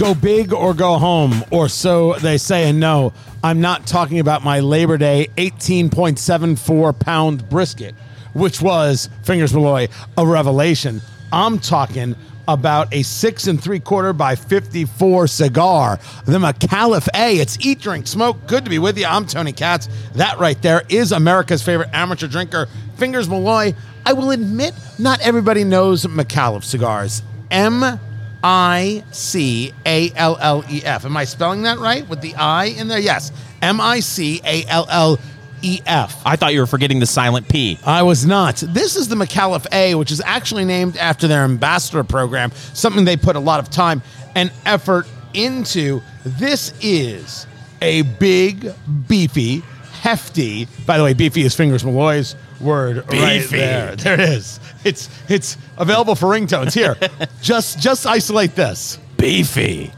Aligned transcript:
Go 0.00 0.14
big 0.14 0.54
or 0.54 0.72
go 0.72 0.96
home, 0.96 1.44
or 1.50 1.68
so 1.68 2.14
they 2.14 2.38
say. 2.38 2.70
And 2.70 2.80
no, 2.80 3.12
I'm 3.44 3.60
not 3.60 3.86
talking 3.86 4.18
about 4.18 4.42
my 4.42 4.60
Labor 4.60 4.96
Day 4.96 5.28
18.74 5.36 6.98
pound 6.98 7.46
brisket, 7.50 7.94
which 8.32 8.62
was, 8.62 9.10
fingers 9.24 9.52
Malloy, 9.52 9.88
a 10.16 10.26
revelation. 10.26 11.02
I'm 11.30 11.58
talking 11.58 12.16
about 12.48 12.94
a 12.94 13.02
six 13.02 13.46
and 13.46 13.62
three 13.62 13.78
quarter 13.78 14.14
by 14.14 14.36
54 14.36 15.26
cigar, 15.26 16.00
the 16.24 16.38
Micallef 16.38 17.06
A. 17.14 17.36
It's 17.36 17.58
eat, 17.60 17.80
drink, 17.80 18.06
smoke. 18.06 18.46
Good 18.46 18.64
to 18.64 18.70
be 18.70 18.78
with 18.78 18.96
you. 18.96 19.04
I'm 19.04 19.26
Tony 19.26 19.52
Katz. 19.52 19.90
That 20.14 20.38
right 20.38 20.60
there 20.62 20.82
is 20.88 21.12
America's 21.12 21.62
favorite 21.62 21.90
amateur 21.92 22.26
drinker, 22.26 22.68
Fingers 22.96 23.28
Malloy. 23.28 23.74
I 24.06 24.14
will 24.14 24.30
admit, 24.30 24.72
not 24.98 25.20
everybody 25.20 25.62
knows 25.62 26.06
Micallef 26.06 26.64
cigars. 26.64 27.20
M 27.50 28.00
I 28.42 29.04
C 29.10 29.72
A 29.84 30.10
L 30.16 30.36
L 30.40 30.64
E 30.68 30.82
F. 30.84 31.04
Am 31.04 31.16
I 31.16 31.24
spelling 31.24 31.62
that 31.62 31.78
right 31.78 32.08
with 32.08 32.20
the 32.20 32.34
I 32.34 32.66
in 32.66 32.88
there? 32.88 32.98
Yes. 32.98 33.32
M 33.62 33.80
I 33.80 34.00
C 34.00 34.40
A 34.44 34.64
L 34.66 34.86
L 34.88 35.18
E 35.62 35.80
F. 35.86 36.20
I 36.24 36.36
thought 36.36 36.54
you 36.54 36.60
were 36.60 36.66
forgetting 36.66 37.00
the 37.00 37.06
silent 37.06 37.48
P. 37.48 37.78
I 37.84 38.02
was 38.02 38.24
not. 38.24 38.56
This 38.56 38.96
is 38.96 39.08
the 39.08 39.16
Micallef 39.16 39.66
A, 39.72 39.94
which 39.94 40.10
is 40.10 40.22
actually 40.24 40.64
named 40.64 40.96
after 40.96 41.28
their 41.28 41.44
ambassador 41.44 42.04
program, 42.04 42.50
something 42.72 43.04
they 43.04 43.16
put 43.16 43.36
a 43.36 43.40
lot 43.40 43.60
of 43.60 43.70
time 43.70 44.02
and 44.34 44.50
effort 44.64 45.06
into. 45.34 46.00
This 46.24 46.72
is 46.80 47.46
a 47.82 48.02
big, 48.02 48.72
beefy, 49.08 49.62
hefty. 50.00 50.66
By 50.86 50.98
the 50.98 51.04
way, 51.04 51.12
beefy 51.14 51.42
is 51.42 51.54
Fingers 51.54 51.84
Malloy's 51.84 52.36
word 52.60 53.04
right 53.12 53.46
there. 53.50 53.96
There 53.96 54.14
it 54.14 54.20
is. 54.20 54.59
It's 54.84 55.08
it's 55.28 55.56
available 55.76 56.14
for 56.14 56.26
ringtones. 56.26 56.72
Here, 56.72 56.96
just 57.42 57.78
just 57.80 58.06
isolate 58.06 58.54
this. 58.54 58.98
Beefy. 59.16 59.92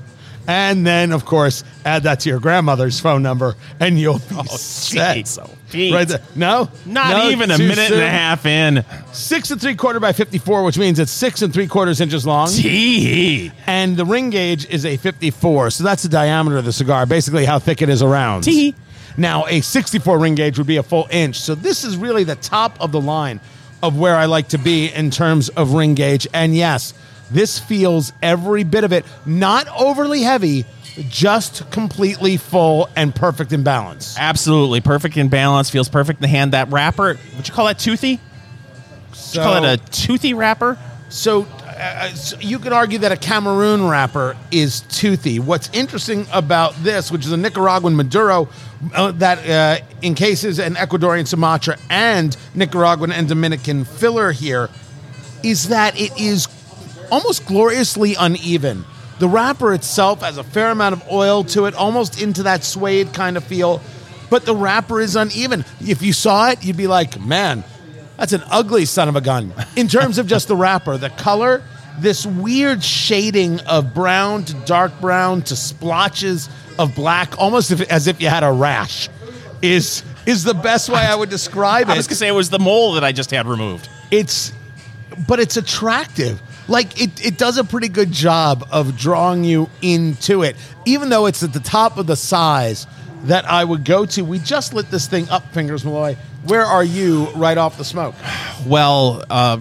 And 0.49 0.85
then, 0.85 1.13
of 1.13 1.25
course, 1.25 1.63
add 1.85 2.03
that 2.03 2.21
to 2.21 2.29
your 2.29 2.41
grandmother's 2.41 2.99
phone 2.99 3.23
number, 3.23 3.55
and 3.79 3.99
you'll 3.99 4.19
be 4.19 4.25
oh, 4.37 4.43
set. 4.45 5.17
jeez, 5.19 5.39
oh, 5.39 5.95
right 5.95 6.09
there. 6.09 6.21
No, 6.35 6.69
Not 6.85 7.11
No, 7.11 7.31
even 7.31 7.53
a 7.53 7.59
minute 7.59 7.93
and 7.93 8.01
a 8.01 8.11
half 8.11 8.45
in. 8.45 8.85
Six 9.13 9.53
and 9.53 9.61
three 9.61 9.77
quarter 9.77 10.01
by 10.01 10.13
fifty-four, 10.13 10.65
which 10.65 10.79
means 10.79 10.99
it's 10.99 11.13
six 11.13 11.43
and 11.43 11.55
three 11.55 11.69
quarters 11.69 12.01
inches 12.01 12.27
long, 12.27 12.49
Tee. 12.49 13.53
and 13.67 13.97
the 13.97 14.05
ring 14.05 14.31
gauge 14.31 14.69
is 14.69 14.85
a 14.85 14.97
fifty-four. 14.97 15.71
So 15.71 15.85
that's 15.85 16.03
the 16.03 16.09
diameter 16.09 16.59
of 16.59 16.65
the 16.65 16.73
cigar, 16.73 17.07
basically 17.07 17.45
how 17.45 17.61
thick 17.61 17.81
it 17.81 17.89
is 17.89 18.03
around. 18.03 18.43
Tee. 18.43 18.75
Now, 19.17 19.47
a 19.47 19.61
sixty-four 19.61 20.19
ring 20.19 20.35
gauge 20.35 20.59
would 20.59 20.67
be 20.67 20.79
a 20.79 20.83
full 20.83 21.07
inch. 21.11 21.39
So 21.39 21.55
this 21.55 21.85
is 21.85 21.97
really 21.97 22.25
the 22.25 22.37
top 22.37 22.81
of 22.81 22.91
the 22.91 23.01
line 23.01 23.41
of 23.83 23.99
where 23.99 24.17
I 24.17 24.27
like 24.27 24.49
to 24.49 24.59
be 24.59 24.89
in 24.89 25.11
terms 25.11 25.49
of 25.51 25.73
ring 25.73 25.95
gauge. 25.95 26.27
And 26.33 26.55
yes, 26.55 26.95
this 27.31 27.59
feels 27.59 28.13
every 28.23 28.65
bit 28.65 28.85
of 28.85 28.93
it, 28.93 29.05
not 29.27 29.67
overly 29.79 30.23
heavy, 30.23 30.65
just 31.09 31.71
completely 31.71 32.37
full 32.37 32.89
and 32.95 33.15
perfect 33.15 33.53
in 33.53 33.63
balance. 33.63 34.17
Absolutely. 34.19 34.81
Perfect 34.81 35.17
in 35.17 35.29
balance. 35.29 35.71
Feels 35.71 35.89
perfect 35.89 36.19
in 36.19 36.23
the 36.23 36.29
hand. 36.29 36.53
That 36.53 36.71
wrapper, 36.71 37.19
would 37.37 37.49
you 37.49 37.55
call 37.55 37.67
that 37.67 37.79
toothy? 37.79 38.21
So, 39.13 39.43
Call 39.43 39.65
it 39.65 39.81
a 39.81 39.91
toothy 39.91 40.35
wrapper? 40.35 40.79
So, 41.09 41.47
uh, 41.83 42.11
you 42.41 42.59
could 42.59 42.73
argue 42.73 42.99
that 42.99 43.11
a 43.11 43.17
Cameroon 43.17 43.89
wrapper 43.89 44.37
is 44.51 44.83
toothy. 44.83 45.41
What's 45.41 45.69
interesting 45.73 46.27
about 46.33 46.75
this, 46.77 47.11
which 47.11 47.27
is 47.27 47.33
a 47.33 47.37
Nicaraguan 47.37 47.97
Maduro, 47.97 48.49
uh, 48.95 49.11
that 49.13 49.49
uh, 49.49 49.85
encases 50.03 50.59
an 50.59 50.75
Ecuadorian 50.75 51.27
Sumatra 51.27 51.77
and 51.91 52.37
Nicaraguan 52.55 53.11
and 53.11 53.29
Dominican 53.29 53.85
filler 53.85 54.31
here, 54.31 54.71
is 55.43 55.69
that 55.69 55.99
it 56.01 56.13
is 56.21 56.47
almost 57.11 57.47
gloriously 57.47 58.15
uneven. 58.15 58.85
The 59.19 59.29
wrapper 59.29 59.75
itself 59.75 60.23
has 60.23 60.39
a 60.39 60.45
fair 60.45 60.71
amount 60.71 60.95
of 60.95 61.11
oil 61.11 61.45
to 61.45 61.67
it, 61.67 61.75
almost 61.75 62.23
into 62.23 62.45
that 62.45 62.65
suede 62.65 63.13
kind 63.13 63.37
of 63.37 63.45
feel, 63.45 63.81
but 64.31 64.47
the 64.47 64.55
wrapper 64.55 65.01
is 65.01 65.17
uneven. 65.17 65.65
If 65.81 66.01
you 66.01 66.13
saw 66.13 66.51
it, 66.51 66.65
you'd 66.65 66.77
be 66.77 66.87
like, 66.87 67.21
man, 67.21 67.65
that's 68.17 68.33
an 68.33 68.43
ugly 68.51 68.85
son 68.85 69.09
of 69.09 69.17
a 69.17 69.21
gun. 69.21 69.53
In 69.77 69.89
terms 69.89 70.19
of 70.19 70.27
just 70.27 70.49
the 70.49 70.57
wrapper, 70.57 70.97
the 70.97 71.11
color, 71.11 71.63
this 71.99 72.25
weird 72.27 72.83
shading 72.83 73.61
of 73.61 73.95
brown 73.95 74.45
to 74.45 74.55
dark 74.65 75.01
brown 75.01 75.43
to 75.43 75.57
splotches 75.57 76.49
of 76.79 76.95
black, 76.95 77.39
almost 77.39 77.71
as 77.71 78.07
if 78.07 78.21
you 78.21 78.29
had 78.29 78.45
a 78.45 78.53
rash, 78.53 79.09
is 79.61 80.03
is 80.27 80.45
the 80.45 80.55
best 80.55 80.89
way 80.89 81.01
I 81.01 81.15
would 81.15 81.31
describe 81.31 81.89
it. 81.89 81.93
I 81.93 81.97
was 81.97 82.07
going 82.07 82.15
to 82.15 82.19
say 82.19 82.29
it 82.29 82.33
was 82.33 82.51
the 82.51 82.59
mole 82.59 82.93
that 82.93 83.05
I 83.05 83.13
just 83.13 83.31
had 83.31 83.47
removed. 83.47 83.89
It's, 84.11 84.53
but 85.27 85.41
it's 85.41 85.57
attractive. 85.57 86.41
Like 86.69 87.01
it, 87.01 87.25
it 87.25 87.39
does 87.39 87.59
a 87.59 87.65
pretty 87.65 87.89
good 87.89 88.13
job 88.13 88.67
of 88.71 88.97
drawing 88.97 89.43
you 89.43 89.69
into 89.81 90.43
it, 90.43 90.57
even 90.85 91.09
though 91.09 91.27
it's 91.27 91.43
at 91.43 91.53
the 91.53 91.61
top 91.61 91.99
of 91.99 92.07
the 92.07 92.15
size 92.15 92.87
that 93.25 93.45
I 93.47 93.65
would 93.65 93.85
go 93.85 94.07
to. 94.07 94.23
We 94.23 94.39
just 94.39 94.73
lit 94.75 94.91
this 94.91 95.09
thing 95.09 95.29
up, 95.29 95.53
Fingers 95.53 95.85
Malloy. 95.85 96.17
Where 96.45 96.65
are 96.65 96.85
you 96.85 97.29
right 97.31 97.57
off 97.57 97.79
the 97.79 97.85
smoke? 97.85 98.15
Well, 98.67 99.25
uh, 99.31 99.61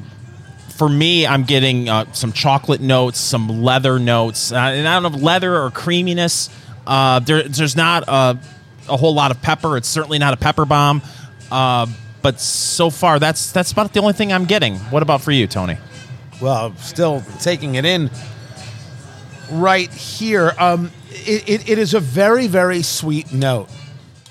for 0.69 0.89
me, 0.89 1.27
I'm 1.27 1.43
getting 1.43 1.89
uh, 1.89 2.11
some 2.13 2.31
chocolate 2.31 2.81
notes, 2.81 3.19
some 3.19 3.61
leather 3.61 3.99
notes, 3.99 4.51
uh, 4.51 4.55
and 4.55 4.87
I 4.87 4.99
don't 4.99 5.11
know 5.13 5.19
leather 5.19 5.55
or 5.61 5.69
creaminess. 5.71 6.49
Uh, 6.87 7.19
there, 7.19 7.43
there's 7.43 7.75
not 7.75 8.03
a, 8.07 8.39
a 8.89 8.97
whole 8.97 9.13
lot 9.13 9.31
of 9.31 9.41
pepper. 9.41 9.77
It's 9.77 9.87
certainly 9.87 10.17
not 10.17 10.33
a 10.33 10.37
pepper 10.37 10.65
bomb. 10.65 11.01
Uh, 11.51 11.85
but 12.21 12.39
so 12.39 12.89
far, 12.89 13.19
that's 13.19 13.51
that's 13.51 13.71
about 13.71 13.93
the 13.93 13.99
only 13.99 14.13
thing 14.13 14.31
I'm 14.33 14.45
getting. 14.45 14.77
What 14.77 15.03
about 15.03 15.21
for 15.21 15.31
you, 15.31 15.47
Tony? 15.47 15.77
well, 16.41 16.75
still 16.77 17.23
taking 17.39 17.75
it 17.75 17.85
in 17.85 18.09
right 19.51 19.91
here. 19.93 20.53
Um, 20.57 20.91
it, 21.09 21.47
it, 21.47 21.69
it 21.69 21.77
is 21.77 21.93
a 21.93 21.99
very, 21.99 22.47
very 22.47 22.81
sweet 22.81 23.31
note. 23.31 23.69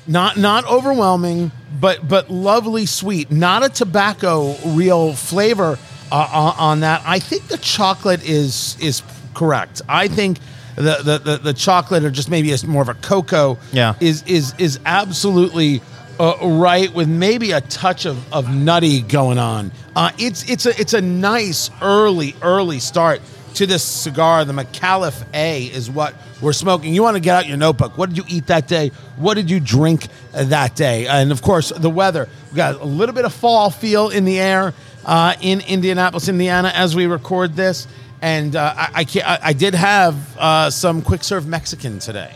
Not 0.07 0.37
not 0.37 0.67
overwhelming, 0.67 1.53
but 1.79 2.07
but 2.09 2.31
lovely 2.31 2.87
sweet. 2.87 3.31
Not 3.31 3.65
a 3.65 3.69
tobacco 3.69 4.55
real 4.67 5.15
flavor 5.15 5.79
uh, 6.11 6.29
on, 6.33 6.55
on 6.59 6.81
that. 6.81 7.03
I 7.05 7.19
think 7.19 7.49
the 7.49 7.59
chocolate 7.59 8.29
is 8.29 8.77
is 8.81 9.03
correct. 9.35 9.83
I 9.89 10.09
think 10.09 10.39
the 10.77 10.99
the, 11.03 11.19
the, 11.19 11.37
the 11.39 11.53
chocolate 11.53 12.05
or 12.05 12.11
just 12.11 12.31
maybe 12.31 12.51
it's 12.51 12.65
more 12.65 12.83
of 12.83 12.89
a 12.89 12.95
cocoa. 12.95 13.59
Yeah. 13.73 13.95
is 14.01 14.23
is 14.25 14.55
is 14.59 14.81
absolutely 14.87 15.83
uh, 16.19 16.37
right 16.43 16.93
with 16.93 17.09
maybe 17.09 17.53
a 17.53 17.61
touch 17.63 18.05
of, 18.05 18.33
of 18.33 18.55
nutty 18.55 19.01
going 19.03 19.39
on. 19.39 19.73
Uh, 19.97 20.11
it's 20.19 20.49
it's 20.49 20.67
a 20.67 20.81
it's 20.81 20.95
a 20.95 21.01
nice 21.01 21.71
early 21.81 22.35
early 22.43 22.79
start 22.79 23.21
to 23.55 23.67
this 23.67 23.83
cigar. 23.83 24.45
The 24.45 24.53
Micallef 24.53 25.25
A 25.35 25.65
is 25.65 25.91
what 25.91 26.15
we're 26.41 26.53
smoking. 26.53 26.95
You 26.95 27.03
want 27.03 27.17
to 27.17 27.21
get 27.21 27.37
out 27.37 27.47
your 27.47 27.57
notebook. 27.57 27.99
What 27.99 28.09
did 28.09 28.19
you 28.19 28.25
eat 28.29 28.47
that 28.47 28.69
day? 28.69 28.91
What 29.17 29.35
did 29.35 29.51
you 29.51 29.61
drink 29.61 30.07
that 30.33 30.75
day? 30.75 31.07
And 31.07 31.33
of 31.33 31.43
course, 31.43 31.71
the 31.71 31.91
weather. 31.91 32.29
We 32.51 32.57
got 32.57 32.81
a 32.81 32.85
little 32.85 33.15
bit 33.15 33.25
of 33.25 33.33
fall 33.33 33.71
feel 33.71 34.11
in 34.11 34.25
the 34.25 34.39
air 34.39 34.75
uh, 35.05 35.35
in 35.41 35.61
Indianapolis, 35.61 36.29
Indiana, 36.29 36.73
as 36.75 36.95
we 36.97 37.07
record 37.07 37.55
this. 37.55 37.87
And 38.23 38.55
uh, 38.55 38.75
I, 38.77 38.91
I, 38.95 39.05
can't, 39.05 39.27
I, 39.27 39.39
I 39.43 39.53
did 39.53 39.75
have 39.75 40.39
uh, 40.39 40.71
some 40.71 41.03
quick 41.03 41.25
serve 41.25 41.47
Mexican 41.47 41.99
today. 41.99 42.35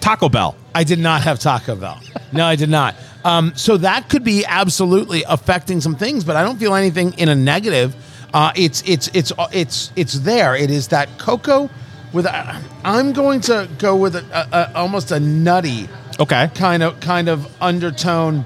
Taco 0.00 0.28
Bell. 0.28 0.56
I 0.74 0.84
did 0.84 0.98
not 0.98 1.22
have 1.22 1.40
Taco 1.40 1.74
Bell. 1.74 2.00
No, 2.32 2.44
I 2.44 2.56
did 2.56 2.68
not. 2.68 2.94
Um, 3.24 3.52
so 3.56 3.76
that 3.78 4.08
could 4.08 4.22
be 4.22 4.44
absolutely 4.46 5.24
affecting 5.28 5.80
some 5.80 5.96
things, 5.96 6.22
but 6.22 6.36
I 6.36 6.44
don't 6.44 6.58
feel 6.58 6.74
anything 6.74 7.12
in 7.18 7.28
a 7.28 7.34
negative. 7.34 7.96
Uh, 8.36 8.52
it's 8.54 8.82
it's 8.86 9.08
it's 9.14 9.32
it's 9.50 9.92
it's 9.96 10.18
there. 10.20 10.54
It 10.54 10.70
is 10.70 10.88
that 10.88 11.08
cocoa 11.16 11.70
with. 12.12 12.26
A, 12.26 12.62
I'm 12.84 13.14
going 13.14 13.40
to 13.42 13.66
go 13.78 13.96
with 13.96 14.14
a, 14.14 14.24
a, 14.30 14.58
a, 14.58 14.76
almost 14.76 15.10
a 15.10 15.18
nutty 15.18 15.88
Okay. 16.20 16.50
kind 16.54 16.82
of 16.82 17.00
kind 17.00 17.30
of 17.30 17.50
undertone. 17.62 18.44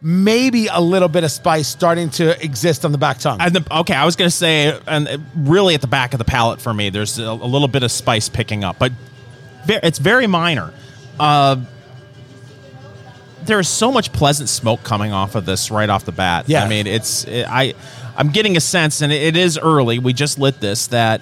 Maybe 0.00 0.66
a 0.66 0.80
little 0.80 1.06
bit 1.06 1.22
of 1.22 1.30
spice 1.30 1.68
starting 1.68 2.10
to 2.10 2.44
exist 2.44 2.84
on 2.84 2.90
the 2.90 2.98
back 2.98 3.18
tongue. 3.18 3.40
And 3.40 3.54
the, 3.54 3.78
okay, 3.82 3.94
I 3.94 4.04
was 4.04 4.16
going 4.16 4.28
to 4.28 4.36
say, 4.36 4.76
and 4.88 5.06
uh, 5.06 5.18
really 5.36 5.76
at 5.76 5.80
the 5.80 5.86
back 5.86 6.12
of 6.14 6.18
the 6.18 6.24
palate 6.24 6.60
for 6.60 6.74
me, 6.74 6.90
there's 6.90 7.20
a, 7.20 7.22
a 7.22 7.32
little 7.32 7.68
bit 7.68 7.84
of 7.84 7.92
spice 7.92 8.28
picking 8.28 8.64
up, 8.64 8.80
but 8.80 8.90
it's 9.68 10.00
very 10.00 10.26
minor. 10.26 10.74
Uh, 11.20 11.60
there 13.44 13.60
is 13.60 13.68
so 13.68 13.92
much 13.92 14.12
pleasant 14.12 14.48
smoke 14.48 14.82
coming 14.82 15.12
off 15.12 15.36
of 15.36 15.46
this 15.46 15.70
right 15.70 15.88
off 15.88 16.04
the 16.04 16.10
bat. 16.10 16.48
Yeah. 16.48 16.64
I 16.64 16.68
mean, 16.68 16.88
it's 16.88 17.24
it, 17.24 17.46
I 17.48 17.74
I'm 18.16 18.30
getting 18.30 18.56
a 18.56 18.60
sense, 18.60 19.00
and 19.00 19.12
it, 19.12 19.36
is 19.36 19.58
early. 19.58 19.98
We 19.98 20.12
just 20.12 20.38
lit 20.38 20.60
this 20.60 20.88
that. 20.88 21.20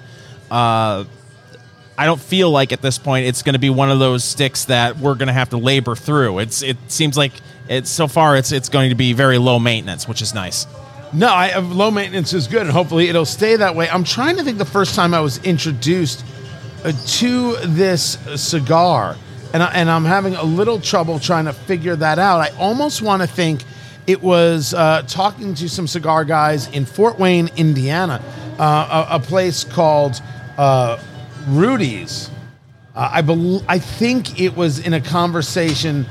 Uh, 0.49 1.05
I 1.97 2.05
don't 2.05 2.19
feel 2.19 2.49
like 2.49 2.71
at 2.71 2.81
this 2.81 2.97
point 2.97 3.27
it's 3.27 3.43
going 3.43 3.53
to 3.53 3.59
be 3.59 3.69
one 3.69 3.91
of 3.91 3.99
those 3.99 4.23
sticks 4.23 4.65
that 4.65 4.97
we're 4.97 5.13
going 5.13 5.27
to 5.27 5.33
have 5.33 5.49
to 5.49 5.57
labor 5.57 5.95
through. 5.95 6.39
It's 6.39 6.63
it 6.63 6.77
seems 6.87 7.15
like 7.15 7.31
it's 7.69 7.91
so 7.91 8.07
far 8.07 8.35
it's 8.37 8.51
it's 8.51 8.69
going 8.69 8.89
to 8.89 8.95
be 8.95 9.13
very 9.13 9.37
low 9.37 9.59
maintenance, 9.59 10.07
which 10.07 10.21
is 10.21 10.33
nice. 10.33 10.65
No, 11.13 11.27
I, 11.27 11.51
uh, 11.51 11.61
low 11.61 11.91
maintenance 11.91 12.33
is 12.33 12.47
good, 12.47 12.61
and 12.63 12.71
hopefully 12.71 13.09
it'll 13.09 13.25
stay 13.25 13.55
that 13.57 13.75
way. 13.75 13.89
I'm 13.89 14.03
trying 14.03 14.37
to 14.37 14.43
think 14.43 14.57
the 14.57 14.65
first 14.65 14.95
time 14.95 15.13
I 15.13 15.19
was 15.19 15.37
introduced 15.43 16.23
uh, 16.83 16.91
to 16.91 17.57
this 17.67 18.17
cigar, 18.35 19.17
and 19.53 19.61
I, 19.61 19.71
and 19.73 19.89
I'm 19.89 20.05
having 20.05 20.35
a 20.35 20.43
little 20.43 20.79
trouble 20.79 21.19
trying 21.19 21.45
to 21.45 21.53
figure 21.53 21.97
that 21.97 22.17
out. 22.17 22.39
I 22.39 22.49
almost 22.57 23.01
want 23.01 23.21
to 23.21 23.27
think 23.27 23.63
it 24.07 24.21
was 24.21 24.73
uh, 24.73 25.03
talking 25.07 25.53
to 25.55 25.69
some 25.69 25.87
cigar 25.87 26.25
guys 26.25 26.67
in 26.69 26.85
Fort 26.85 27.19
Wayne, 27.19 27.49
Indiana, 27.55 28.23
uh, 28.59 29.07
a, 29.09 29.15
a 29.15 29.19
place 29.19 29.63
called 29.63 30.21
uh, 30.57 31.01
Rudy's. 31.47 32.29
Uh, 32.95 33.09
I 33.13 33.21
bel 33.21 33.63
I 33.67 33.79
think 33.79 34.39
it 34.39 34.55
was 34.55 34.79
in 34.79 34.93
a 34.93 35.01
conversation 35.01 36.05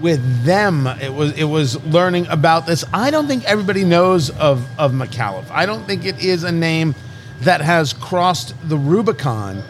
with 0.00 0.44
them. 0.44 0.86
It 0.86 1.12
was 1.12 1.32
it 1.32 1.44
was 1.44 1.82
learning 1.86 2.26
about 2.28 2.66
this. 2.66 2.84
I 2.92 3.10
don't 3.10 3.26
think 3.26 3.44
everybody 3.44 3.84
knows 3.84 4.30
of 4.30 4.66
of 4.78 4.92
Micallef. 4.92 5.50
I 5.50 5.66
don't 5.66 5.84
think 5.86 6.04
it 6.04 6.22
is 6.22 6.44
a 6.44 6.52
name 6.52 6.94
that 7.40 7.60
has 7.60 7.92
crossed 7.92 8.54
the 8.68 8.76
Rubicon 8.76 9.62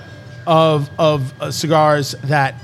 of 0.46 0.90
of 0.98 1.32
uh, 1.40 1.50
cigars 1.50 2.14
that 2.24 2.54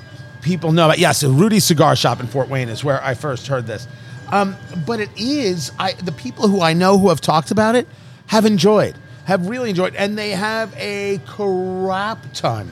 people 0.43 0.73
know 0.73 0.87
about. 0.87 0.99
Yes, 0.99 1.25
Rudy's 1.25 1.65
Cigar 1.65 1.97
Shop 1.97 2.21
in 2.21 2.27
Fort 2.27 2.49
Wayne 2.49 2.69
is 2.69 2.85
where 2.85 3.03
I 3.03 3.15
first 3.15 3.47
heard 3.47 3.67
this. 3.67 3.89
Um, 4.33 4.57
but 4.87 5.01
it 5.01 5.11
is 5.17 5.73
I 5.79 5.93
the 5.93 6.13
people 6.13 6.49
who 6.49 6.61
I 6.61 6.73
know 6.73 6.99
who 6.99 7.09
have 7.09 7.21
talked 7.21 7.51
about 7.51 7.75
it 7.77 7.87
have 8.27 8.45
enjoyed, 8.45 8.97
have 9.25 9.49
really 9.49 9.71
enjoyed, 9.71 9.95
and 9.95 10.19
they 10.19 10.31
have 10.31 10.75
a 10.77 11.21
crap 11.27 12.19
ton 12.33 12.71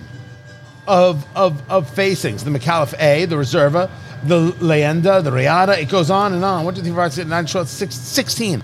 of 0.87 1.27
of 1.37 1.63
of 1.71 1.89
facings. 1.91 2.45
The 2.45 2.51
Micallef 2.51 2.99
A, 3.01 3.25
the 3.27 3.37
Reserva, 3.37 3.91
the 4.25 4.53
Leyenda, 4.53 5.23
the 5.23 5.33
Riata. 5.33 5.81
It 5.81 5.89
goes 5.89 6.11
on 6.11 6.33
and 6.33 6.45
on. 6.45 6.65
what 6.65 6.75
One, 6.75 6.75
two, 6.75 6.83
three, 6.83 6.91
four, 6.91 7.03
five, 7.03 7.13
six, 7.13 7.29
nine, 7.29 7.47
12, 7.47 7.69
six, 7.69 7.95
16. 7.95 8.63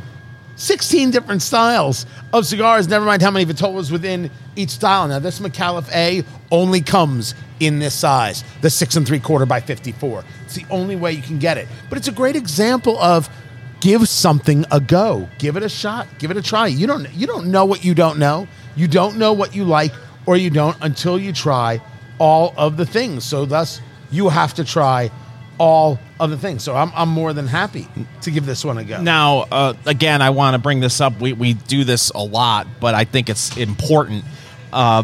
16 0.56 1.10
different 1.10 1.40
styles 1.40 2.04
of 2.34 2.44
cigars, 2.44 2.86
never 2.86 3.06
mind 3.06 3.22
how 3.22 3.30
many 3.30 3.46
Vitolas 3.50 3.90
within 3.90 4.30
each 4.56 4.68
style. 4.68 5.08
Now, 5.08 5.18
this 5.18 5.40
Micallef 5.40 5.90
A 5.94 6.22
only 6.50 6.82
comes 6.82 7.34
in 7.60 7.78
this 7.78 7.94
size, 7.94 8.42
the 8.62 8.70
six 8.70 8.96
and 8.96 9.06
three 9.06 9.20
quarter 9.20 9.46
by 9.46 9.60
54. 9.60 10.24
It's 10.44 10.54
the 10.54 10.66
only 10.70 10.96
way 10.96 11.12
you 11.12 11.22
can 11.22 11.38
get 11.38 11.58
it. 11.58 11.68
But 11.88 11.98
it's 11.98 12.08
a 12.08 12.12
great 12.12 12.36
example 12.36 12.98
of 12.98 13.28
give 13.80 14.08
something 14.08 14.64
a 14.70 14.80
go. 14.80 15.28
Give 15.38 15.56
it 15.56 15.62
a 15.62 15.68
shot. 15.68 16.08
Give 16.18 16.30
it 16.30 16.36
a 16.36 16.42
try. 16.42 16.66
You 16.66 16.86
don't 16.86 17.12
you 17.14 17.26
don't 17.26 17.46
know 17.46 17.64
what 17.64 17.84
you 17.84 17.94
don't 17.94 18.18
know. 18.18 18.48
You 18.76 18.88
don't 18.88 19.16
know 19.16 19.32
what 19.32 19.54
you 19.54 19.64
like 19.64 19.92
or 20.26 20.36
you 20.36 20.50
don't 20.50 20.76
until 20.80 21.18
you 21.18 21.32
try 21.32 21.80
all 22.18 22.54
of 22.56 22.76
the 22.76 22.86
things. 22.86 23.24
So 23.24 23.44
thus 23.44 23.80
you 24.10 24.28
have 24.28 24.54
to 24.54 24.64
try 24.64 25.10
all 25.58 25.98
of 26.18 26.30
the 26.30 26.38
things. 26.38 26.64
So 26.64 26.74
I'm, 26.74 26.90
I'm 26.94 27.10
more 27.10 27.32
than 27.32 27.46
happy 27.46 27.86
to 28.22 28.30
give 28.30 28.46
this 28.46 28.64
one 28.64 28.78
a 28.78 28.84
go. 28.84 29.02
Now, 29.02 29.40
uh, 29.50 29.74
again, 29.84 30.22
I 30.22 30.30
want 30.30 30.54
to 30.54 30.58
bring 30.58 30.80
this 30.80 31.00
up. 31.00 31.20
We, 31.20 31.34
we 31.34 31.52
do 31.52 31.84
this 31.84 32.10
a 32.10 32.22
lot, 32.22 32.66
but 32.80 32.94
I 32.94 33.04
think 33.04 33.28
it's 33.28 33.56
important. 33.56 34.24
Uh, 34.72 35.02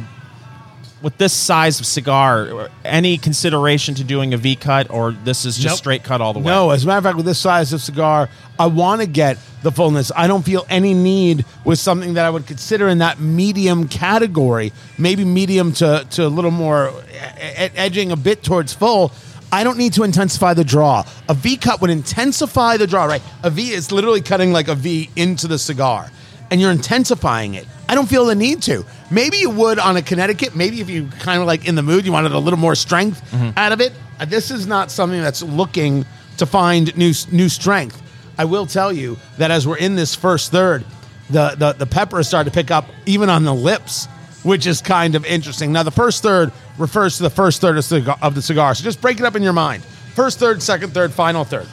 with 1.07 1.17
this 1.19 1.33
size 1.33 1.79
of 1.79 1.87
cigar, 1.87 2.69
any 2.85 3.17
consideration 3.17 3.95
to 3.95 4.03
doing 4.03 4.35
a 4.35 4.37
V 4.37 4.57
cut, 4.57 4.91
or 4.91 5.13
this 5.13 5.45
is 5.45 5.57
just 5.57 5.75
Nope. 5.75 5.79
straight 5.79 6.03
cut 6.03 6.21
all 6.21 6.33
the 6.33 6.41
way? 6.41 6.47
No, 6.47 6.71
as 6.71 6.83
a 6.83 6.87
matter 6.89 6.99
of 6.99 7.05
fact, 7.05 7.17
with 7.17 7.27
this 7.27 7.39
size 7.39 7.73
of 7.73 7.81
cigar, 7.81 8.29
I 8.59 8.67
want 8.67 9.03
to 9.03 9.07
get 9.07 9.39
the 9.63 9.71
fullness. 9.71 10.11
I 10.17 10.27
don't 10.27 10.45
feel 10.45 10.67
any 10.69 10.95
need 10.95 11.45
with 11.65 11.79
something 11.79 12.15
that 12.15 12.25
I 12.25 12.31
would 12.31 12.49
consider 12.49 12.89
in 12.89 12.99
that 12.99 13.21
medium 13.21 13.87
category, 13.87 14.73
maybe 14.99 15.25
medium 15.25 15.73
to, 15.75 16.05
to 16.11 16.27
a 16.27 16.33
little 16.39 16.51
more 16.51 16.89
e- 16.89 17.15
e- 17.15 17.71
edging 17.77 18.11
a 18.11 18.17
bit 18.17 18.43
towards 18.43 18.73
full. 18.73 19.13
I 19.53 19.63
don't 19.63 19.79
need 19.79 19.93
to 19.93 20.03
intensify 20.03 20.55
the 20.55 20.65
draw. 20.65 21.05
A 21.29 21.35
V 21.35 21.57
cut 21.57 21.81
would 21.83 21.91
intensify 21.91 22.79
the 22.79 22.89
draw, 22.89 23.05
right? 23.05 23.23
A 23.45 23.51
V 23.51 23.71
is 23.71 23.93
literally 23.93 24.23
cutting 24.23 24.53
like 24.53 24.67
a 24.67 24.75
V 24.75 25.09
into 25.15 25.47
the 25.47 25.57
cigar, 25.57 26.11
and 26.51 26.61
you're 26.61 26.71
intensifying 26.71 27.55
it. 27.55 27.67
I 27.89 27.95
don't 27.95 28.09
feel 28.09 28.27
the 28.27 28.35
need 28.35 28.63
to. 28.63 28.85
Maybe 29.11 29.39
you 29.39 29.51
would 29.51 29.79
on 29.79 29.97
a 29.97 30.03
Connecticut. 30.03 30.57
Maybe 30.57 30.81
if 30.81 30.89
you 30.91 31.09
kind 31.21 31.41
of 31.41 31.47
like 31.47 31.67
in 31.69 31.75
the 31.75 31.83
mood, 31.83 32.05
you 32.07 32.13
wanted 32.13 32.33
a 32.33 32.39
little 32.39 32.59
more 32.59 32.75
strength 32.75 33.23
out 33.57 33.73
of 33.73 33.81
it. 33.81 33.93
Uh, 34.19 34.25
This 34.25 34.51
is 34.51 34.67
not 34.67 34.91
something 34.91 35.21
that's 35.21 35.43
looking 35.43 36.05
to 36.39 36.47
find 36.47 36.97
new 36.97 37.13
new 37.33 37.49
strength. 37.49 38.03
I 38.39 38.45
will 38.45 38.67
tell 38.67 38.93
you 38.93 39.17
that 39.39 39.51
as 39.51 39.67
we're 39.67 39.79
in 39.79 39.97
this 39.97 40.15
first 40.15 40.51
third, 40.53 40.85
the 41.31 41.55
the, 41.59 41.73
the 41.73 41.87
pepper 41.87 42.21
is 42.21 42.29
starting 42.29 42.51
to 42.51 42.55
pick 42.55 42.71
up 42.71 42.87
even 43.07 43.31
on 43.31 43.45
the 43.45 43.55
lips, 43.55 44.07
which 44.43 44.67
is 44.67 44.81
kind 44.83 45.15
of 45.15 45.25
interesting. 45.25 45.73
Now 45.73 45.83
the 45.85 45.91
first 45.91 46.23
third 46.23 46.53
refers 46.79 47.17
to 47.17 47.23
the 47.23 47.31
first 47.31 47.61
third 47.61 47.79
of, 47.79 47.85
cigar, 47.85 48.19
of 48.21 48.35
the 48.35 48.43
cigar, 48.43 48.75
so 48.75 48.85
just 48.85 49.01
break 49.01 49.19
it 49.19 49.25
up 49.25 49.35
in 49.37 49.43
your 49.43 49.55
mind. 49.55 49.83
First 50.15 50.39
third, 50.39 50.63
second 50.63 50.93
third, 50.93 51.13
final 51.13 51.45
third. 51.45 51.67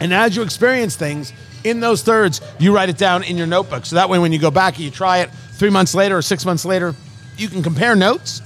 And 0.00 0.14
as 0.14 0.34
you 0.36 0.42
experience 0.42 0.96
things 0.96 1.32
in 1.64 1.80
those 1.80 2.02
thirds, 2.02 2.40
you 2.58 2.74
write 2.74 2.88
it 2.88 2.98
down 2.98 3.22
in 3.22 3.36
your 3.36 3.46
notebook. 3.46 3.86
So 3.86 3.96
that 3.96 4.08
way, 4.08 4.18
when 4.18 4.32
you 4.32 4.38
go 4.38 4.50
back 4.50 4.76
and 4.76 4.84
you 4.84 4.90
try 4.90 5.18
it 5.18 5.30
three 5.52 5.70
months 5.70 5.94
later 5.94 6.16
or 6.16 6.22
six 6.22 6.44
months 6.44 6.64
later, 6.64 6.94
you 7.36 7.48
can 7.48 7.62
compare 7.62 7.96
notes 7.96 8.42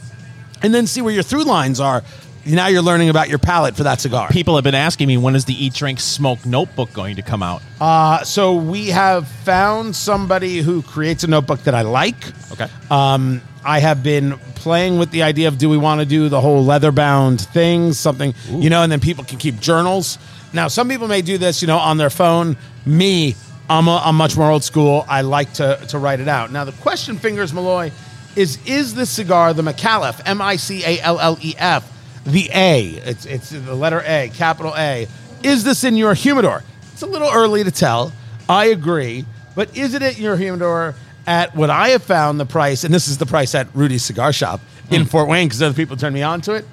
and 0.62 0.74
then 0.74 0.86
see 0.86 1.02
where 1.02 1.12
your 1.12 1.22
through 1.22 1.44
lines 1.44 1.80
are. 1.80 2.02
Now 2.46 2.66
you're 2.66 2.82
learning 2.82 3.08
about 3.08 3.30
your 3.30 3.38
palate 3.38 3.74
for 3.74 3.84
that 3.84 4.00
cigar. 4.00 4.28
People 4.28 4.54
have 4.56 4.64
been 4.64 4.74
asking 4.74 5.08
me 5.08 5.16
when 5.16 5.34
is 5.34 5.46
the 5.46 5.64
Eat 5.64 5.72
Drink 5.72 5.98
Smoke 5.98 6.44
notebook 6.44 6.92
going 6.92 7.16
to 7.16 7.22
come 7.22 7.42
out? 7.42 7.62
Uh, 7.80 8.22
so 8.22 8.54
we 8.54 8.88
have 8.88 9.26
found 9.26 9.96
somebody 9.96 10.58
who 10.58 10.82
creates 10.82 11.24
a 11.24 11.26
notebook 11.26 11.60
that 11.60 11.74
I 11.74 11.82
like. 11.82 12.32
Okay. 12.52 12.66
Um, 12.90 13.40
I 13.64 13.78
have 13.78 14.02
been 14.02 14.36
playing 14.56 14.98
with 14.98 15.10
the 15.10 15.22
idea 15.22 15.48
of 15.48 15.56
do 15.56 15.70
we 15.70 15.78
want 15.78 16.00
to 16.00 16.06
do 16.06 16.28
the 16.28 16.40
whole 16.40 16.62
leather 16.62 16.92
bound 16.92 17.40
thing, 17.40 17.94
something, 17.94 18.34
you 18.50 18.68
know, 18.68 18.82
and 18.82 18.92
then 18.92 19.00
people 19.00 19.24
can 19.24 19.38
keep 19.38 19.58
journals. 19.58 20.18
Now, 20.54 20.68
some 20.68 20.88
people 20.88 21.08
may 21.08 21.20
do 21.20 21.36
this, 21.36 21.60
you 21.60 21.66
know, 21.66 21.78
on 21.78 21.98
their 21.98 22.10
phone. 22.10 22.56
Me, 22.86 23.34
I'm, 23.68 23.88
a, 23.88 24.00
I'm 24.04 24.14
much 24.14 24.36
more 24.36 24.50
old 24.50 24.62
school. 24.62 25.04
I 25.08 25.22
like 25.22 25.52
to, 25.54 25.84
to 25.88 25.98
write 25.98 26.20
it 26.20 26.28
out. 26.28 26.52
Now, 26.52 26.64
the 26.64 26.72
question, 26.72 27.18
Fingers 27.18 27.52
Malloy, 27.52 27.90
is 28.36 28.58
is 28.66 28.94
this 28.94 29.10
cigar 29.10 29.52
the 29.52 29.62
Micallef, 29.62 30.20
M 30.24 30.40
I 30.40 30.56
C 30.56 30.84
A 30.84 31.00
L 31.00 31.18
L 31.20 31.38
E 31.40 31.54
F, 31.58 31.90
the 32.24 32.50
A? 32.54 32.84
It's, 33.04 33.26
it's 33.26 33.50
the 33.50 33.74
letter 33.74 34.02
A, 34.06 34.30
capital 34.32 34.74
A. 34.76 35.08
Is 35.42 35.64
this 35.64 35.84
in 35.84 35.96
your 35.96 36.14
humidor? 36.14 36.62
It's 36.92 37.02
a 37.02 37.06
little 37.06 37.30
early 37.32 37.64
to 37.64 37.70
tell. 37.70 38.12
I 38.48 38.66
agree. 38.66 39.24
But 39.54 39.76
is 39.76 39.94
it 39.94 40.02
at 40.02 40.18
your 40.18 40.36
humidor 40.36 40.94
at 41.26 41.54
what 41.56 41.70
I 41.70 41.90
have 41.90 42.02
found 42.02 42.38
the 42.38 42.46
price, 42.46 42.84
and 42.84 42.94
this 42.94 43.08
is 43.08 43.18
the 43.18 43.26
price 43.26 43.54
at 43.54 43.68
Rudy's 43.74 44.04
Cigar 44.04 44.32
Shop 44.32 44.60
in 44.90 45.02
hmm. 45.02 45.08
Fort 45.08 45.28
Wayne 45.28 45.48
because 45.48 45.62
other 45.62 45.74
people 45.74 45.96
turned 45.96 46.14
me 46.14 46.22
on 46.22 46.40
to 46.42 46.54
it, 46.54 46.64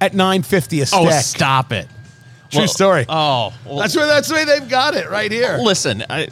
at 0.00 0.14
nine 0.14 0.42
fifty 0.42 0.80
a 0.80 0.82
oh, 0.82 0.86
stick. 0.86 1.00
Oh, 1.00 1.10
stop 1.20 1.72
it. 1.72 1.88
True 2.52 2.60
Well, 2.60 2.68
story. 2.68 3.04
Oh, 3.08 3.52
well, 3.66 3.78
that's 3.78 3.96
where 3.96 4.06
that's 4.06 4.28
the 4.28 4.34
way 4.34 4.44
they've 4.44 4.68
got 4.68 4.94
it 4.94 5.10
right 5.10 5.32
here. 5.32 5.58
listen, 5.60 6.04
I, 6.08 6.28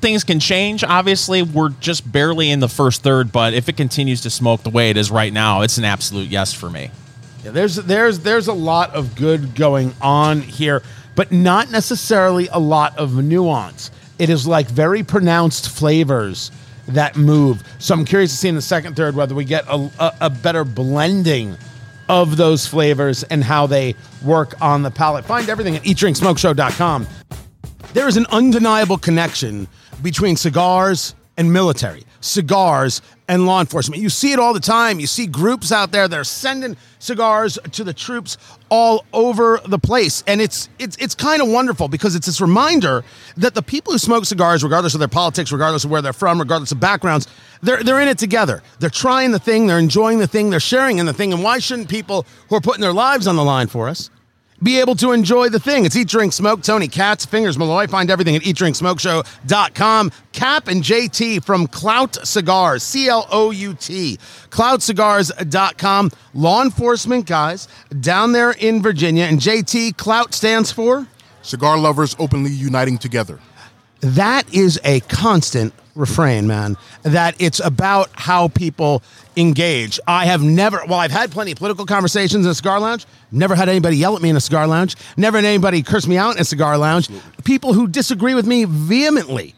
things 0.00 0.24
can 0.24 0.40
change. 0.40 0.84
Obviously, 0.84 1.42
we're 1.42 1.70
just 1.80 2.10
barely 2.10 2.50
in 2.50 2.60
the 2.60 2.68
first 2.68 3.02
third, 3.02 3.32
but 3.32 3.54
if 3.54 3.68
it 3.68 3.76
continues 3.76 4.20
to 4.22 4.30
smoke 4.30 4.62
the 4.62 4.70
way 4.70 4.90
it 4.90 4.96
is 4.96 5.10
right 5.10 5.32
now, 5.32 5.62
it's 5.62 5.78
an 5.78 5.84
absolute 5.84 6.28
yes 6.28 6.52
for 6.52 6.68
me. 6.68 6.90
Yeah, 7.44 7.52
there's 7.52 7.76
there's 7.76 8.18
there's 8.20 8.48
a 8.48 8.52
lot 8.52 8.94
of 8.94 9.14
good 9.14 9.54
going 9.54 9.94
on 10.02 10.40
here, 10.42 10.82
but 11.14 11.30
not 11.32 11.70
necessarily 11.70 12.48
a 12.48 12.58
lot 12.58 12.98
of 12.98 13.22
nuance. 13.22 13.90
It 14.18 14.30
is 14.30 14.46
like 14.46 14.66
very 14.68 15.02
pronounced 15.02 15.68
flavors 15.70 16.50
that 16.88 17.16
move. 17.16 17.62
So 17.78 17.94
I'm 17.94 18.04
curious 18.04 18.30
to 18.32 18.36
see 18.36 18.48
in 18.48 18.54
the 18.54 18.62
second 18.62 18.94
third 18.96 19.14
whether 19.16 19.34
we 19.34 19.44
get 19.44 19.64
a, 19.68 19.90
a, 19.98 20.12
a 20.22 20.30
better 20.30 20.64
blending 20.64 21.56
of 22.08 22.36
those 22.36 22.66
flavors 22.66 23.22
and 23.24 23.42
how 23.42 23.66
they 23.66 23.94
work 24.22 24.60
on 24.60 24.82
the 24.82 24.90
palate. 24.90 25.24
Find 25.24 25.48
everything 25.48 25.76
at 25.76 25.82
eatdrinksmokeshow.com. 25.82 27.06
There 27.92 28.08
is 28.08 28.16
an 28.16 28.26
undeniable 28.26 28.98
connection 28.98 29.68
between 30.02 30.36
cigars 30.36 31.14
and 31.36 31.52
military, 31.52 32.04
cigars 32.20 33.02
and 33.26 33.46
law 33.46 33.60
enforcement. 33.60 34.00
You 34.02 34.10
see 34.10 34.32
it 34.32 34.38
all 34.38 34.52
the 34.52 34.60
time. 34.60 35.00
You 35.00 35.06
see 35.06 35.26
groups 35.26 35.72
out 35.72 35.92
there 35.92 36.06
that 36.06 36.18
are 36.18 36.24
sending 36.24 36.76
cigars 36.98 37.58
to 37.72 37.84
the 37.84 37.92
troops 37.92 38.36
all 38.68 39.04
over 39.12 39.60
the 39.66 39.78
place. 39.78 40.22
And 40.26 40.40
it's 40.40 40.68
it's 40.78 40.96
it's 40.98 41.14
kind 41.14 41.42
of 41.42 41.48
wonderful 41.48 41.88
because 41.88 42.14
it's 42.14 42.26
this 42.26 42.40
reminder 42.40 43.04
that 43.36 43.54
the 43.54 43.62
people 43.62 43.92
who 43.92 43.98
smoke 43.98 44.26
cigars, 44.26 44.62
regardless 44.62 44.94
of 44.94 45.00
their 45.00 45.08
politics, 45.08 45.50
regardless 45.50 45.84
of 45.84 45.90
where 45.90 46.02
they're 46.02 46.12
from, 46.12 46.38
regardless 46.38 46.72
of 46.72 46.80
backgrounds, 46.80 47.26
they're 47.62 47.82
they're 47.82 48.00
in 48.00 48.08
it 48.08 48.18
together. 48.18 48.62
They're 48.78 48.90
trying 48.90 49.32
the 49.32 49.38
thing, 49.38 49.66
they're 49.66 49.78
enjoying 49.78 50.18
the 50.18 50.26
thing, 50.26 50.50
they're 50.50 50.60
sharing 50.60 50.98
in 50.98 51.06
the 51.06 51.14
thing. 51.14 51.32
And 51.32 51.42
why 51.42 51.58
shouldn't 51.58 51.88
people 51.88 52.26
who 52.48 52.56
are 52.56 52.60
putting 52.60 52.82
their 52.82 52.92
lives 52.92 53.26
on 53.26 53.36
the 53.36 53.44
line 53.44 53.66
for 53.66 53.88
us 53.88 54.10
be 54.64 54.80
able 54.80 54.96
to 54.96 55.12
enjoy 55.12 55.50
the 55.50 55.60
thing. 55.60 55.84
It's 55.84 55.94
Eat, 55.94 56.08
Drink, 56.08 56.32
Smoke. 56.32 56.62
Tony 56.62 56.88
Katz, 56.88 57.26
Fingers 57.26 57.58
Malloy. 57.58 57.86
Find 57.86 58.10
everything 58.10 58.34
at 58.34 58.42
eatdrinksmokeshow.com. 58.42 60.10
Cap 60.32 60.68
and 60.68 60.82
JT 60.82 61.44
from 61.44 61.66
Clout 61.68 62.16
Cigars, 62.26 62.82
C 62.82 63.08
L 63.08 63.28
O 63.30 63.50
U 63.50 63.74
T. 63.74 64.18
CloutCigars.com. 64.50 66.10
Law 66.32 66.62
enforcement 66.62 67.26
guys 67.26 67.68
down 68.00 68.32
there 68.32 68.52
in 68.52 68.82
Virginia. 68.82 69.24
And 69.24 69.38
JT, 69.38 69.96
Clout 69.96 70.34
stands 70.34 70.72
for? 70.72 71.06
Cigar 71.42 71.78
lovers 71.78 72.16
openly 72.18 72.50
uniting 72.50 72.96
together. 72.98 73.38
that 74.00 74.52
is 74.52 74.80
a 74.84 75.00
constant 75.00 75.72
refrain, 75.94 76.46
man. 76.46 76.76
That 77.02 77.34
it's 77.38 77.60
about 77.60 78.10
how 78.14 78.48
people 78.48 79.02
engage. 79.36 79.98
I 80.06 80.26
have 80.26 80.42
never, 80.42 80.80
well, 80.86 80.98
I've 80.98 81.10
had 81.10 81.30
plenty 81.30 81.52
of 81.52 81.58
political 81.58 81.86
conversations 81.86 82.44
in 82.44 82.50
a 82.50 82.54
cigar 82.54 82.80
lounge. 82.80 83.06
Never 83.32 83.54
had 83.54 83.68
anybody 83.68 83.96
yell 83.96 84.16
at 84.16 84.22
me 84.22 84.30
in 84.30 84.36
a 84.36 84.40
cigar 84.40 84.66
lounge. 84.66 84.96
Never 85.16 85.38
had 85.38 85.44
anybody 85.44 85.82
curse 85.82 86.06
me 86.06 86.16
out 86.16 86.36
in 86.36 86.40
a 86.40 86.44
cigar 86.44 86.78
lounge. 86.78 87.08
People 87.44 87.72
who 87.72 87.88
disagree 87.88 88.34
with 88.34 88.46
me 88.46 88.64
vehemently 88.64 89.54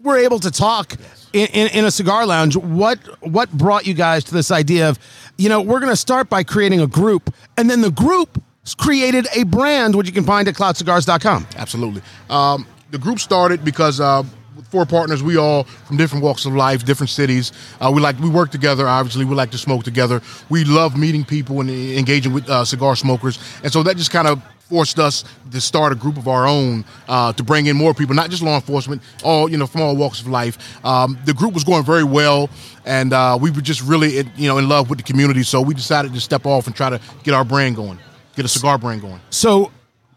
were 0.00 0.16
able 0.16 0.40
to 0.40 0.50
talk 0.50 0.94
in, 1.32 1.46
in, 1.48 1.68
in 1.68 1.84
a 1.84 1.90
cigar 1.90 2.26
lounge. 2.26 2.56
What 2.56 2.98
what 3.20 3.50
brought 3.52 3.86
you 3.86 3.94
guys 3.94 4.24
to 4.24 4.34
this 4.34 4.50
idea 4.50 4.88
of, 4.88 4.98
you 5.38 5.48
know, 5.48 5.60
we're 5.60 5.80
going 5.80 5.92
to 5.92 5.96
start 5.96 6.28
by 6.28 6.42
creating 6.42 6.80
a 6.80 6.86
group, 6.86 7.32
and 7.56 7.70
then 7.70 7.80
the 7.80 7.90
group 7.90 8.42
created 8.78 9.26
a 9.34 9.44
brand, 9.44 9.94
which 9.94 10.06
you 10.06 10.12
can 10.12 10.24
find 10.24 10.46
at 10.48 10.54
cloutcigars.com. 10.54 11.46
Absolutely. 11.56 12.02
Um, 12.30 12.66
the 12.90 12.98
group 12.98 13.18
started 13.18 13.64
because 13.64 14.00
uh, 14.00 14.22
four 14.70 14.86
partners. 14.86 15.22
We 15.22 15.36
all 15.36 15.64
from 15.64 15.96
different 15.96 16.24
walks 16.24 16.44
of 16.46 16.54
life, 16.54 16.84
different 16.84 17.10
cities. 17.10 17.52
Uh, 17.80 17.90
we 17.94 18.00
like 18.00 18.18
we 18.18 18.28
work 18.28 18.50
together. 18.50 18.88
Obviously, 18.88 19.24
we 19.24 19.34
like 19.34 19.50
to 19.52 19.58
smoke 19.58 19.84
together. 19.84 20.20
We 20.48 20.64
love 20.64 20.96
meeting 20.96 21.24
people 21.24 21.60
and 21.60 21.70
engaging 21.70 22.32
with 22.32 22.48
uh, 22.48 22.64
cigar 22.64 22.96
smokers, 22.96 23.38
and 23.62 23.72
so 23.72 23.82
that 23.82 23.96
just 23.96 24.10
kind 24.10 24.28
of 24.28 24.42
forced 24.72 24.98
us 24.98 25.24
to 25.50 25.60
start 25.60 25.92
a 25.92 25.94
group 25.94 26.16
of 26.16 26.26
our 26.26 26.46
own 26.46 26.82
uh, 27.06 27.30
to 27.34 27.42
bring 27.42 27.66
in 27.66 27.76
more 27.76 27.92
people, 27.92 28.14
not 28.14 28.30
just 28.30 28.42
law 28.42 28.54
enforcement, 28.54 29.02
all 29.22 29.50
you 29.50 29.58
know 29.58 29.66
from 29.66 29.82
all 29.82 29.94
walks 29.94 30.20
of 30.20 30.28
life. 30.28 30.84
Um, 30.84 31.18
the 31.26 31.34
group 31.34 31.52
was 31.52 31.64
going 31.64 31.84
very 31.84 32.04
well, 32.04 32.48
and 32.86 33.12
uh, 33.12 33.38
we 33.40 33.50
were 33.50 33.60
just 33.60 33.82
really 33.82 34.16
you 34.36 34.48
know 34.48 34.58
in 34.58 34.68
love 34.68 34.88
with 34.88 34.98
the 34.98 35.04
community. 35.04 35.42
So 35.42 35.60
we 35.60 35.74
decided 35.74 36.14
to 36.14 36.20
step 36.20 36.46
off 36.46 36.66
and 36.66 36.74
try 36.74 36.90
to 36.90 37.00
get 37.22 37.34
our 37.34 37.44
brand 37.44 37.76
going, 37.76 37.98
get 38.34 38.44
a 38.44 38.48
cigar 38.48 38.78
brand 38.78 39.02
going. 39.02 39.20
So 39.30 39.70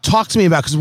talk 0.06 0.28
to 0.28 0.38
me 0.38 0.44
about 0.46 0.64
because 0.64 0.76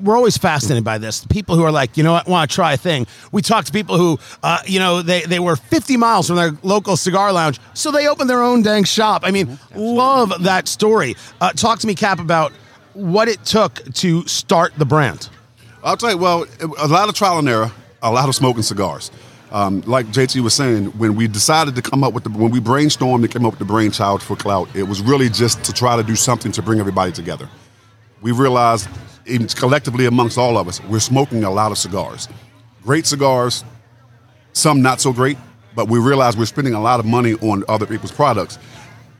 we're 0.00 0.16
always 0.16 0.38
fascinated 0.38 0.84
by 0.84 0.98
this. 0.98 1.24
People 1.26 1.56
who 1.56 1.64
are 1.64 1.72
like, 1.72 1.96
you 1.96 2.02
know, 2.02 2.14
I 2.14 2.22
want 2.26 2.50
to 2.50 2.54
try 2.54 2.72
a 2.72 2.76
thing. 2.76 3.06
We 3.32 3.42
talk 3.42 3.64
to 3.64 3.72
people 3.72 3.98
who, 3.98 4.18
uh, 4.42 4.58
you 4.66 4.78
know, 4.78 5.02
they 5.02 5.22
they 5.22 5.40
were 5.40 5.56
50 5.56 5.96
miles 5.96 6.28
from 6.28 6.36
their 6.36 6.52
local 6.62 6.96
cigar 6.96 7.32
lounge, 7.32 7.58
so 7.74 7.90
they 7.90 8.08
opened 8.08 8.30
their 8.30 8.42
own 8.42 8.62
dang 8.62 8.84
shop. 8.84 9.22
I 9.24 9.30
mean, 9.30 9.58
love 9.74 10.32
that 10.44 10.68
story. 10.68 11.16
Uh, 11.40 11.50
talk 11.52 11.80
to 11.80 11.86
me, 11.86 11.94
Cap, 11.94 12.20
about 12.20 12.52
what 12.94 13.28
it 13.28 13.44
took 13.44 13.82
to 13.94 14.26
start 14.26 14.74
the 14.76 14.86
brand. 14.86 15.28
I'll 15.82 15.96
tell 15.96 16.10
you, 16.10 16.18
well, 16.18 16.46
a 16.78 16.88
lot 16.88 17.08
of 17.08 17.14
trial 17.14 17.38
and 17.38 17.48
error, 17.48 17.70
a 18.02 18.12
lot 18.12 18.28
of 18.28 18.34
smoking 18.34 18.62
cigars. 18.62 19.10
Um, 19.50 19.80
like 19.86 20.06
JT 20.06 20.40
was 20.40 20.52
saying, 20.52 20.86
when 20.98 21.16
we 21.16 21.26
decided 21.26 21.74
to 21.76 21.82
come 21.82 22.04
up 22.04 22.12
with 22.12 22.24
the, 22.24 22.30
when 22.30 22.50
we 22.50 22.60
brainstormed 22.60 23.22
and 23.22 23.30
came 23.30 23.46
up 23.46 23.52
with 23.52 23.58
the 23.60 23.64
brainchild 23.64 24.22
for 24.22 24.36
Clout, 24.36 24.68
it 24.74 24.82
was 24.82 25.00
really 25.00 25.30
just 25.30 25.64
to 25.64 25.72
try 25.72 25.96
to 25.96 26.02
do 26.02 26.16
something 26.16 26.52
to 26.52 26.60
bring 26.60 26.80
everybody 26.80 27.12
together. 27.12 27.48
We 28.20 28.32
realized, 28.32 28.88
collectively 29.56 30.06
amongst 30.06 30.38
all 30.38 30.58
of 30.58 30.68
us, 30.68 30.82
we're 30.84 31.00
smoking 31.00 31.44
a 31.44 31.50
lot 31.50 31.72
of 31.72 31.78
cigars. 31.78 32.28
Great 32.82 33.06
cigars, 33.06 33.64
some 34.52 34.82
not 34.82 35.00
so 35.00 35.12
great, 35.12 35.38
but 35.74 35.88
we 35.88 35.98
realized 35.98 36.38
we're 36.38 36.46
spending 36.46 36.74
a 36.74 36.80
lot 36.80 36.98
of 36.98 37.06
money 37.06 37.34
on 37.34 37.64
other 37.68 37.86
people's 37.86 38.12
products. 38.12 38.58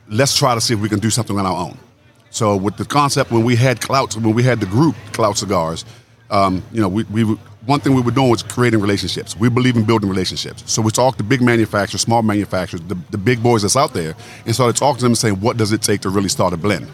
Let's 0.08 0.36
try 0.36 0.54
to 0.54 0.60
see 0.60 0.74
if 0.74 0.80
we 0.80 0.88
can 0.88 0.98
do 0.98 1.10
something 1.10 1.38
on 1.38 1.46
our 1.46 1.56
own. 1.56 1.78
So 2.30 2.56
with 2.56 2.76
the 2.76 2.84
concept 2.84 3.30
when 3.30 3.44
we 3.44 3.56
had 3.56 3.80
Clout, 3.80 4.16
when 4.16 4.34
we 4.34 4.42
had 4.42 4.60
the 4.60 4.66
group 4.66 4.96
Clout 5.12 5.38
Cigars, 5.38 5.84
um, 6.30 6.62
you 6.72 6.80
know, 6.80 6.88
we, 6.88 7.04
we 7.04 7.38
one 7.64 7.80
thing 7.80 7.94
we 7.94 8.00
were 8.00 8.10
doing 8.10 8.30
was 8.30 8.42
creating 8.42 8.80
relationships. 8.80 9.36
We 9.36 9.48
believe 9.50 9.76
in 9.76 9.84
building 9.84 10.08
relationships. 10.08 10.62
So 10.66 10.80
we 10.80 10.90
talked 10.90 11.18
to 11.18 11.24
big 11.24 11.42
manufacturers, 11.42 12.00
small 12.00 12.22
manufacturers, 12.22 12.82
the, 12.82 12.96
the 13.10 13.18
big 13.18 13.42
boys 13.42 13.62
that's 13.62 13.76
out 13.76 13.92
there, 13.92 14.14
and 14.46 14.54
started 14.54 14.76
talking 14.76 14.98
to 14.98 15.02
them 15.02 15.10
and 15.12 15.18
saying, 15.18 15.40
what 15.40 15.56
does 15.58 15.72
it 15.72 15.82
take 15.82 16.00
to 16.02 16.08
really 16.10 16.30
start 16.30 16.54
a 16.54 16.56
blend? 16.56 16.88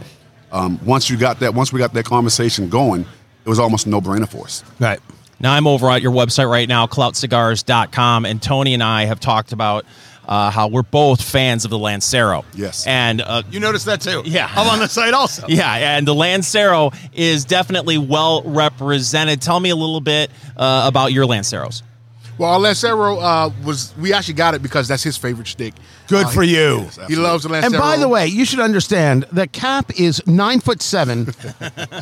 Um, 0.54 0.78
once 0.84 1.10
you 1.10 1.16
got 1.16 1.40
that, 1.40 1.52
once 1.52 1.72
we 1.72 1.78
got 1.80 1.92
that 1.94 2.04
conversation 2.04 2.68
going, 2.68 3.02
it 3.02 3.48
was 3.48 3.58
almost 3.58 3.86
no-brainer 3.86 4.28
for 4.28 4.44
us. 4.44 4.62
Right. 4.78 5.00
Now 5.40 5.52
I'm 5.52 5.66
over 5.66 5.90
at 5.90 6.00
your 6.00 6.12
website 6.12 6.48
right 6.48 6.68
now, 6.68 6.86
cloutcigars.com, 6.86 8.24
and 8.24 8.40
Tony 8.40 8.72
and 8.72 8.82
I 8.82 9.04
have 9.06 9.18
talked 9.18 9.52
about 9.52 9.84
uh, 10.26 10.50
how 10.50 10.68
we're 10.68 10.84
both 10.84 11.20
fans 11.20 11.64
of 11.64 11.70
the 11.70 11.78
Lancero. 11.78 12.44
Yes. 12.54 12.86
And 12.86 13.20
uh, 13.20 13.42
You 13.50 13.60
noticed 13.60 13.86
that 13.86 14.00
too. 14.00 14.22
Yeah. 14.24 14.50
I'm 14.54 14.68
on 14.68 14.78
the 14.78 14.88
site 14.88 15.12
also. 15.12 15.46
yeah, 15.48 15.96
and 15.96 16.06
the 16.06 16.14
Lancero 16.14 16.92
is 17.12 17.44
definitely 17.44 17.98
well 17.98 18.42
represented. 18.42 19.42
Tell 19.42 19.58
me 19.60 19.70
a 19.70 19.76
little 19.76 20.00
bit 20.00 20.30
uh, 20.56 20.84
about 20.86 21.12
your 21.12 21.26
Lanceros. 21.26 21.82
Well, 22.38 22.50
our 22.50 22.58
Lancero 22.58 23.18
uh, 23.18 23.50
was 23.64 23.94
we 23.96 24.12
actually 24.12 24.34
got 24.34 24.54
it 24.54 24.62
because 24.62 24.88
that's 24.88 25.02
his 25.02 25.16
favorite 25.16 25.46
stick. 25.46 25.74
Good 26.06 26.26
Uh, 26.26 26.28
for 26.30 26.42
he- 26.42 26.54
you. 26.56 26.80
Yes, 26.84 26.98
He 27.08 27.16
loves 27.16 27.44
the 27.44 27.48
Lancero. 27.48 27.72
And 27.72 27.80
by 27.80 27.96
the 27.96 28.08
way, 28.08 28.26
you 28.26 28.44
should 28.44 28.60
understand 28.60 29.24
that 29.32 29.52
Cap 29.52 29.90
is 29.98 30.20
nine 30.26 30.60
foot 30.60 30.82
seven, 30.82 31.32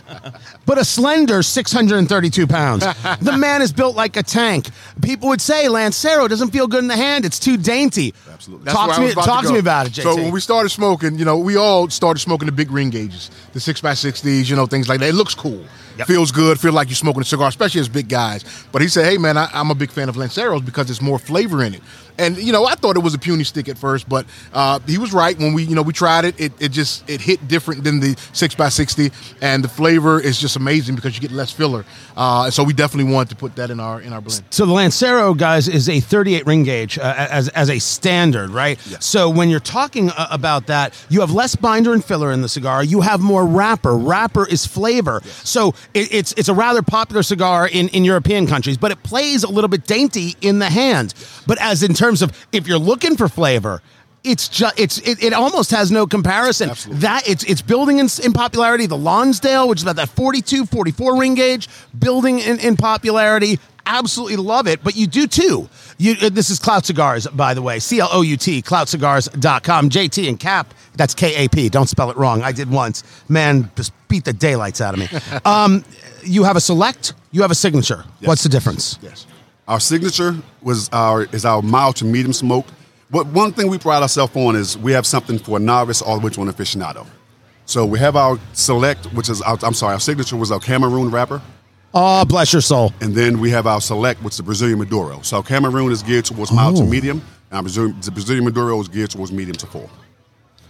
but 0.66 0.78
a 0.78 0.84
slender 0.84 1.42
632 1.42 2.46
pounds. 2.46 2.84
The 3.20 3.36
man 3.36 3.62
is 3.62 3.72
built 3.72 3.94
like 3.96 4.16
a 4.16 4.22
tank. 4.22 4.68
People 5.00 5.28
would 5.28 5.40
say 5.40 5.68
Lancero 5.68 6.26
doesn't 6.28 6.50
feel 6.50 6.66
good 6.66 6.80
in 6.82 6.88
the 6.88 6.96
hand. 6.96 7.24
It's 7.24 7.38
too 7.38 7.56
dainty. 7.56 8.12
Absolutely. 8.32 8.64
That's 8.64 8.76
Talk 8.76 8.94
to 8.96 9.00
me. 9.00 9.12
about 9.12 9.24
Talk 9.24 9.42
to, 9.42 9.48
go. 9.48 9.52
me 9.54 9.58
about 9.60 9.86
it, 9.86 9.92
JT. 9.92 10.02
So 10.02 10.16
when 10.16 10.32
we 10.32 10.40
started 10.40 10.70
smoking, 10.70 11.18
you 11.18 11.24
know, 11.24 11.36
we 11.38 11.56
all 11.56 11.88
started 11.90 12.18
smoking 12.20 12.46
the 12.46 12.52
big 12.52 12.70
ring 12.72 12.90
gauges, 12.90 13.30
the 13.52 13.60
six 13.60 13.80
by 13.80 13.94
sixties, 13.94 14.50
you 14.50 14.56
know, 14.56 14.66
things 14.66 14.88
like 14.88 14.98
that. 15.00 15.08
It 15.10 15.14
looks 15.14 15.34
cool, 15.34 15.64
feels 16.06 16.32
good, 16.32 16.58
feel 16.58 16.72
like 16.72 16.88
you're 16.88 16.96
smoking 16.96 17.22
a 17.22 17.24
cigar, 17.24 17.48
especially 17.48 17.80
as 17.80 17.88
big 17.88 18.08
guys. 18.08 18.44
But 18.72 18.82
he 18.82 18.88
said, 18.88 19.04
"Hey, 19.04 19.18
man, 19.18 19.36
I, 19.36 19.48
I'm 19.52 19.70
a 19.70 19.74
big 19.74 19.90
fan 19.90 20.08
of 20.08 20.16
Lanceros 20.16 20.64
because 20.64 20.86
there's 20.86 21.02
more 21.02 21.18
flavor 21.18 21.62
in 21.62 21.74
it." 21.74 21.82
And 22.18 22.36
you 22.36 22.52
know, 22.52 22.66
I 22.66 22.74
thought 22.74 22.96
it 22.96 23.02
was 23.02 23.14
a 23.14 23.18
puny 23.18 23.44
stick 23.44 23.68
at 23.68 23.78
first, 23.78 24.08
but 24.08 24.26
uh, 24.52 24.78
he 24.86 24.98
was 24.98 25.12
right 25.12 25.38
when 25.38 25.54
we, 25.54 25.64
you 25.64 25.74
know, 25.74 25.82
we 25.82 25.92
tried 25.92 26.24
it. 26.24 26.40
It, 26.40 26.52
it 26.60 26.68
just 26.70 27.08
it 27.08 27.20
hit 27.20 27.46
different 27.48 27.84
than 27.84 28.00
the 28.00 28.16
six 28.32 28.58
x 28.58 28.74
sixty, 28.74 29.10
and 29.40 29.64
the 29.64 29.68
flavor 29.68 30.20
is 30.20 30.38
just 30.38 30.56
amazing 30.56 30.94
because 30.94 31.14
you 31.14 31.20
get 31.20 31.32
less 31.32 31.52
filler. 31.52 31.84
Uh, 32.16 32.44
and 32.44 32.54
so 32.54 32.62
we 32.62 32.72
definitely 32.72 33.12
wanted 33.12 33.30
to 33.30 33.36
put 33.36 33.56
that 33.56 33.70
in 33.70 33.80
our 33.80 34.00
in 34.00 34.12
our 34.12 34.20
blend. 34.20 34.44
So 34.50 34.66
the 34.66 34.72
Lancero, 34.72 35.34
guys, 35.34 35.68
is 35.68 35.88
a 35.88 36.00
38 36.00 36.46
ring 36.46 36.64
gauge 36.64 36.98
uh, 36.98 37.14
as, 37.16 37.48
as 37.50 37.70
a 37.70 37.78
standard, 37.78 38.50
right? 38.50 38.78
Yes. 38.86 39.06
So 39.06 39.30
when 39.30 39.48
you're 39.48 39.60
talking 39.60 40.10
uh, 40.10 40.28
about 40.30 40.66
that, 40.66 40.94
you 41.08 41.20
have 41.20 41.30
less 41.30 41.56
binder 41.56 41.92
and 41.94 42.04
filler 42.04 42.32
in 42.32 42.42
the 42.42 42.48
cigar. 42.48 42.84
You 42.84 43.00
have 43.00 43.20
more 43.20 43.46
wrapper. 43.46 43.96
Wrapper 43.96 44.46
is 44.46 44.66
flavor. 44.66 45.22
Yes. 45.24 45.48
So 45.48 45.68
it, 45.94 46.12
it's 46.12 46.32
it's 46.32 46.48
a 46.48 46.54
rather 46.54 46.82
popular 46.82 47.22
cigar 47.22 47.68
in, 47.68 47.88
in 47.88 48.04
European 48.04 48.46
countries, 48.46 48.76
but 48.76 48.90
it 48.92 49.02
plays 49.02 49.44
a 49.44 49.48
little 49.48 49.68
bit 49.68 49.86
dainty 49.86 50.36
in 50.42 50.58
the 50.58 50.68
hand. 50.68 51.14
But 51.46 51.58
as 51.60 51.82
in 51.82 51.94
terms 51.94 52.11
of 52.20 52.46
if 52.52 52.66
you're 52.66 52.78
looking 52.78 53.16
for 53.16 53.28
flavor. 53.28 53.80
It's 54.24 54.48
just 54.48 54.78
it's 54.78 54.98
it, 54.98 55.22
it 55.22 55.32
almost 55.32 55.70
has 55.72 55.90
no 55.90 56.06
comparison. 56.06 56.70
Absolutely. 56.70 57.00
That 57.00 57.28
it's 57.28 57.42
it's 57.44 57.62
building 57.62 57.98
in, 57.98 58.08
in 58.22 58.32
popularity. 58.32 58.86
The 58.86 58.96
Lonsdale, 58.96 59.68
which 59.68 59.80
is 59.80 59.82
about 59.82 59.96
that 59.96 60.10
42, 60.10 60.66
44 60.66 61.18
ring 61.18 61.34
gauge, 61.34 61.68
building 61.98 62.38
in, 62.38 62.60
in 62.60 62.76
popularity. 62.76 63.58
Absolutely 63.84 64.36
love 64.36 64.68
it. 64.68 64.84
But 64.84 64.94
you 64.94 65.08
do 65.08 65.26
too. 65.26 65.68
You 65.98 66.14
uh, 66.22 66.28
this 66.28 66.50
is 66.50 66.60
Clout 66.60 66.86
Cigars, 66.86 67.26
by 67.26 67.54
the 67.54 67.62
way. 67.62 67.80
C 67.80 67.98
L 67.98 68.10
O 68.12 68.22
U 68.22 68.36
T, 68.36 68.62
cloutcigars.com. 68.62 69.90
JT 69.90 70.28
and 70.28 70.38
Cap, 70.38 70.72
that's 70.94 71.14
K 71.14 71.44
A 71.44 71.48
P. 71.48 71.68
Don't 71.68 71.88
spell 71.88 72.10
it 72.10 72.16
wrong. 72.16 72.42
I 72.42 72.52
did 72.52 72.70
once. 72.70 73.02
Man, 73.28 73.72
just 73.74 73.92
beat 74.06 74.24
the 74.24 74.32
daylights 74.32 74.80
out 74.80 74.94
of 74.94 75.00
me. 75.00 75.08
um, 75.44 75.84
you 76.22 76.44
have 76.44 76.56
a 76.56 76.60
select, 76.60 77.14
you 77.32 77.42
have 77.42 77.50
a 77.50 77.56
signature. 77.56 78.04
What's 78.20 78.42
the 78.44 78.48
difference? 78.48 78.98
Yes. 79.02 79.26
Our 79.72 79.80
signature 79.80 80.36
was 80.60 80.90
our 80.92 81.22
is 81.32 81.46
our 81.46 81.62
mild 81.62 81.96
to 81.96 82.04
medium 82.04 82.34
smoke. 82.34 82.66
But 83.10 83.26
one 83.28 83.52
thing 83.52 83.70
we 83.70 83.78
pride 83.78 84.02
ourselves 84.02 84.36
on 84.36 84.54
is 84.54 84.76
we 84.76 84.92
have 84.92 85.06
something 85.06 85.38
for 85.38 85.56
a 85.56 85.60
novice 85.60 86.02
all 86.02 86.18
the 86.20 86.26
way 86.26 86.30
to 86.34 86.42
an 86.42 86.48
aficionado. 86.48 87.06
So 87.64 87.86
we 87.86 87.98
have 87.98 88.14
our 88.14 88.38
select, 88.52 89.06
which 89.14 89.30
is 89.30 89.40
our, 89.40 89.56
I'm 89.62 89.72
sorry, 89.72 89.94
our 89.94 90.00
signature 90.00 90.36
was 90.36 90.52
our 90.52 90.60
Cameroon 90.60 91.10
wrapper, 91.10 91.40
Oh, 91.94 92.22
bless 92.26 92.52
your 92.52 92.60
soul. 92.60 92.92
and 93.00 93.14
then 93.14 93.40
we 93.40 93.48
have 93.48 93.66
our 93.66 93.80
select, 93.80 94.22
which 94.22 94.34
is 94.34 94.36
the 94.38 94.42
Brazilian 94.42 94.78
Maduro. 94.78 95.22
So 95.22 95.42
Cameroon 95.42 95.90
is 95.90 96.02
geared 96.02 96.26
towards 96.26 96.52
mild 96.52 96.76
Oh. 96.76 96.80
to 96.82 96.86
medium, 96.86 97.22
and 97.50 97.56
our 97.56 97.62
Brazilian, 97.62 97.96
the 98.02 98.10
Brazilian 98.10 98.44
Maduro 98.44 98.78
is 98.78 98.88
geared 98.88 99.08
towards 99.10 99.32
medium 99.32 99.56
to 99.56 99.66
full. 99.66 99.88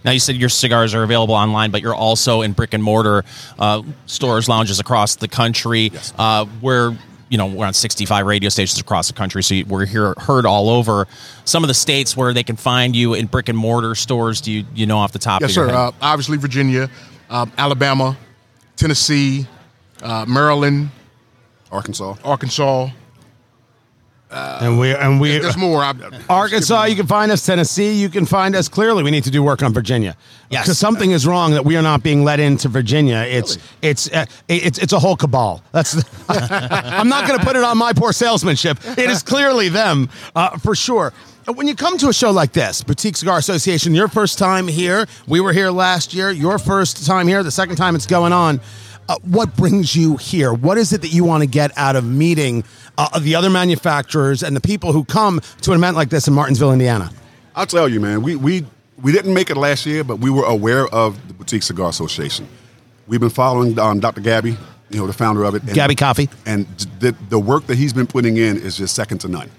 Now 0.05 0.11
you 0.11 0.19
said 0.19 0.37
your 0.37 0.47
cigars 0.49 0.93
are 0.93 1.03
available 1.03 1.35
online, 1.35 1.71
but 1.71 1.81
you're 1.81 1.95
also 1.95 2.41
in 2.41 2.53
brick 2.53 2.73
and 2.73 2.81
mortar 2.83 3.25
uh, 3.59 3.81
stores, 4.05 4.47
lounges 4.47 4.79
across 4.79 5.17
the 5.17 5.27
country. 5.27 5.91
Yes. 5.93 6.13
Uh, 6.17 6.45
we're 6.61 6.95
you 7.33 7.37
know 7.39 7.47
we're 7.47 7.65
on 7.65 7.73
65 7.73 8.27
radio 8.27 8.47
stations 8.47 8.79
across 8.79 9.07
the 9.07 9.13
country, 9.15 9.41
so 9.41 9.55
you- 9.55 9.65
we're 9.65 9.87
here 9.87 10.13
heard 10.19 10.45
all 10.45 10.69
over. 10.69 11.07
Some 11.45 11.63
of 11.63 11.67
the 11.67 11.73
states 11.73 12.15
where 12.15 12.31
they 12.31 12.43
can 12.43 12.55
find 12.55 12.95
you 12.95 13.15
in 13.15 13.25
brick 13.25 13.49
and 13.49 13.57
mortar 13.57 13.95
stores. 13.95 14.39
Do 14.39 14.51
you 14.51 14.65
you 14.75 14.85
know 14.85 14.99
off 14.99 15.13
the 15.13 15.17
top 15.19 15.41
Yes, 15.41 15.49
of 15.49 15.55
your 15.55 15.65
sir. 15.69 15.71
head? 15.73 15.79
Uh, 15.79 15.91
obviously, 15.99 16.37
Virginia, 16.37 16.91
um, 17.31 17.51
Alabama, 17.57 18.15
Tennessee, 18.75 19.47
uh, 20.03 20.25
Maryland, 20.27 20.91
Arkansas. 21.71 22.13
Arkansas. 22.23 22.89
And 24.33 24.79
we 24.79 24.93
and 24.93 25.19
we 25.19 25.37
There's 25.37 25.57
more. 25.57 25.81
I, 25.83 25.93
Arkansas, 26.29 26.85
you 26.85 26.95
can 26.95 27.07
find 27.07 27.31
us. 27.31 27.45
Tennessee, 27.45 27.93
you 27.93 28.09
can 28.09 28.25
find 28.25 28.55
us. 28.55 28.67
Clearly, 28.67 29.03
we 29.03 29.11
need 29.11 29.23
to 29.25 29.31
do 29.31 29.43
work 29.43 29.61
on 29.63 29.73
Virginia. 29.73 30.15
Yes. 30.49 30.65
because 30.65 30.77
something 30.77 31.11
is 31.11 31.25
wrong 31.25 31.51
that 31.51 31.65
we 31.65 31.77
are 31.77 31.81
not 31.81 32.03
being 32.03 32.23
let 32.23 32.39
into 32.39 32.67
Virginia. 32.69 33.25
It's 33.27 33.57
it's 33.81 34.11
uh, 34.11 34.25
it's 34.47 34.77
it's 34.77 34.93
a 34.93 34.99
whole 34.99 35.15
cabal. 35.15 35.63
That's 35.71 35.95
I'm 36.29 37.09
not 37.09 37.27
going 37.27 37.39
to 37.39 37.45
put 37.45 37.55
it 37.55 37.63
on 37.63 37.77
my 37.77 37.93
poor 37.93 38.13
salesmanship. 38.13 38.77
It 38.97 39.09
is 39.09 39.23
clearly 39.23 39.69
them 39.69 40.09
uh, 40.35 40.57
for 40.57 40.75
sure. 40.75 41.13
Uh, 41.47 41.53
When 41.53 41.67
you 41.67 41.75
come 41.75 41.97
to 41.97 42.07
a 42.09 42.13
show 42.13 42.31
like 42.31 42.53
this, 42.53 42.83
Boutique 42.83 43.17
Cigar 43.17 43.37
Association, 43.37 43.93
your 43.93 44.07
first 44.07 44.37
time 44.37 44.67
here. 44.67 45.07
We 45.27 45.39
were 45.41 45.53
here 45.53 45.71
last 45.71 46.13
year. 46.13 46.29
Your 46.31 46.57
first 46.59 47.05
time 47.05 47.27
here. 47.27 47.43
The 47.43 47.51
second 47.51 47.75
time 47.75 47.95
it's 47.95 48.05
going 48.07 48.31
on. 48.33 48.61
Uh, 49.09 49.17
what 49.23 49.55
brings 49.57 49.95
you 49.95 50.15
here? 50.17 50.53
What 50.53 50.77
is 50.77 50.93
it 50.93 51.01
that 51.01 51.09
you 51.13 51.23
want 51.25 51.41
to 51.43 51.47
get 51.47 51.71
out 51.77 51.95
of 51.95 52.05
meeting 52.05 52.63
uh, 52.97 53.19
the 53.19 53.35
other 53.35 53.49
manufacturers 53.49 54.43
and 54.43 54.55
the 54.55 54.61
people 54.61 54.93
who 54.93 55.03
come 55.03 55.41
to 55.61 55.71
an 55.71 55.77
event 55.77 55.95
like 55.97 56.09
this 56.09 56.27
in 56.27 56.33
Martinsville, 56.33 56.71
Indiana? 56.71 57.11
I'll 57.55 57.65
tell 57.65 57.89
you, 57.89 57.99
man, 57.99 58.21
we, 58.21 58.35
we, 58.35 58.65
we 59.01 59.11
didn't 59.11 59.33
make 59.33 59.49
it 59.49 59.57
last 59.57 59.85
year, 59.85 60.03
but 60.03 60.19
we 60.19 60.29
were 60.29 60.45
aware 60.45 60.87
of 60.87 61.27
the 61.27 61.33
Boutique 61.33 61.63
Cigar 61.63 61.89
Association. 61.89 62.47
We've 63.07 63.19
been 63.19 63.29
following 63.29 63.77
um, 63.77 63.99
Dr. 63.99 64.21
Gabby, 64.21 64.55
you 64.89 64.99
know, 64.99 65.05
the 65.07 65.13
founder 65.13 65.43
of 65.43 65.55
it. 65.55 65.63
and- 65.63 65.73
Gabby 65.73 65.95
Cofie. 65.95 66.29
And 66.45 66.65
the, 66.99 67.13
the 67.29 67.39
work 67.39 67.67
that 67.67 67.77
he's 67.77 67.91
been 67.93 68.07
putting 68.07 68.37
in 68.37 68.57
is 68.57 68.77
just 68.77 68.95
second 68.95 69.17
to 69.19 69.27
none. 69.27 69.51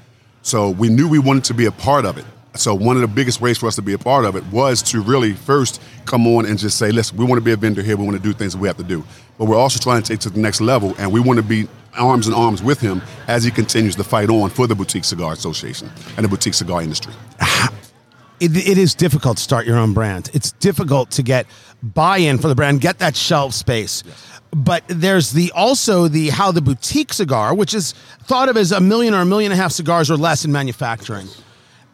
So 0.42 0.70
we 0.70 0.88
knew 0.88 1.06
we 1.08 1.18
wanted 1.18 1.44
to 1.44 1.54
be 1.54 1.66
a 1.66 1.72
part 1.72 2.04
of 2.06 2.16
it. 2.16 2.24
So 2.56 2.72
one 2.74 2.94
of 2.96 3.02
the 3.02 3.08
biggest 3.08 3.40
ways 3.40 3.58
for 3.58 3.66
us 3.66 3.74
to 3.76 3.82
be 3.82 3.94
a 3.94 3.98
part 3.98 4.24
of 4.24 4.36
it 4.36 4.44
was 4.46 4.80
to 4.84 5.00
really 5.02 5.32
first 5.32 5.82
come 6.04 6.24
on 6.28 6.46
and 6.46 6.56
just 6.56 6.78
say, 6.78 6.92
listen, 6.92 7.16
we 7.16 7.24
want 7.24 7.38
to 7.38 7.44
be 7.44 7.50
a 7.50 7.56
vendor 7.56 7.82
here. 7.82 7.96
We 7.96 8.04
want 8.04 8.16
to 8.16 8.22
do 8.22 8.32
things 8.32 8.52
that 8.52 8.58
we 8.60 8.68
have 8.68 8.76
to 8.76 8.84
do. 8.84 9.02
But 9.38 9.46
we're 9.46 9.56
also 9.56 9.78
trying 9.78 10.02
to 10.02 10.08
take 10.08 10.20
it 10.20 10.22
to 10.22 10.30
the 10.30 10.40
next 10.40 10.60
level, 10.60 10.94
and 10.98 11.12
we 11.12 11.20
want 11.20 11.38
to 11.38 11.42
be 11.42 11.68
arms 11.98 12.26
in 12.26 12.34
arms 12.34 12.62
with 12.62 12.80
him 12.80 13.02
as 13.28 13.44
he 13.44 13.50
continues 13.50 13.96
to 13.96 14.04
fight 14.04 14.30
on 14.30 14.50
for 14.50 14.66
the 14.66 14.74
Boutique 14.74 15.04
Cigar 15.04 15.32
Association 15.32 15.90
and 16.16 16.24
the 16.24 16.28
boutique 16.28 16.54
cigar 16.54 16.82
industry. 16.82 17.12
it, 18.40 18.56
it 18.56 18.78
is 18.78 18.94
difficult 18.94 19.36
to 19.36 19.42
start 19.42 19.66
your 19.66 19.76
own 19.76 19.92
brand. 19.92 20.30
It's 20.34 20.52
difficult 20.52 21.10
to 21.12 21.22
get 21.22 21.46
buy-in 21.82 22.38
for 22.38 22.48
the 22.48 22.54
brand, 22.54 22.80
get 22.80 22.98
that 22.98 23.16
shelf 23.16 23.54
space. 23.54 24.02
But 24.50 24.84
there's 24.86 25.32
the 25.32 25.50
also 25.52 26.06
the 26.06 26.28
how 26.28 26.52
the 26.52 26.62
boutique 26.62 27.12
cigar, 27.12 27.54
which 27.54 27.74
is 27.74 27.92
thought 28.22 28.48
of 28.48 28.56
as 28.56 28.70
a 28.70 28.80
million 28.80 29.12
or 29.12 29.20
a 29.20 29.26
million 29.26 29.50
and 29.50 29.58
a 29.58 29.62
half 29.62 29.72
cigars 29.72 30.10
or 30.10 30.16
less 30.16 30.44
in 30.44 30.52
manufacturing, 30.52 31.26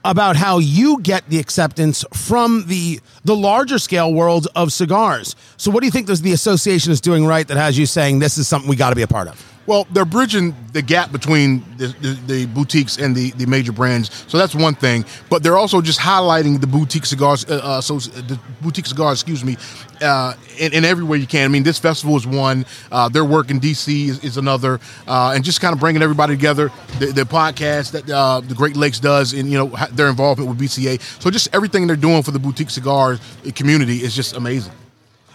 about 0.04 0.37
how 0.37 0.59
you 0.59 1.00
get 1.00 1.28
the 1.28 1.38
acceptance 1.38 2.04
from 2.12 2.66
the 2.66 3.00
the 3.25 3.37
larger 3.37 3.78
scale 3.78 4.12
world 4.12 4.49
of 4.54 4.73
cigars. 4.73 5.37
So, 5.57 5.71
what 5.71 5.80
do 5.80 5.87
you 5.87 5.92
think 5.92 6.07
the 6.07 6.33
association 6.33 6.92
is 6.92 7.00
doing 7.00 7.26
right 7.26 7.47
that 7.49 7.57
has 7.57 7.78
you 7.78 7.87
saying 7.87 8.19
this 8.19 8.38
is 8.38 8.49
something 8.49 8.69
we 8.69 8.76
got 8.76 8.90
to 8.90 8.97
be 8.97 9.02
a 9.02 9.09
part 9.09 9.28
of? 9.28 9.45
Well, 9.66 9.86
they're 9.92 10.04
bridging 10.04 10.56
the 10.72 10.82
gap 10.82 11.12
between 11.12 11.62
the, 11.76 11.88
the, 11.88 12.18
the, 12.26 12.46
boutiques 12.46 12.96
and 12.98 13.14
the, 13.14 13.30
the 13.32 13.46
major 13.46 13.72
brands, 13.72 14.24
so 14.26 14.38
that's 14.38 14.54
one 14.54 14.74
thing. 14.74 15.04
But 15.28 15.42
they're 15.42 15.58
also 15.58 15.80
just 15.80 16.00
highlighting 16.00 16.60
the 16.60 16.66
boutique 16.66 17.04
cigars, 17.04 17.44
uh, 17.44 17.60
uh, 17.62 17.80
so 17.80 17.98
the 17.98 18.38
boutique 18.62 18.86
cigars, 18.86 19.20
excuse 19.20 19.44
me, 19.44 19.56
uh, 20.00 20.34
in, 20.58 20.72
in 20.72 20.84
every 20.84 21.04
way 21.04 21.18
you 21.18 21.26
can. 21.26 21.44
I 21.44 21.48
mean, 21.48 21.62
this 21.62 21.78
festival 21.78 22.16
is 22.16 22.26
one. 22.26 22.64
Uh, 22.90 23.08
their 23.10 23.24
work 23.24 23.50
in 23.50 23.60
DC 23.60 24.08
is, 24.08 24.24
is 24.24 24.36
another, 24.38 24.80
uh, 25.06 25.32
and 25.34 25.44
just 25.44 25.60
kind 25.60 25.74
of 25.74 25.78
bringing 25.78 26.02
everybody 26.02 26.34
together. 26.34 26.72
The, 26.98 27.06
the 27.06 27.22
podcast 27.22 27.92
that 27.92 28.10
uh, 28.10 28.40
the 28.40 28.54
Great 28.54 28.76
Lakes 28.76 28.98
does, 28.98 29.34
and 29.34 29.50
you 29.50 29.58
know 29.58 29.76
their 29.92 30.08
involvement 30.08 30.48
with 30.48 30.58
BCA. 30.58 31.00
So 31.22 31.30
just 31.30 31.54
everything 31.54 31.86
they're 31.86 31.96
doing 31.96 32.22
for 32.22 32.30
the 32.30 32.40
boutique 32.40 32.70
cigars 32.70 33.20
community 33.54 33.98
is 33.98 34.16
just 34.16 34.34
amazing. 34.34 34.72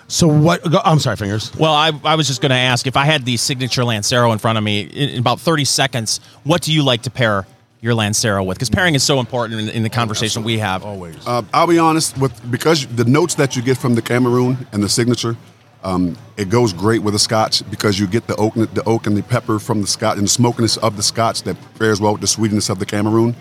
So 0.07 0.27
what? 0.27 0.63
Go, 0.63 0.79
I'm 0.83 0.99
sorry, 0.99 1.15
fingers. 1.15 1.53
Well, 1.55 1.73
I, 1.73 1.91
I 2.03 2.15
was 2.15 2.27
just 2.27 2.41
going 2.41 2.51
to 2.51 2.55
ask 2.55 2.85
if 2.85 2.95
I 2.95 3.05
had 3.05 3.25
the 3.25 3.37
signature 3.37 3.83
Lancero 3.83 4.31
in 4.31 4.37
front 4.37 4.57
of 4.57 4.63
me 4.63 4.81
in, 4.81 5.09
in, 5.09 5.19
about 5.19 5.39
30 5.39 5.65
seconds. 5.65 6.19
What 6.43 6.61
do 6.61 6.71
you 6.71 6.83
like 6.83 7.03
to 7.03 7.09
pair 7.09 7.47
your 7.81 7.95
Lancero 7.95 8.43
with? 8.43 8.57
Because 8.57 8.69
pairing 8.69 8.93
is 8.95 9.03
so 9.03 9.19
important 9.19 9.59
in, 9.59 9.69
in 9.69 9.83
the 9.83 9.89
conversation 9.89 10.43
we 10.43 10.59
have. 10.59 10.83
Always. 10.83 11.15
Uh, 11.25 11.41
I'll 11.53 11.67
be 11.67 11.79
honest 11.79 12.17
with 12.17 12.51
because 12.51 12.85
the 12.87 13.05
notes 13.05 13.35
that 13.35 13.55
you 13.55 13.61
get 13.61 13.77
from 13.77 13.95
the 13.95 14.01
Cameroon 14.01 14.67
and 14.71 14.83
the 14.83 14.89
signature, 14.89 15.35
um, 15.83 16.15
it 16.37 16.49
goes 16.49 16.71
great 16.71 17.01
with 17.01 17.15
a 17.15 17.19
Scotch 17.19 17.67
because 17.71 17.99
you 17.99 18.05
get 18.05 18.27
the 18.27 18.35
oak, 18.35 18.53
the 18.53 18.83
oak 18.85 19.07
and 19.07 19.17
the 19.17 19.23
pepper 19.23 19.57
from 19.57 19.81
the 19.81 19.87
Scotch 19.87 20.17
and 20.17 20.25
the 20.25 20.31
smokiness 20.31 20.77
of 20.77 20.97
the 20.97 21.03
Scotch 21.03 21.41
that 21.43 21.57
pairs 21.79 21.99
well 21.99 22.11
with 22.11 22.21
the 22.21 22.27
sweetness 22.27 22.69
of 22.69 22.77
the 22.77 22.85
Cameroon. 22.85 23.35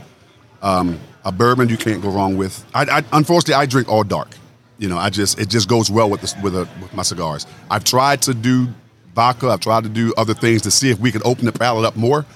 Um, 0.62 0.98
a 1.26 1.32
bourbon 1.32 1.68
you 1.68 1.76
can't 1.76 2.00
go 2.00 2.10
wrong 2.10 2.38
with. 2.38 2.64
I, 2.74 2.84
I, 2.84 3.04
unfortunately, 3.12 3.54
I 3.54 3.66
drink 3.66 3.88
all 3.88 4.02
dark. 4.02 4.28
You 4.78 4.88
know, 4.88 4.98
I 4.98 5.10
just 5.10 5.38
it 5.38 5.48
just 5.48 5.68
goes 5.68 5.90
well 5.90 6.10
with 6.10 6.20
this, 6.20 6.34
with, 6.42 6.54
a, 6.54 6.68
with 6.80 6.92
my 6.94 7.02
cigars. 7.02 7.46
I've 7.70 7.84
tried 7.84 8.22
to 8.22 8.34
do 8.34 8.68
vodka. 9.14 9.48
I've 9.48 9.60
tried 9.60 9.84
to 9.84 9.88
do 9.88 10.12
other 10.16 10.34
things 10.34 10.62
to 10.62 10.70
see 10.70 10.90
if 10.90 10.98
we 10.98 11.12
could 11.12 11.24
open 11.24 11.44
the 11.44 11.52
palate 11.52 11.84
up 11.84 11.96
more. 11.96 12.26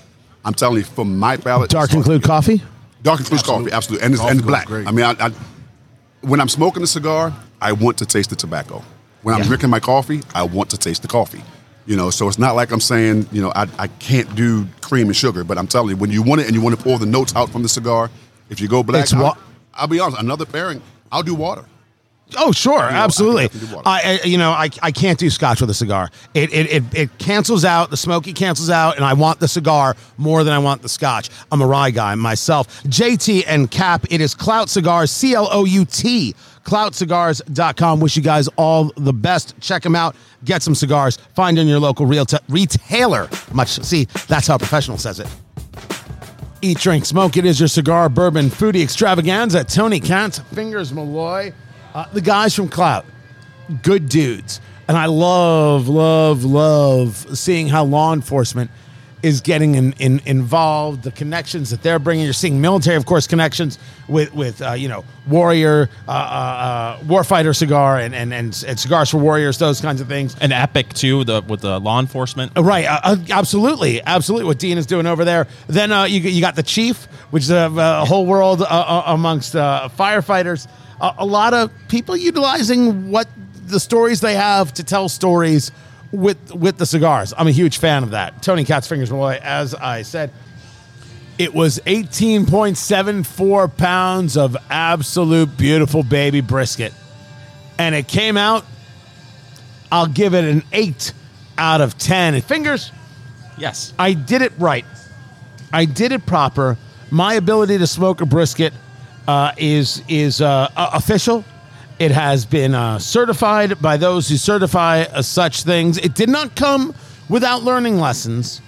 I'm 0.45 0.55
telling 0.55 0.79
you, 0.79 0.85
for 0.85 1.05
my 1.05 1.37
palate, 1.37 1.71
dark 1.71 1.93
include 1.93 2.23
coffee. 2.23 2.63
Dark 3.03 3.21
includes 3.21 3.43
coffee, 3.43 3.71
absolutely, 3.73 4.05
and 4.05 4.15
it's, 4.15 4.23
and 4.23 4.43
black. 4.43 4.67
Great. 4.67 4.87
I 4.87 4.91
mean, 4.91 5.05
I, 5.05 5.27
I, 5.27 5.31
when 6.23 6.41
I'm 6.41 6.49
smoking 6.49 6.83
a 6.83 6.87
cigar, 6.87 7.33
I 7.61 7.73
want 7.73 7.99
to 7.99 8.07
taste 8.07 8.31
the 8.31 8.37
tobacco. 8.37 8.83
When 9.23 9.35
I'm 9.35 9.43
yeah. 9.43 9.49
drinking 9.49 9.71
my 9.71 9.81
coffee, 9.81 10.23
I 10.35 10.45
want 10.45 10.71
to 10.71 10.77
taste 10.77 11.03
the 11.03 11.09
coffee. 11.09 11.43
You 11.87 11.97
know, 11.97 12.11
so 12.11 12.29
it's 12.29 12.39
not 12.39 12.55
like 12.55 12.71
I'm 12.71 12.81
saying, 12.81 13.29
you 13.33 13.41
know, 13.41 13.51
I, 13.55 13.67
I 13.79 13.87
can't 13.89 14.33
do 14.35 14.67
cream 14.83 15.07
and 15.07 15.17
sugar, 15.17 15.43
but 15.43 15.57
I'm 15.59 15.67
telling 15.67 15.91
you, 15.91 15.97
when 15.97 16.11
you 16.11 16.23
want 16.23 16.41
it 16.41 16.47
and 16.47 16.55
you 16.55 16.61
want 16.61 16.77
to 16.77 16.83
pour 16.83 16.99
the 16.99 17.07
notes 17.07 17.35
out 17.35 17.51
from 17.51 17.63
the 17.63 17.69
cigar, 17.69 18.11
if 18.51 18.61
you 18.61 18.69
go 18.69 18.83
black, 18.83 19.13
I'll, 19.15 19.39
I'll 19.75 19.87
be 19.87 19.99
honest, 19.99 20.21
another 20.21 20.45
pairing, 20.45 20.83
I'll 21.11 21.23
do 21.23 21.35
water. 21.35 21.65
Oh 22.37 22.53
sure, 22.53 22.83
absolutely. 22.83 23.49
I, 23.87 24.21
I, 24.23 24.27
you 24.27 24.37
know 24.37 24.51
I, 24.51 24.69
I 24.83 24.93
can't 24.93 25.19
do 25.19 25.31
scotch 25.31 25.61
with 25.61 25.71
a 25.71 25.75
cigar. 25.75 26.11
It, 26.35 26.53
it 26.53 26.71
it 26.71 26.85
it 26.95 27.19
cancels 27.19 27.65
out 27.65 27.91
the 27.91 27.97
smoky 27.97 28.33
cancels 28.33 28.69
out, 28.71 28.97
and 28.97 29.05
I 29.05 29.15
want 29.15 29.41
the 29.41 29.49
cigar 29.49 29.97
more 30.19 30.45
than 30.45 30.53
I 30.53 30.59
want 30.59 30.83
the 30.83 30.89
scotch. 30.89 31.31
I'm 31.51 31.63
a 31.63 31.67
rye 31.67 31.91
guy 31.91 32.15
myself. 32.15 32.83
JT 32.85 33.45
and 33.47 33.71
Cap. 33.71 34.05
It 34.11 34.21
is 34.21 34.35
Clout 34.35 34.69
Cigars. 34.69 35.11
C 35.11 35.35
L 35.35 35.49
O 35.51 35.65
U 35.65 35.85
T. 35.85 36.35
CloutCigars.com. 36.65 38.01
Wish 38.01 38.15
you 38.15 38.23
guys 38.23 38.47
all 38.57 38.93
the 38.97 39.13
best. 39.13 39.59
Check 39.59 39.83
them 39.83 39.95
out. 39.97 40.15
Get 40.45 40.63
some 40.63 40.75
cigars. 40.75 41.17
Find 41.35 41.59
in 41.59 41.67
your 41.67 41.79
local 41.79 42.05
real 42.05 42.27
t- 42.27 42.37
retailer. 42.51 43.31
Much 43.53 43.71
see 43.81 44.05
that's 44.27 44.47
how 44.47 44.59
professional 44.59 44.99
says 44.99 45.19
it. 45.19 45.29
Eat, 46.61 46.79
drink, 46.79 47.07
smoke. 47.07 47.37
It 47.37 47.47
is 47.47 47.59
your 47.59 47.69
cigar, 47.69 48.09
bourbon, 48.09 48.51
foodie 48.51 48.83
extravaganza. 48.83 49.65
Tony 49.65 50.01
Katz, 50.01 50.41
Fingers 50.41 50.93
Malloy. 50.93 51.53
Uh, 51.99 52.07
the 52.13 52.21
guys 52.21 52.55
from 52.55 52.69
Clout, 52.69 53.05
good 53.83 54.09
dudes. 54.09 54.61
And 54.87 54.97
I 54.97 55.07
love, 55.07 55.89
love, 55.89 56.45
love 56.45 57.37
seeing 57.37 57.67
how 57.67 57.83
law 57.83 58.13
enforcement 58.13 58.71
is 59.21 59.41
getting 59.41 59.75
in, 59.75 59.95
in, 59.95 60.21
involved, 60.25 61.03
the 61.03 61.11
connections 61.11 61.71
that 61.71 61.83
they're 61.83 61.99
bringing. 61.99 62.25
You're 62.25 62.35
seeing 62.35 62.61
military, 62.61 62.97
of 62.97 63.05
course, 63.05 63.27
connections 63.27 63.81
with 64.07 64.33
with 64.33 64.63
uh, 64.63 64.75
you 64.75 64.87
know 64.87 65.05
warrior, 65.27 65.91
uh, 66.07 66.13
uh, 66.13 66.15
uh 66.15 66.99
warfighter 67.01 67.55
cigar, 67.55 67.99
and, 67.99 68.15
and, 68.15 68.33
and 68.33 68.65
and 68.69 68.79
cigars 68.79 69.11
for 69.11 69.19
warriors, 69.19 69.59
those 69.59 69.81
kinds 69.81 70.01
of 70.01 70.07
things. 70.07 70.37
And 70.41 70.53
Epic 70.53 70.95
too, 70.95 71.25
the 71.25 71.43
with 71.49 71.63
the 71.63 71.81
law 71.81 71.99
enforcement. 71.99 72.57
Uh, 72.57 72.63
right, 72.63 72.85
uh, 72.87 73.17
absolutely, 73.31 74.01
absolutely. 74.03 74.47
What 74.47 74.61
Dean 74.61 74.79
is 74.79 74.87
doing 74.87 75.07
over 75.07 75.25
there. 75.25 75.49
Then 75.67 75.91
you 76.09 76.21
you 76.21 76.41
got 76.41 76.55
the 76.55 76.63
chief, 76.63 77.07
which 77.33 77.43
is 77.43 77.51
a 77.51 78.05
whole 78.05 78.25
world 78.25 78.63
amongst 78.71 79.55
firefighters 79.55 80.69
a, 81.01 81.15
a 81.19 81.27
lot 81.27 81.55
of 81.55 81.71
people 81.89 82.17
utilizing 82.17 83.11
what 83.11 83.29
the 83.67 83.81
stories 83.81 84.21
they 84.21 84.35
have 84.35 84.73
to 84.75 84.85
tell 84.85 85.09
stories 85.09 85.71
with 86.13 86.55
with 86.55 86.79
the 86.79 86.87
cigars. 86.87 87.35
I'm 87.37 87.49
a 87.49 87.53
huge 87.53 87.79
fan 87.79 88.03
of 88.03 88.11
that. 88.11 88.43
Tony 88.43 88.65
Katz 88.65 88.87
Fingers 88.89 89.11
Malloy, 89.11 89.39
as 89.43 89.75
I 89.75 90.03
said, 90.03 90.33
it 91.39 91.55
was 91.55 91.79
18.74 91.87 93.77
pounds 93.77 94.37
of 94.37 94.57
absolute 94.71 95.57
beautiful 95.57 96.03
baby 96.03 96.41
brisket. 96.41 96.93
And 97.79 97.95
it 97.95 98.09
came 98.09 98.37
out, 98.37 98.65
I'll 99.93 100.09
give 100.09 100.35
it 100.35 100.45
an 100.45 100.65
8 100.73 101.13
out 101.57 101.81
of 101.81 101.97
10. 101.97 102.35
And 102.35 102.43
fingers, 102.43 102.91
yes. 103.57 103.95
I 103.99 104.15
did 104.15 104.43
it 104.43 104.53
right. 104.59 104.85
I 105.73 105.85
did 105.85 106.11
it 106.11 106.27
proper. 106.27 106.77
My 107.11 107.35
ability 107.35 107.79
to 107.79 107.87
smoke 107.87 108.21
a 108.21 108.27
brisket 108.27 108.73
uh, 109.29 109.53
is 109.59 110.03
is 110.09 110.41
uh, 110.41 110.69
official. 110.75 111.45
It 111.99 112.11
has 112.13 112.47
been 112.47 112.75
uh, 112.75 112.99
certified 112.99 113.81
by 113.83 113.97
those 113.97 114.29
who 114.29 114.37
certify 114.37 115.03
uh, 115.03 115.23
such 115.23 115.63
things. 115.63 115.99
It 115.99 116.15
did 116.15 116.29
not 116.31 116.57
come 116.57 116.95
without 117.29 117.63
learning 117.63 117.99
lessons, 117.99 118.63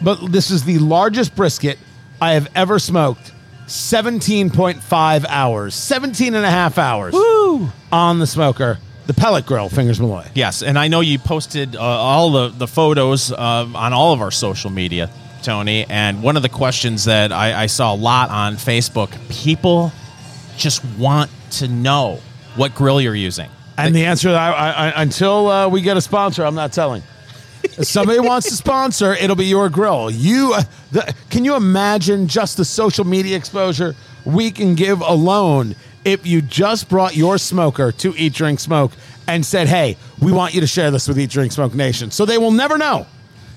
but 0.00 0.32
this 0.32 0.50
is 0.50 0.64
the 0.64 0.78
largest 0.78 1.36
brisket 1.36 1.78
I 2.20 2.32
have 2.32 2.48
ever 2.54 2.78
smoked. 2.78 3.32
17.5 3.66 5.24
hours, 5.28 5.74
17 5.74 6.34
and 6.34 6.46
a 6.46 6.50
half 6.50 6.78
hours 6.78 7.12
Woo! 7.12 7.68
on 7.90 8.20
the 8.20 8.26
smoker. 8.26 8.78
The 9.08 9.14
pellet 9.14 9.44
grill, 9.44 9.68
Fingers 9.68 10.00
Malloy. 10.00 10.26
Yes, 10.34 10.62
and 10.62 10.78
I 10.78 10.86
know 10.88 11.00
you 11.00 11.18
posted 11.18 11.74
uh, 11.76 11.80
all 11.80 12.30
the, 12.30 12.48
the 12.48 12.66
photos 12.68 13.32
uh, 13.32 13.36
on 13.74 13.92
all 13.92 14.12
of 14.12 14.20
our 14.20 14.30
social 14.30 14.70
media, 14.70 15.10
Tony. 15.42 15.84
And 15.88 16.22
one 16.22 16.36
of 16.36 16.42
the 16.42 16.48
questions 16.48 17.04
that 17.04 17.32
I, 17.32 17.62
I 17.62 17.66
saw 17.66 17.92
a 17.92 17.96
lot 17.96 18.30
on 18.30 18.54
Facebook 18.54 19.10
people 19.28 19.92
just 20.56 20.84
want 20.98 21.30
to 21.52 21.68
know 21.68 22.20
what 22.56 22.74
grill 22.74 23.00
you're 23.00 23.14
using. 23.14 23.50
And 23.78 23.94
the 23.94 24.06
answer, 24.06 24.30
I, 24.30 24.50
I, 24.52 25.02
until 25.02 25.48
uh, 25.48 25.68
we 25.68 25.82
get 25.82 25.96
a 25.96 26.00
sponsor, 26.00 26.44
I'm 26.44 26.54
not 26.54 26.72
telling. 26.72 27.02
If 27.62 27.86
somebody 27.86 28.20
wants 28.26 28.48
to 28.48 28.54
sponsor, 28.54 29.12
it'll 29.12 29.36
be 29.36 29.46
your 29.46 29.68
grill. 29.68 30.10
You, 30.10 30.54
uh, 30.54 30.62
the, 30.92 31.14
can 31.30 31.44
you 31.44 31.56
imagine 31.56 32.26
just 32.26 32.56
the 32.56 32.64
social 32.64 33.04
media 33.04 33.36
exposure 33.36 33.94
we 34.24 34.50
can 34.50 34.74
give 34.74 35.00
alone 35.02 35.76
if 36.04 36.26
you 36.26 36.40
just 36.40 36.88
brought 36.88 37.16
your 37.16 37.36
smoker 37.36 37.92
to 37.92 38.14
Eat 38.16 38.32
Drink 38.32 38.60
Smoke 38.60 38.92
and 39.26 39.44
said, 39.44 39.68
"Hey, 39.68 39.96
we 40.20 40.32
want 40.32 40.54
you 40.54 40.60
to 40.60 40.66
share 40.66 40.90
this 40.90 41.08
with 41.08 41.18
Eat 41.18 41.30
Drink 41.30 41.52
Smoke 41.52 41.74
Nation," 41.74 42.10
so 42.10 42.24
they 42.24 42.38
will 42.38 42.52
never 42.52 42.78
know. 42.78 43.06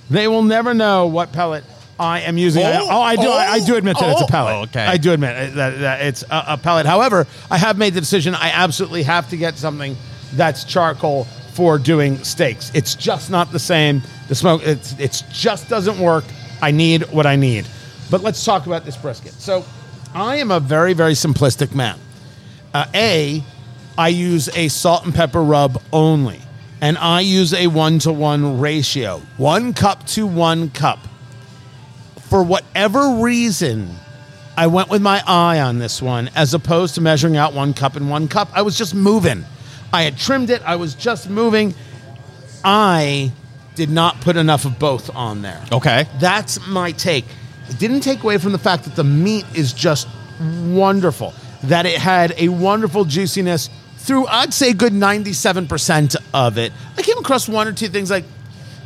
They 0.10 0.28
will 0.28 0.44
never 0.44 0.74
know 0.74 1.06
what 1.08 1.32
pellet 1.32 1.64
I 2.00 2.22
am 2.22 2.38
using. 2.38 2.64
Oh, 2.64 2.88
oh 2.90 3.02
I 3.02 3.16
do. 3.18 3.28
Oh, 3.28 3.32
I, 3.32 3.46
I, 3.52 3.60
do 3.60 3.76
admit 3.76 3.98
that 4.00 4.08
oh, 4.08 4.12
it's 4.12 4.22
a 4.22 4.24
oh. 4.24 4.28
pellet. 4.28 4.70
Okay. 4.70 4.86
I 4.86 4.96
do 4.96 5.12
admit 5.12 5.54
that, 5.56 5.80
that 5.80 6.02
it's 6.02 6.24
a, 6.24 6.46
a, 6.50 6.58
pellet. 6.58 6.86
However, 6.86 7.28
I 7.52 7.58
have 7.58 7.78
made 7.78 7.94
the 7.94 8.00
decision. 8.00 8.36
I 8.36 8.52
absolutely 8.52 9.04
have 9.04 9.30
to 9.32 9.38
get 9.38 9.58
something 9.58 9.98
that's 10.34 10.64
charcoal 10.64 11.26
for 11.54 11.78
doing 11.78 12.18
steaks. 12.24 12.72
It's 12.74 12.96
just 12.96 13.30
not 13.30 13.52
the 13.52 13.60
same. 13.60 14.02
The 14.30 14.36
smoke. 14.36 14.62
It's 14.64 14.98
it's 14.98 15.22
just 15.24 15.68
doesn't 15.68 16.00
work. 16.00 16.24
I 16.62 16.72
need 16.72 17.04
what 17.12 17.26
I 17.26 17.36
need. 17.36 17.68
But 18.10 18.22
let's 18.22 18.44
talk 18.46 18.66
about 18.66 18.86
this 18.86 18.96
brisket. 18.96 19.34
So, 19.34 19.66
I 20.14 20.38
am 20.38 20.52
a 20.52 20.60
very 20.62 20.94
very 20.94 21.14
simplistic 21.14 21.76
man. 21.76 22.00
Uh, 22.74 22.86
a, 22.94 23.44
I 23.98 24.08
use 24.08 24.48
a 24.56 24.70
salt 24.70 25.04
and 25.04 25.14
pepper 25.14 25.44
rub 25.44 25.82
only, 25.92 26.40
and 26.80 26.98
I 26.98 27.22
use 27.22 27.54
a 27.54 27.68
one 27.68 28.00
to 28.00 28.14
one 28.14 28.60
ratio, 28.60 29.22
one 29.36 29.74
cup 29.74 30.06
to 30.08 30.26
one 30.26 30.70
cup 30.70 31.09
for 32.30 32.44
whatever 32.44 33.16
reason, 33.22 33.90
I 34.56 34.68
went 34.68 34.90
with 34.90 35.02
my 35.02 35.24
eye 35.26 35.60
on 35.60 35.80
this 35.80 36.00
one 36.00 36.30
as 36.36 36.54
opposed 36.54 36.96
to 36.96 37.02
measuring 37.02 37.38
out 37.38 37.54
one 37.54 37.74
cup 37.74 37.96
and 37.96 38.08
one 38.08 38.28
cup. 38.28 38.50
I 38.54 38.62
was 38.62 38.78
just 38.78 38.94
moving. 38.94 39.46
I 39.92 40.04
had 40.04 40.16
trimmed 40.16 40.52
it, 40.52 40.62
I 40.64 40.76
was 40.76 40.94
just 40.94 41.28
moving. 41.28 41.74
I 42.64 43.32
did 43.74 43.90
not 43.90 44.22
put 44.22 44.38
enough 44.38 44.66
of 44.66 44.78
both 44.78 45.14
on 45.16 45.42
there. 45.42 45.64
Okay. 45.72 46.06
That's 46.20 46.66
my 46.68 46.92
take. 46.92 47.26
It 47.68 47.80
didn't 47.80 48.02
take 48.02 48.22
away 48.24 48.38
from 48.38 48.52
the 48.52 48.60
fact 48.60 48.84
that 48.84 48.96
the 48.96 49.04
meat 49.04 49.46
is 49.56 49.74
just 49.74 50.08
wonderful. 50.40 51.34
That 51.64 51.88
it 51.88 51.98
had 51.98 52.36
a 52.38 52.50
wonderful 52.50 53.06
juiciness 53.06 53.72
through, 53.98 54.28
I'd 54.28 54.54
say, 54.54 54.70
a 54.70 54.74
good 54.74 54.94
97% 54.94 56.16
of 56.34 56.58
it. 56.60 56.74
I 56.96 57.02
came 57.02 57.18
across 57.18 57.50
one 57.50 57.68
or 57.68 57.74
two 57.74 57.88
things 57.88 58.12
like, 58.12 58.26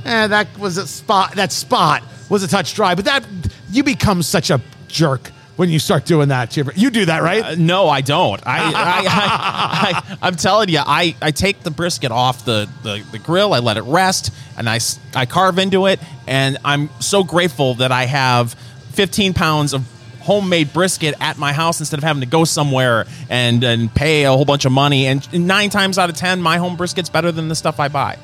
eh, 0.06 0.27
that 0.27 0.58
was 0.58 0.77
a 0.77 0.88
spot, 0.88 1.36
that 1.36 1.51
spot 1.51 2.03
was 2.34 2.43
a 2.43 2.48
touch 2.48 2.74
dry, 2.74 2.96
but 2.96 3.06
that, 3.06 3.26
you 3.72 3.84
become 3.84 4.24
such 4.24 4.50
a 4.50 4.60
jerk 4.88 5.30
when 5.56 5.69
you 5.69 5.78
start 5.78 6.04
doing 6.06 6.30
that. 6.30 6.58
You 6.58 6.89
do 6.89 7.06
that, 7.06 7.22
right? 7.22 7.43
Uh, 7.43 7.56
no, 7.58 7.88
I 7.88 8.02
don't. 8.02 8.41
I, 8.43 10.15
I, 10.19 10.28
am 10.28 10.36
telling 10.36 10.69
you, 10.69 10.80
I, 10.80 11.15
I 11.22 11.30
take 11.30 11.62
the 11.62 11.69
brisket 11.69 12.12
off 12.12 12.43
the, 12.43 12.67
the, 12.82 13.06
the 13.12 13.19
grill, 13.19 13.54
I 13.54 13.60
let 13.60 13.78
it 13.78 13.84
rest, 13.84 14.34
and 14.58 14.67
I, 14.67 14.80
I 15.13 15.28
carve 15.28 15.60
into 15.60 15.86
it. 15.86 16.00
And 16.26 16.58
I'm 16.65 16.89
so 17.00 17.24
grateful 17.24 17.76
that 17.76 17.91
I 17.91 18.06
have 18.06 18.54
15 18.93 19.36
pounds 19.36 19.74
of 19.74 19.88
homemade 20.22 20.74
brisket 20.74 21.13
at 21.19 21.38
my 21.38 21.54
house 21.54 21.82
instead 21.82 22.00
of 22.00 22.04
having 22.04 22.22
to 22.22 22.28
go 22.28 22.46
somewhere 22.46 23.06
and, 23.30 23.63
and 23.63 23.93
pay 23.93 24.24
a 24.24 24.32
whole 24.32 24.46
bunch 24.46 24.65
of 24.65 24.72
money. 24.72 25.06
And 25.06 25.48
nine 25.48 25.69
times 25.69 26.00
out 26.00 26.10
of 26.10 26.15
10, 26.15 26.41
my 26.41 26.58
home 26.58 26.78
brisket's 26.78 27.10
better 27.10 27.32
than 27.32 27.48
the 27.48 27.56
stuff 27.56 27.80
I 27.80 27.89
buy. 27.89 28.17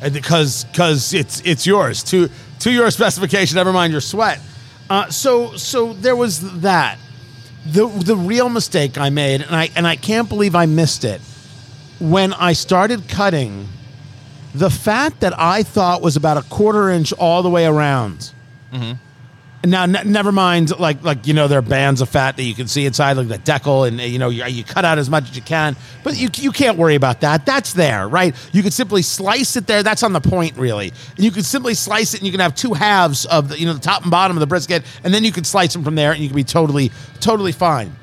Because 0.00 0.64
because 0.64 1.14
it's 1.14 1.40
it's 1.44 1.66
yours 1.66 2.02
to 2.04 2.28
to 2.60 2.70
your 2.70 2.90
specification. 2.90 3.56
Never 3.56 3.72
mind 3.72 3.92
your 3.92 4.00
sweat. 4.00 4.40
Uh, 4.88 5.10
so 5.10 5.56
so 5.56 5.92
there 5.94 6.16
was 6.16 6.60
that. 6.60 6.98
The 7.66 7.88
the 7.88 8.16
real 8.16 8.48
mistake 8.48 8.96
I 8.98 9.10
made, 9.10 9.40
and 9.40 9.54
I 9.56 9.70
and 9.74 9.86
I 9.86 9.96
can't 9.96 10.28
believe 10.28 10.54
I 10.54 10.66
missed 10.66 11.04
it 11.04 11.20
when 11.98 12.32
I 12.34 12.52
started 12.52 13.08
cutting. 13.08 13.68
The 14.54 14.70
fat 14.70 15.18
that 15.20 15.38
I 15.38 15.62
thought 15.64 16.00
was 16.00 16.16
about 16.16 16.36
a 16.36 16.42
quarter 16.42 16.88
inch 16.90 17.12
all 17.14 17.42
the 17.42 17.50
way 17.50 17.66
around. 17.66 18.32
Now, 19.64 19.82
n- 19.82 19.98
never 20.04 20.30
mind, 20.30 20.78
like 20.78 21.02
like 21.02 21.26
you 21.26 21.34
know, 21.34 21.48
there 21.48 21.58
are 21.58 21.62
bands 21.62 22.00
of 22.00 22.08
fat 22.08 22.36
that 22.36 22.42
you 22.42 22.54
can 22.54 22.68
see 22.68 22.86
inside, 22.86 23.14
like 23.14 23.28
the 23.28 23.38
decal, 23.38 23.88
and 23.88 24.00
you 24.00 24.18
know, 24.18 24.28
you, 24.28 24.44
you 24.44 24.62
cut 24.62 24.84
out 24.84 24.98
as 24.98 25.10
much 25.10 25.30
as 25.30 25.36
you 25.36 25.42
can, 25.42 25.76
but 26.04 26.16
you 26.16 26.28
you 26.34 26.52
can't 26.52 26.78
worry 26.78 26.94
about 26.94 27.22
that. 27.22 27.46
That's 27.46 27.72
there, 27.72 28.06
right? 28.06 28.34
You 28.52 28.62
could 28.62 28.72
simply 28.72 29.02
slice 29.02 29.56
it 29.56 29.66
there. 29.66 29.82
That's 29.82 30.02
on 30.02 30.12
the 30.12 30.20
point, 30.20 30.56
really. 30.56 30.92
And 31.16 31.24
you 31.24 31.30
could 31.30 31.44
simply 31.44 31.74
slice 31.74 32.14
it, 32.14 32.20
and 32.20 32.26
you 32.26 32.32
can 32.32 32.40
have 32.40 32.54
two 32.54 32.74
halves 32.74 33.24
of 33.26 33.48
the 33.48 33.58
you 33.58 33.66
know 33.66 33.72
the 33.72 33.80
top 33.80 34.02
and 34.02 34.10
bottom 34.10 34.36
of 34.36 34.40
the 34.40 34.46
brisket, 34.46 34.84
and 35.02 35.12
then 35.12 35.24
you 35.24 35.32
can 35.32 35.44
slice 35.44 35.72
them 35.72 35.82
from 35.82 35.94
there, 35.94 36.12
and 36.12 36.20
you 36.20 36.28
can 36.28 36.36
be 36.36 36.44
totally 36.44 36.92
totally 37.20 37.52
fine. 37.52 37.96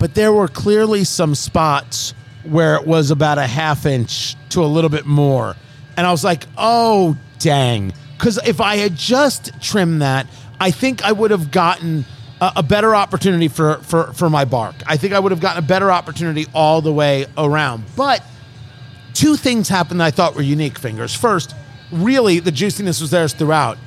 But 0.00 0.14
there 0.14 0.32
were 0.32 0.48
clearly 0.48 1.04
some 1.04 1.34
spots 1.34 2.14
where 2.44 2.76
it 2.76 2.86
was 2.86 3.10
about 3.10 3.38
a 3.38 3.46
half 3.46 3.84
inch 3.84 4.36
to 4.50 4.64
a 4.64 4.66
little 4.66 4.90
bit 4.90 5.06
more, 5.06 5.54
and 5.96 6.06
I 6.06 6.10
was 6.10 6.24
like, 6.24 6.44
oh 6.56 7.16
dang, 7.38 7.92
because 8.16 8.38
if 8.48 8.60
I 8.60 8.76
had 8.76 8.96
just 8.96 9.52
trimmed 9.62 10.02
that. 10.02 10.26
I 10.60 10.70
think 10.70 11.04
I 11.04 11.12
would 11.12 11.30
have 11.30 11.50
gotten 11.50 12.04
a, 12.40 12.52
a 12.56 12.62
better 12.62 12.94
opportunity 12.94 13.48
for, 13.48 13.78
for, 13.78 14.12
for 14.12 14.30
my 14.30 14.44
bark. 14.44 14.74
I 14.86 14.96
think 14.96 15.14
I 15.14 15.18
would 15.18 15.32
have 15.32 15.40
gotten 15.40 15.62
a 15.62 15.66
better 15.66 15.90
opportunity 15.90 16.46
all 16.54 16.80
the 16.80 16.92
way 16.92 17.26
around. 17.36 17.84
But 17.96 18.22
two 19.14 19.36
things 19.36 19.68
happened 19.68 20.00
that 20.00 20.04
I 20.04 20.10
thought 20.10 20.34
were 20.34 20.42
unique, 20.42 20.78
Fingers. 20.78 21.14
First, 21.14 21.54
really, 21.90 22.38
the 22.40 22.52
juiciness 22.52 23.00
was 23.00 23.10
there 23.10 23.28
throughout. 23.28 23.78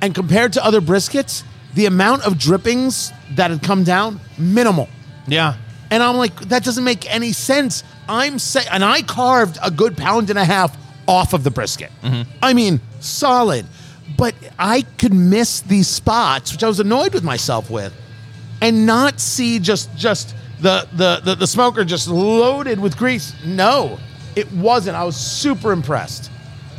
And 0.00 0.14
compared 0.14 0.52
to 0.54 0.64
other 0.64 0.80
briskets, 0.80 1.44
the 1.74 1.86
amount 1.86 2.26
of 2.26 2.38
drippings 2.38 3.12
that 3.32 3.50
had 3.50 3.62
come 3.62 3.84
down, 3.84 4.20
minimal. 4.36 4.88
Yeah. 5.26 5.56
And 5.90 6.02
I'm 6.02 6.16
like, 6.16 6.34
that 6.48 6.64
doesn't 6.64 6.84
make 6.84 7.12
any 7.12 7.32
sense. 7.32 7.84
I'm 8.08 8.38
say, 8.38 8.64
and 8.70 8.84
I 8.84 9.02
carved 9.02 9.58
a 9.62 9.70
good 9.70 9.96
pound 9.96 10.30
and 10.30 10.38
a 10.38 10.44
half 10.44 10.76
off 11.06 11.32
of 11.32 11.44
the 11.44 11.50
brisket. 11.50 11.90
Mm-hmm. 12.02 12.30
I 12.42 12.52
mean, 12.52 12.80
solid. 13.00 13.66
But 14.16 14.34
I 14.58 14.82
could 14.98 15.14
miss 15.14 15.60
these 15.60 15.88
spots, 15.88 16.52
which 16.52 16.62
I 16.62 16.68
was 16.68 16.80
annoyed 16.80 17.14
with 17.14 17.24
myself 17.24 17.70
with, 17.70 17.92
and 18.60 18.86
not 18.86 19.20
see 19.20 19.58
just 19.58 19.94
just 19.96 20.34
the 20.60 20.86
the 20.92 21.20
the, 21.24 21.34
the 21.34 21.46
smoker 21.46 21.84
just 21.84 22.08
loaded 22.08 22.78
with 22.78 22.96
grease. 22.96 23.34
No, 23.44 23.98
it 24.36 24.50
wasn't. 24.52 24.96
I 24.96 25.04
was 25.04 25.16
super 25.16 25.72
impressed 25.72 26.30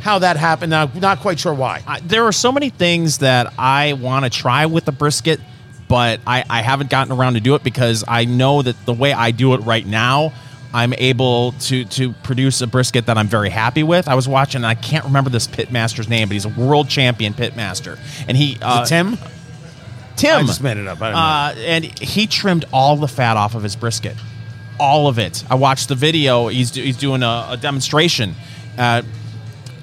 how 0.04 0.18
that 0.18 0.36
happened. 0.36 0.70
Now, 0.70 0.90
not 0.94 1.20
quite 1.20 1.40
sure 1.40 1.54
why. 1.54 1.82
I, 1.86 1.98
there 2.00 2.24
are 2.24 2.32
so 2.32 2.52
many 2.52 2.68
things 2.68 3.18
that 3.18 3.54
I 3.58 3.94
want 3.94 4.26
to 4.26 4.30
try 4.30 4.66
with 4.66 4.84
the 4.84 4.92
brisket, 4.92 5.40
but 5.88 6.20
I, 6.26 6.44
I 6.48 6.60
haven't 6.60 6.90
gotten 6.90 7.10
around 7.10 7.34
to 7.34 7.40
do 7.40 7.54
it 7.54 7.64
because 7.64 8.04
I 8.06 8.26
know 8.26 8.60
that 8.60 8.76
the 8.84 8.92
way 8.92 9.14
I 9.14 9.30
do 9.30 9.54
it 9.54 9.58
right 9.58 9.86
now, 9.86 10.34
I'm 10.74 10.92
able 10.94 11.52
to 11.52 11.84
to 11.84 12.12
produce 12.24 12.60
a 12.60 12.66
brisket 12.66 13.06
that 13.06 13.16
I'm 13.16 13.28
very 13.28 13.48
happy 13.48 13.84
with. 13.84 14.08
I 14.08 14.16
was 14.16 14.26
watching, 14.26 14.58
and 14.58 14.66
I 14.66 14.74
can't 14.74 15.04
remember 15.04 15.30
this 15.30 15.46
pitmaster's 15.46 16.08
name, 16.08 16.26
but 16.28 16.32
he's 16.32 16.44
a 16.44 16.48
world 16.48 16.88
champion 16.88 17.32
pitmaster, 17.32 17.96
and 18.26 18.36
he 18.36 18.58
uh, 18.60 18.82
Is 18.82 18.90
it 18.90 18.94
Tim? 18.94 19.18
Tim. 20.16 20.40
I 20.40 20.42
just 20.42 20.62
made 20.62 20.76
it 20.76 20.88
up. 20.88 21.00
I 21.00 21.04
don't 21.06 21.12
know. 21.12 21.62
Uh, 21.62 21.66
and 21.68 21.84
he 22.00 22.26
trimmed 22.26 22.64
all 22.72 22.96
the 22.96 23.06
fat 23.06 23.36
off 23.36 23.54
of 23.54 23.62
his 23.62 23.76
brisket, 23.76 24.16
all 24.80 25.06
of 25.06 25.20
it. 25.20 25.44
I 25.48 25.54
watched 25.54 25.88
the 25.88 25.94
video. 25.94 26.48
He's 26.48 26.72
do, 26.72 26.82
he's 26.82 26.96
doing 26.96 27.22
a, 27.22 27.46
a 27.50 27.56
demonstration 27.56 28.34
uh, 28.76 29.02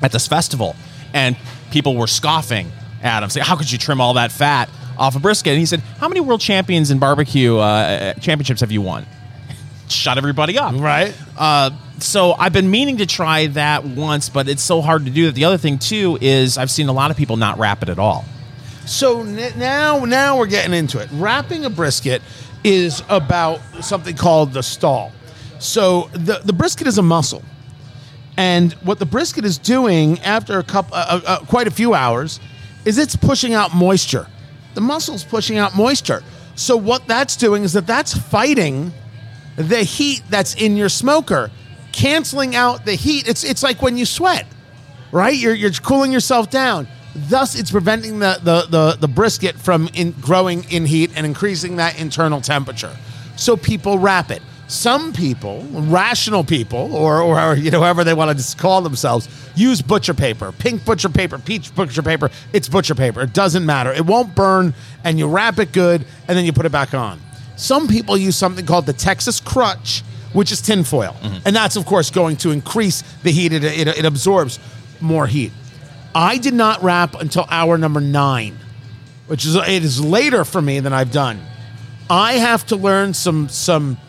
at 0.01 0.11
this 0.11 0.27
festival, 0.27 0.75
and 1.13 1.37
people 1.71 1.95
were 1.95 2.07
scoffing 2.07 2.69
at 3.01 3.23
him, 3.23 3.29
saying, 3.29 3.45
"How 3.45 3.55
could 3.55 3.71
you 3.71 3.77
trim 3.77 4.01
all 4.01 4.15
that 4.15 4.33
fat 4.33 4.69
off 4.97 5.15
a 5.15 5.19
brisket?" 5.19 5.51
And 5.51 5.59
he 5.59 5.65
said, 5.65 5.79
"How 5.99 6.09
many 6.09 6.19
world 6.19 6.41
champions 6.41 6.91
in 6.91 6.99
barbecue 6.99 7.55
uh, 7.55 8.13
championships 8.15 8.59
have 8.59 8.73
you 8.73 8.81
won?" 8.81 9.05
Shut 9.91 10.17
everybody 10.17 10.57
up, 10.57 10.73
right? 10.75 11.15
uh, 11.37 11.71
so 11.99 12.33
I've 12.33 12.53
been 12.53 12.71
meaning 12.71 12.97
to 12.97 13.05
try 13.05 13.47
that 13.47 13.83
once, 13.85 14.29
but 14.29 14.47
it's 14.49 14.63
so 14.63 14.81
hard 14.81 15.05
to 15.05 15.11
do 15.11 15.27
that. 15.27 15.35
The 15.35 15.45
other 15.45 15.57
thing 15.57 15.77
too 15.77 16.17
is 16.19 16.57
I've 16.57 16.71
seen 16.71 16.87
a 16.89 16.93
lot 16.93 17.11
of 17.11 17.17
people 17.17 17.37
not 17.37 17.59
wrap 17.59 17.83
it 17.83 17.89
at 17.89 17.99
all. 17.99 18.25
So 18.87 19.21
n- 19.21 19.53
now, 19.57 20.03
now 20.05 20.37
we're 20.39 20.47
getting 20.47 20.73
into 20.73 20.99
it. 20.99 21.09
Wrapping 21.11 21.65
a 21.65 21.69
brisket 21.69 22.21
is 22.63 23.03
about 23.09 23.59
something 23.81 24.15
called 24.15 24.53
the 24.53 24.63
stall. 24.63 25.11
So 25.59 26.09
the 26.13 26.41
the 26.43 26.53
brisket 26.53 26.87
is 26.87 26.97
a 26.97 27.03
muscle, 27.03 27.43
and 28.37 28.73
what 28.83 28.97
the 28.97 29.05
brisket 29.05 29.45
is 29.45 29.59
doing 29.59 30.19
after 30.21 30.57
a 30.57 30.63
couple, 30.63 30.95
uh, 30.95 31.05
uh, 31.07 31.21
uh, 31.27 31.39
quite 31.45 31.67
a 31.67 31.71
few 31.71 31.93
hours, 31.93 32.39
is 32.85 32.97
it's 32.97 33.15
pushing 33.15 33.53
out 33.53 33.75
moisture. 33.75 34.25
The 34.73 34.81
muscle's 34.81 35.23
pushing 35.23 35.59
out 35.59 35.75
moisture. 35.75 36.23
So 36.55 36.77
what 36.77 37.05
that's 37.07 37.35
doing 37.35 37.63
is 37.63 37.73
that 37.73 37.85
that's 37.85 38.17
fighting 38.17 38.91
the 39.61 39.83
heat 39.83 40.23
that's 40.29 40.55
in 40.55 40.75
your 40.75 40.89
smoker, 40.89 41.51
canceling 41.91 42.55
out 42.55 42.85
the 42.85 42.95
heat. 42.95 43.27
It's 43.27 43.43
it's 43.43 43.63
like 43.63 43.81
when 43.81 43.97
you 43.97 44.05
sweat 44.05 44.45
right? 45.11 45.35
You're, 45.35 45.53
you're 45.53 45.71
cooling 45.71 46.11
yourself 46.11 46.49
down. 46.49 46.87
Thus, 47.13 47.59
it's 47.59 47.71
preventing 47.71 48.19
the, 48.19 48.39
the, 48.41 48.65
the, 48.69 48.97
the 48.99 49.07
brisket 49.07 49.55
from 49.55 49.89
in, 49.93 50.11
growing 50.11 50.63
in 50.71 50.85
heat 50.85 51.11
and 51.15 51.25
increasing 51.25 51.75
that 51.75 51.99
internal 51.99 52.41
temperature. 52.41 52.95
So 53.35 53.57
people 53.57 53.99
wrap 53.99 54.31
it. 54.31 54.41
Some 54.67 55.11
people, 55.11 55.65
rational 55.69 56.45
people, 56.45 56.95
or, 56.95 57.21
or 57.21 57.55
you 57.55 57.71
know, 57.71 57.81
however 57.81 58.05
they 58.05 58.13
want 58.13 58.39
to 58.39 58.57
call 58.57 58.81
themselves, 58.81 59.27
use 59.53 59.81
butcher 59.81 60.13
paper, 60.13 60.53
pink 60.53 60.85
butcher 60.85 61.09
paper, 61.09 61.37
peach 61.37 61.75
butcher 61.75 62.01
paper. 62.01 62.29
It's 62.53 62.69
butcher 62.69 62.95
paper. 62.95 63.19
It 63.19 63.33
doesn't 63.33 63.65
matter. 63.65 63.91
It 63.91 64.05
won't 64.05 64.33
burn, 64.33 64.73
and 65.03 65.19
you 65.19 65.27
wrap 65.27 65.59
it 65.59 65.73
good, 65.73 66.05
and 66.29 66.37
then 66.37 66.45
you 66.45 66.53
put 66.53 66.65
it 66.65 66.71
back 66.71 66.93
on. 66.93 67.19
Some 67.61 67.87
people 67.87 68.17
use 68.17 68.35
something 68.35 68.65
called 68.65 68.87
the 68.87 68.93
Texas 68.93 69.39
crutch, 69.39 70.01
which 70.33 70.51
is 70.51 70.61
tinfoil. 70.61 71.15
Mm-hmm. 71.21 71.37
And 71.45 71.55
that's, 71.55 71.75
of 71.75 71.85
course, 71.85 72.09
going 72.09 72.37
to 72.37 72.49
increase 72.49 73.03
the 73.21 73.31
heat. 73.31 73.53
It, 73.53 73.63
it, 73.63 73.87
it 73.87 74.03
absorbs 74.03 74.57
more 74.99 75.27
heat. 75.27 75.51
I 76.15 76.39
did 76.39 76.55
not 76.55 76.81
wrap 76.81 77.13
until 77.21 77.45
hour 77.49 77.77
number 77.77 78.01
nine, 78.01 78.57
which 79.27 79.45
is 79.45 79.55
it 79.55 79.83
is 79.83 80.03
later 80.03 80.43
for 80.43 80.59
me 80.59 80.79
than 80.79 80.91
I've 80.91 81.11
done. 81.11 81.39
I 82.09 82.33
have 82.33 82.65
to 82.67 82.75
learn 82.75 83.13
some 83.13 83.47
some 83.47 83.99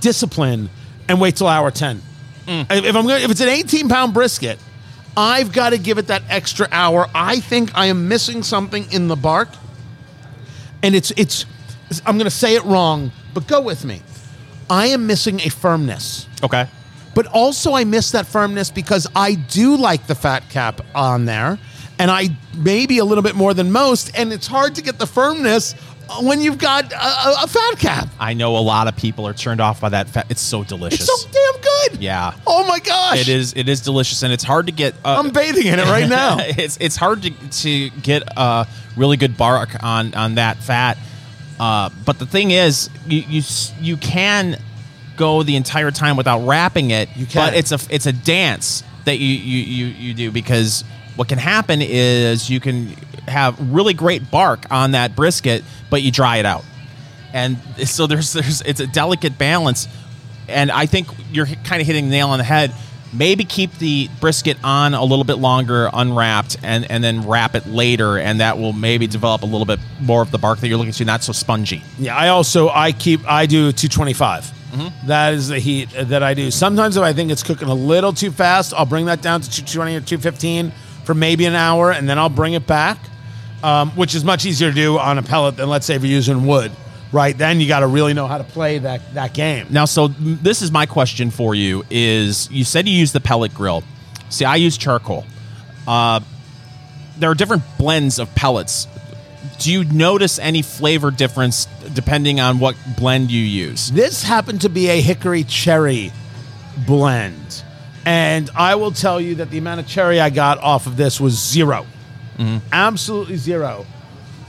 discipline 0.00 0.68
and 1.08 1.18
wait 1.18 1.36
till 1.36 1.48
hour 1.48 1.70
ten. 1.70 2.02
Mm. 2.46 2.66
If 2.70 2.94
I'm 2.94 3.06
gonna, 3.06 3.24
if 3.24 3.30
it's 3.30 3.40
an 3.40 3.48
18 3.48 3.88
pound 3.88 4.12
brisket, 4.12 4.58
I've 5.16 5.50
got 5.50 5.70
to 5.70 5.78
give 5.78 5.96
it 5.96 6.08
that 6.08 6.24
extra 6.28 6.68
hour. 6.70 7.08
I 7.14 7.40
think 7.40 7.70
I 7.74 7.86
am 7.86 8.06
missing 8.06 8.42
something 8.42 8.92
in 8.92 9.08
the 9.08 9.16
bark, 9.16 9.48
and 10.82 10.94
it's 10.94 11.10
it's. 11.12 11.46
I'm 12.04 12.16
going 12.18 12.24
to 12.24 12.30
say 12.30 12.54
it 12.54 12.64
wrong, 12.64 13.10
but 13.34 13.46
go 13.46 13.60
with 13.60 13.84
me. 13.84 14.00
I 14.68 14.86
am 14.88 15.06
missing 15.06 15.40
a 15.40 15.48
firmness 15.48 16.26
Okay. 16.42 16.66
but 17.14 17.26
also 17.28 17.74
I 17.74 17.84
miss 17.84 18.10
that 18.10 18.26
firmness 18.26 18.70
because 18.70 19.06
I 19.14 19.34
do 19.34 19.76
like 19.76 20.06
the 20.08 20.14
fat 20.16 20.48
cap 20.50 20.80
on 20.94 21.24
there, 21.24 21.58
and 21.98 22.10
I 22.10 22.30
maybe 22.56 22.98
a 22.98 23.04
little 23.04 23.22
bit 23.22 23.36
more 23.36 23.54
than 23.54 23.70
most, 23.70 24.10
and 24.18 24.32
it's 24.32 24.46
hard 24.48 24.74
to 24.74 24.82
get 24.82 24.98
the 24.98 25.06
firmness 25.06 25.74
when 26.22 26.40
you've 26.40 26.58
got 26.58 26.92
a, 26.92 27.44
a- 27.44 27.46
fat 27.48 27.78
cap. 27.78 28.08
I 28.20 28.34
know 28.34 28.56
a 28.56 28.58
lot 28.58 28.86
of 28.88 28.96
people 28.96 29.26
are 29.26 29.32
turned 29.32 29.60
off 29.60 29.80
by 29.80 29.88
that 29.90 30.08
fat. 30.08 30.26
It's 30.30 30.40
so 30.40 30.62
delicious. 30.64 31.00
It's 31.08 31.22
so 31.22 31.28
damn 31.30 31.60
good. 31.92 32.02
Yeah. 32.02 32.32
Oh 32.46 32.66
my 32.66 32.78
gosh. 32.80 33.20
It 33.20 33.28
is. 33.28 33.52
It 33.54 33.68
is 33.68 33.80
delicious, 33.80 34.22
and 34.24 34.32
it's 34.32 34.44
hard 34.44 34.66
to 34.66 34.72
get. 34.72 34.94
Uh, 35.04 35.20
I'm 35.24 35.30
bathing 35.30 35.66
in 35.66 35.78
it 35.78 35.84
right 35.86 36.08
now. 36.22 36.38
it's 36.40 36.76
it's 36.80 36.96
hard 36.96 37.22
to 37.22 37.30
to 37.30 37.90
get 38.02 38.22
a 38.36 38.66
really 38.96 39.16
good 39.16 39.36
bark 39.36 39.82
on 39.82 40.12
on 40.14 40.34
that 40.36 40.58
fat. 40.58 40.98
Uh, 41.58 41.90
but 42.04 42.18
the 42.18 42.26
thing 42.26 42.50
is, 42.50 42.90
you 43.06 43.20
you 43.20 43.42
you 43.80 43.96
can 43.96 44.60
go 45.16 45.42
the 45.42 45.56
entire 45.56 45.90
time 45.90 46.16
without 46.16 46.46
wrapping 46.46 46.90
it. 46.90 47.08
You 47.16 47.26
can. 47.26 47.50
But 47.50 47.54
it's 47.56 47.72
a 47.72 47.78
it's 47.90 48.06
a 48.06 48.12
dance 48.12 48.82
that 49.04 49.18
you 49.18 49.28
you 49.28 49.58
you, 49.58 49.86
you 49.86 50.14
do 50.14 50.30
because 50.30 50.84
what 51.16 51.28
can 51.28 51.38
happen 51.38 51.80
is 51.80 52.50
you 52.50 52.60
can 52.60 52.88
have 53.26 53.58
really 53.72 53.94
great 53.94 54.30
bark 54.30 54.66
on 54.70 54.92
that 54.92 55.16
brisket, 55.16 55.64
but 55.90 56.02
you 56.02 56.12
dry 56.12 56.36
it 56.36 56.46
out, 56.46 56.64
and 57.32 57.58
so 57.86 58.06
there's 58.06 58.32
there's 58.32 58.60
it's 58.62 58.80
a 58.80 58.86
delicate 58.86 59.38
balance, 59.38 59.88
and 60.48 60.70
I 60.70 60.86
think 60.86 61.08
you're 61.32 61.46
kind 61.46 61.80
of 61.80 61.86
hitting 61.86 62.06
the 62.06 62.10
nail 62.10 62.28
on 62.28 62.38
the 62.38 62.44
head. 62.44 62.72
Maybe 63.12 63.44
keep 63.44 63.72
the 63.78 64.08
brisket 64.20 64.58
on 64.64 64.94
a 64.94 65.02
little 65.02 65.24
bit 65.24 65.38
longer, 65.38 65.88
unwrapped, 65.92 66.58
and 66.62 66.90
and 66.90 67.02
then 67.02 67.26
wrap 67.26 67.54
it 67.54 67.66
later, 67.66 68.18
and 68.18 68.40
that 68.40 68.58
will 68.58 68.72
maybe 68.72 69.06
develop 69.06 69.42
a 69.42 69.46
little 69.46 69.64
bit 69.64 69.80
more 70.00 70.22
of 70.22 70.30
the 70.30 70.38
bark 70.38 70.60
that 70.60 70.68
you're 70.68 70.78
looking 70.78 70.92
to, 70.92 71.04
not 71.04 71.22
so 71.22 71.32
spongy. 71.32 71.82
Yeah, 71.98 72.16
I 72.16 72.28
also 72.28 72.68
I 72.68 72.92
keep 72.92 73.26
I 73.28 73.46
do 73.46 73.72
225. 73.72 74.44
Mm-hmm. 74.44 75.06
That 75.06 75.34
is 75.34 75.48
the 75.48 75.58
heat 75.58 75.88
that 75.90 76.22
I 76.22 76.34
do. 76.34 76.50
Sometimes 76.50 76.96
if 76.96 77.02
I 77.02 77.12
think 77.12 77.30
it's 77.30 77.42
cooking 77.42 77.68
a 77.68 77.74
little 77.74 78.12
too 78.12 78.30
fast, 78.30 78.74
I'll 78.74 78.86
bring 78.86 79.06
that 79.06 79.22
down 79.22 79.40
to 79.40 79.48
220 79.48 79.96
or 79.96 80.00
215 80.00 80.72
for 81.04 81.14
maybe 81.14 81.46
an 81.46 81.54
hour, 81.54 81.92
and 81.92 82.08
then 82.08 82.18
I'll 82.18 82.28
bring 82.28 82.54
it 82.54 82.66
back, 82.66 82.98
um, 83.62 83.90
which 83.92 84.14
is 84.14 84.24
much 84.24 84.44
easier 84.44 84.68
to 84.68 84.74
do 84.74 84.98
on 84.98 85.18
a 85.18 85.22
pellet 85.22 85.56
than 85.56 85.68
let's 85.68 85.86
say 85.86 85.94
if 85.94 86.02
you're 86.02 86.10
using 86.10 86.44
wood. 86.46 86.72
Right 87.12 87.36
then, 87.36 87.60
you 87.60 87.68
got 87.68 87.80
to 87.80 87.86
really 87.86 88.14
know 88.14 88.26
how 88.26 88.38
to 88.38 88.44
play 88.44 88.78
that 88.78 89.14
that 89.14 89.32
game. 89.32 89.68
Now, 89.70 89.84
so 89.84 90.08
this 90.08 90.62
is 90.62 90.72
my 90.72 90.86
question 90.86 91.30
for 91.30 91.54
you: 91.54 91.84
Is 91.90 92.50
you 92.50 92.64
said 92.64 92.88
you 92.88 92.94
use 92.94 93.12
the 93.12 93.20
pellet 93.20 93.54
grill? 93.54 93.84
See, 94.28 94.44
I 94.44 94.56
use 94.56 94.76
charcoal. 94.76 95.24
Uh, 95.86 96.20
there 97.18 97.30
are 97.30 97.34
different 97.34 97.62
blends 97.78 98.18
of 98.18 98.34
pellets. 98.34 98.88
Do 99.58 99.72
you 99.72 99.84
notice 99.84 100.38
any 100.38 100.62
flavor 100.62 101.10
difference 101.10 101.66
depending 101.94 102.40
on 102.40 102.58
what 102.58 102.76
blend 102.98 103.30
you 103.30 103.42
use? 103.42 103.90
This 103.90 104.22
happened 104.22 104.62
to 104.62 104.68
be 104.68 104.88
a 104.88 105.00
hickory 105.00 105.44
cherry 105.44 106.12
blend. 106.86 107.62
And 108.04 108.50
I 108.54 108.74
will 108.74 108.92
tell 108.92 109.20
you 109.20 109.36
that 109.36 109.50
the 109.50 109.58
amount 109.58 109.80
of 109.80 109.86
cherry 109.86 110.20
I 110.20 110.30
got 110.30 110.58
off 110.58 110.86
of 110.86 110.96
this 110.96 111.20
was 111.20 111.34
0 111.34 111.86
Absolutely 112.70 113.36
zero. 113.36 113.86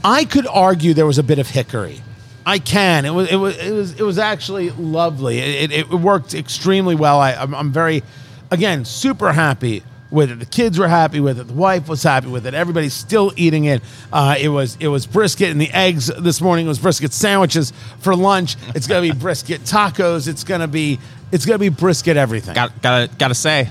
I 0.04 0.24
could 0.24 0.46
argue 0.46 0.94
there 0.94 1.06
was 1.06 1.18
a 1.18 1.22
bit 1.22 1.38
of 1.38 1.48
hickory. 1.48 2.02
I 2.48 2.58
can. 2.58 3.04
It 3.04 3.10
was. 3.10 3.30
It 3.30 3.36
was. 3.36 3.58
It 3.58 3.72
was. 3.72 4.00
It 4.00 4.02
was 4.02 4.18
actually 4.18 4.70
lovely. 4.70 5.38
It, 5.38 5.70
it, 5.70 5.80
it 5.80 5.90
worked 5.90 6.32
extremely 6.32 6.94
well. 6.94 7.20
I, 7.20 7.34
I'm, 7.34 7.54
I'm 7.54 7.72
very, 7.72 8.02
again, 8.50 8.86
super 8.86 9.34
happy 9.34 9.82
with 10.10 10.30
it. 10.30 10.38
The 10.38 10.46
kids 10.46 10.78
were 10.78 10.88
happy 10.88 11.20
with 11.20 11.38
it. 11.38 11.48
The 11.48 11.52
wife 11.52 11.88
was 11.88 12.02
happy 12.02 12.28
with 12.28 12.46
it. 12.46 12.54
Everybody's 12.54 12.94
still 12.94 13.34
eating 13.36 13.66
it. 13.66 13.82
Uh, 14.10 14.34
it 14.40 14.48
was. 14.48 14.78
It 14.80 14.88
was 14.88 15.06
brisket 15.06 15.50
and 15.50 15.60
the 15.60 15.70
eggs 15.72 16.06
this 16.06 16.40
morning. 16.40 16.64
It 16.64 16.70
was 16.70 16.78
brisket 16.78 17.12
sandwiches 17.12 17.74
for 18.00 18.16
lunch. 18.16 18.56
It's 18.74 18.86
gonna 18.86 19.02
be 19.02 19.12
brisket 19.18 19.60
tacos. 19.64 20.26
It's 20.26 20.42
gonna 20.42 20.68
be. 20.68 20.98
It's 21.30 21.44
gonna 21.44 21.58
be 21.58 21.68
brisket 21.68 22.16
everything. 22.16 22.54
Got 22.54 22.80
gotta 22.80 23.14
gotta 23.18 23.34
say, 23.34 23.70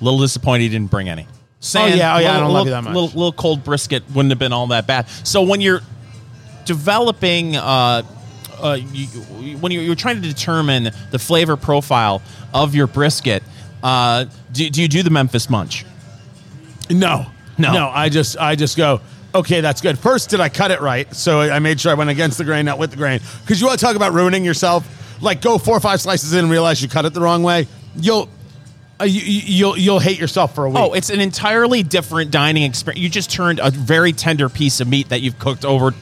a 0.00 0.04
little 0.04 0.18
disappointed 0.18 0.64
you 0.64 0.70
didn't 0.70 0.90
bring 0.90 1.08
any. 1.08 1.28
Saying, 1.60 1.98
yeah, 1.98 2.16
oh, 2.16 2.18
yeah, 2.18 2.36
I 2.36 2.40
don't 2.40 2.52
love 2.52 2.66
you 2.66 2.72
that 2.72 2.84
much. 2.84 2.94
Little, 2.94 3.08
little 3.08 3.32
cold 3.32 3.64
brisket 3.64 4.04
wouldn't 4.10 4.30
have 4.30 4.38
been 4.38 4.52
all 4.52 4.68
that 4.68 4.86
bad. 4.86 5.08
So 5.08 5.42
when 5.42 5.60
you're 5.60 5.82
developing, 6.68 7.56
uh, 7.56 8.02
uh, 8.62 8.78
you, 8.92 9.06
when 9.58 9.72
you're, 9.72 9.82
you're 9.82 9.94
trying 9.96 10.20
to 10.22 10.28
determine 10.28 10.90
the 11.10 11.18
flavor 11.18 11.56
profile 11.56 12.22
of 12.54 12.74
your 12.74 12.86
brisket, 12.86 13.42
uh, 13.82 14.26
do, 14.52 14.68
do 14.70 14.82
you 14.82 14.88
do 14.88 15.02
the 15.02 15.10
Memphis 15.10 15.48
Munch? 15.50 15.84
No, 16.90 17.26
No. 17.58 17.72
no. 17.72 17.88
I 17.88 18.08
just, 18.10 18.36
I 18.38 18.54
just 18.54 18.76
go. 18.76 19.00
Okay, 19.34 19.60
that's 19.60 19.80
good. 19.80 19.98
First, 19.98 20.30
did 20.30 20.40
I 20.40 20.48
cut 20.48 20.70
it 20.70 20.80
right? 20.80 21.12
So 21.14 21.40
I 21.40 21.58
made 21.58 21.80
sure 21.80 21.90
I 21.90 21.94
went 21.94 22.10
against 22.10 22.38
the 22.38 22.44
grain, 22.44 22.64
not 22.64 22.78
with 22.78 22.90
the 22.90 22.96
grain. 22.96 23.20
Because 23.42 23.60
you 23.60 23.66
want 23.66 23.78
to 23.78 23.84
talk 23.84 23.96
about 23.96 24.12
ruining 24.12 24.44
yourself. 24.44 24.86
Like, 25.22 25.40
go 25.42 25.58
four 25.58 25.76
or 25.76 25.80
five 25.80 26.00
slices 26.00 26.32
in 26.32 26.40
and 26.40 26.50
realize 26.50 26.80
you 26.82 26.88
cut 26.88 27.04
it 27.04 27.12
the 27.14 27.20
wrong 27.20 27.42
way. 27.42 27.66
You'll, 27.96 28.28
uh, 29.00 29.04
you, 29.04 29.20
you- 29.20 29.42
you'll, 29.44 29.76
you'll 29.78 29.98
hate 29.98 30.18
yourself 30.18 30.54
for 30.54 30.64
a 30.64 30.70
week. 30.70 30.78
Oh, 30.78 30.92
it's 30.94 31.10
an 31.10 31.20
entirely 31.20 31.82
different 31.82 32.30
dining 32.30 32.62
experience. 32.62 33.00
You 33.02 33.08
just 33.10 33.30
turned 33.30 33.58
a 33.62 33.70
very 33.70 34.12
tender 34.12 34.48
piece 34.48 34.80
of 34.80 34.88
meat 34.88 35.08
that 35.10 35.20
you've 35.20 35.38
cooked 35.38 35.64
over 35.64 35.92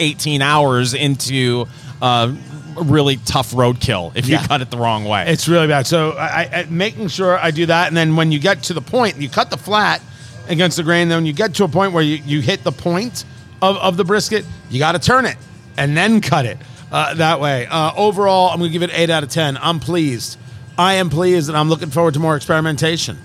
18 0.00 0.42
hours 0.42 0.94
into 0.94 1.66
uh, 2.02 2.34
a 2.76 2.82
really 2.82 3.16
tough 3.18 3.52
roadkill 3.52 4.12
if 4.16 4.28
you 4.28 4.36
cut 4.38 4.60
it 4.60 4.70
the 4.70 4.76
wrong 4.78 5.04
way. 5.04 5.26
It's 5.28 5.48
really 5.48 5.66
bad. 5.68 5.86
So 5.86 6.10
I, 6.12 6.26
I, 6.26 6.50
I- 6.60 6.66
making 6.68 7.08
sure 7.08 7.38
I 7.38 7.50
do 7.50 7.66
that, 7.66 7.88
and 7.88 7.96
then 7.96 8.16
when 8.16 8.32
you 8.32 8.38
get 8.38 8.64
to 8.64 8.74
the 8.74 8.80
point, 8.82 9.16
you 9.16 9.28
cut 9.28 9.50
the 9.50 9.56
flat 9.56 10.02
against 10.48 10.76
the 10.76 10.82
grain. 10.82 11.08
Then 11.08 11.18
when 11.18 11.26
you 11.26 11.32
get 11.32 11.54
to 11.54 11.64
a 11.64 11.68
point 11.68 11.92
where 11.92 12.02
you, 12.02 12.16
you 12.16 12.40
hit 12.40 12.64
the 12.64 12.72
point 12.72 13.24
of, 13.62 13.76
of 13.76 13.96
the 13.96 14.04
brisket, 14.04 14.44
you 14.70 14.78
got 14.78 14.92
to 14.92 14.98
turn 14.98 15.24
it 15.24 15.36
and 15.76 15.96
then 15.96 16.20
cut 16.20 16.46
it 16.46 16.58
uh, 16.92 17.14
that 17.14 17.40
way. 17.40 17.66
Uh, 17.66 17.92
overall, 17.96 18.50
I'm 18.50 18.58
going 18.58 18.70
to 18.70 18.72
give 18.72 18.82
it 18.82 18.90
eight 18.92 19.10
out 19.10 19.22
of 19.22 19.30
ten. 19.30 19.56
I'm 19.56 19.80
pleased. 19.80 20.36
I 20.76 20.94
am 20.94 21.08
pleased, 21.10 21.48
and 21.48 21.56
I'm 21.56 21.68
looking 21.68 21.90
forward 21.90 22.14
to 22.14 22.20
more 22.20 22.34
experimentation. 22.36 23.18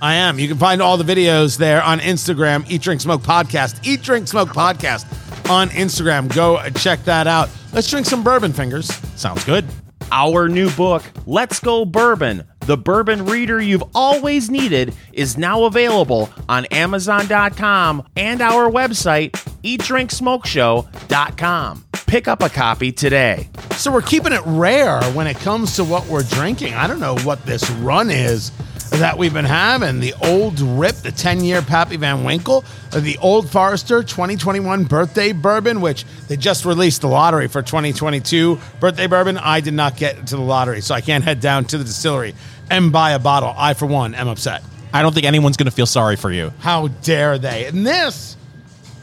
I 0.00 0.14
am. 0.14 0.38
You 0.38 0.48
can 0.48 0.58
find 0.58 0.80
all 0.80 0.96
the 0.96 1.04
videos 1.04 1.58
there 1.58 1.82
on 1.82 1.98
Instagram. 2.00 2.64
Eat 2.70 2.82
Drink 2.82 3.00
Smoke 3.00 3.22
Podcast. 3.22 3.84
Eat 3.86 4.02
Drink 4.02 4.28
Smoke 4.28 4.50
Podcast 4.50 5.06
on 5.50 5.70
Instagram. 5.70 6.32
Go 6.34 6.62
check 6.70 7.02
that 7.04 7.26
out. 7.26 7.50
Let's 7.72 7.90
drink 7.90 8.06
some 8.06 8.22
bourbon 8.22 8.52
fingers. 8.52 8.86
Sounds 9.16 9.44
good. 9.44 9.64
Our 10.10 10.48
new 10.48 10.70
book, 10.70 11.02
Let's 11.26 11.60
Go 11.60 11.84
Bourbon, 11.84 12.44
the 12.60 12.78
bourbon 12.78 13.26
reader 13.26 13.60
you've 13.60 13.84
always 13.94 14.50
needed, 14.50 14.94
is 15.12 15.36
now 15.36 15.64
available 15.64 16.30
on 16.48 16.64
Amazon.com 16.66 18.08
and 18.16 18.40
our 18.40 18.70
website, 18.70 19.32
eatdrinksmokeshow.com. 19.62 21.87
Pick 22.08 22.26
up 22.26 22.42
a 22.42 22.48
copy 22.48 22.90
today. 22.90 23.50
So 23.72 23.92
we're 23.92 24.00
keeping 24.00 24.32
it 24.32 24.40
rare 24.46 25.02
when 25.12 25.26
it 25.26 25.36
comes 25.36 25.76
to 25.76 25.84
what 25.84 26.06
we're 26.06 26.22
drinking. 26.22 26.72
I 26.72 26.86
don't 26.86 27.00
know 27.00 27.18
what 27.18 27.44
this 27.44 27.68
run 27.70 28.10
is 28.10 28.50
that 28.92 29.18
we've 29.18 29.34
been 29.34 29.44
having. 29.44 30.00
The 30.00 30.14
old 30.22 30.58
Rip, 30.58 30.94
the 30.94 31.12
10 31.12 31.44
year 31.44 31.60
Pappy 31.60 31.98
Van 31.98 32.24
Winkle, 32.24 32.64
the 32.96 33.18
Old 33.18 33.50
Forester 33.50 34.02
2021 34.02 34.84
birthday 34.84 35.32
bourbon, 35.32 35.82
which 35.82 36.06
they 36.28 36.38
just 36.38 36.64
released 36.64 37.02
the 37.02 37.08
lottery 37.08 37.46
for 37.46 37.60
2022 37.60 38.58
birthday 38.80 39.06
bourbon. 39.06 39.36
I 39.36 39.60
did 39.60 39.74
not 39.74 39.98
get 39.98 40.28
to 40.28 40.36
the 40.36 40.42
lottery, 40.42 40.80
so 40.80 40.94
I 40.94 41.02
can't 41.02 41.22
head 41.22 41.40
down 41.40 41.66
to 41.66 41.76
the 41.76 41.84
distillery 41.84 42.34
and 42.70 42.90
buy 42.90 43.10
a 43.10 43.18
bottle. 43.18 43.52
I, 43.54 43.74
for 43.74 43.84
one, 43.84 44.14
am 44.14 44.28
upset. 44.28 44.62
I 44.94 45.02
don't 45.02 45.12
think 45.12 45.26
anyone's 45.26 45.58
going 45.58 45.66
to 45.66 45.76
feel 45.76 45.84
sorry 45.84 46.16
for 46.16 46.32
you. 46.32 46.54
How 46.60 46.88
dare 46.88 47.36
they? 47.36 47.66
And 47.66 47.86
this, 47.86 48.37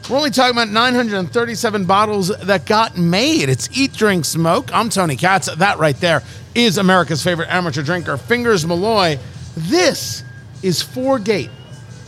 we're 0.08 0.18
only 0.18 0.30
talking 0.30 0.56
about 0.56 0.68
937 0.68 1.84
bottles 1.84 2.28
that 2.28 2.64
got 2.64 2.96
made. 2.96 3.48
It's 3.48 3.68
Eat, 3.76 3.92
Drink, 3.92 4.24
Smoke. 4.24 4.72
I'm 4.72 4.88
Tony 4.88 5.16
Katz. 5.16 5.52
That 5.52 5.78
right 5.78 5.96
there 5.96 6.22
is 6.54 6.78
America's 6.78 7.24
favorite 7.24 7.48
amateur 7.48 7.82
drinker, 7.82 8.16
Fingers 8.16 8.64
Malloy. 8.64 9.18
This 9.56 10.22
is 10.62 10.80
Four 10.80 11.18
Gate. 11.18 11.50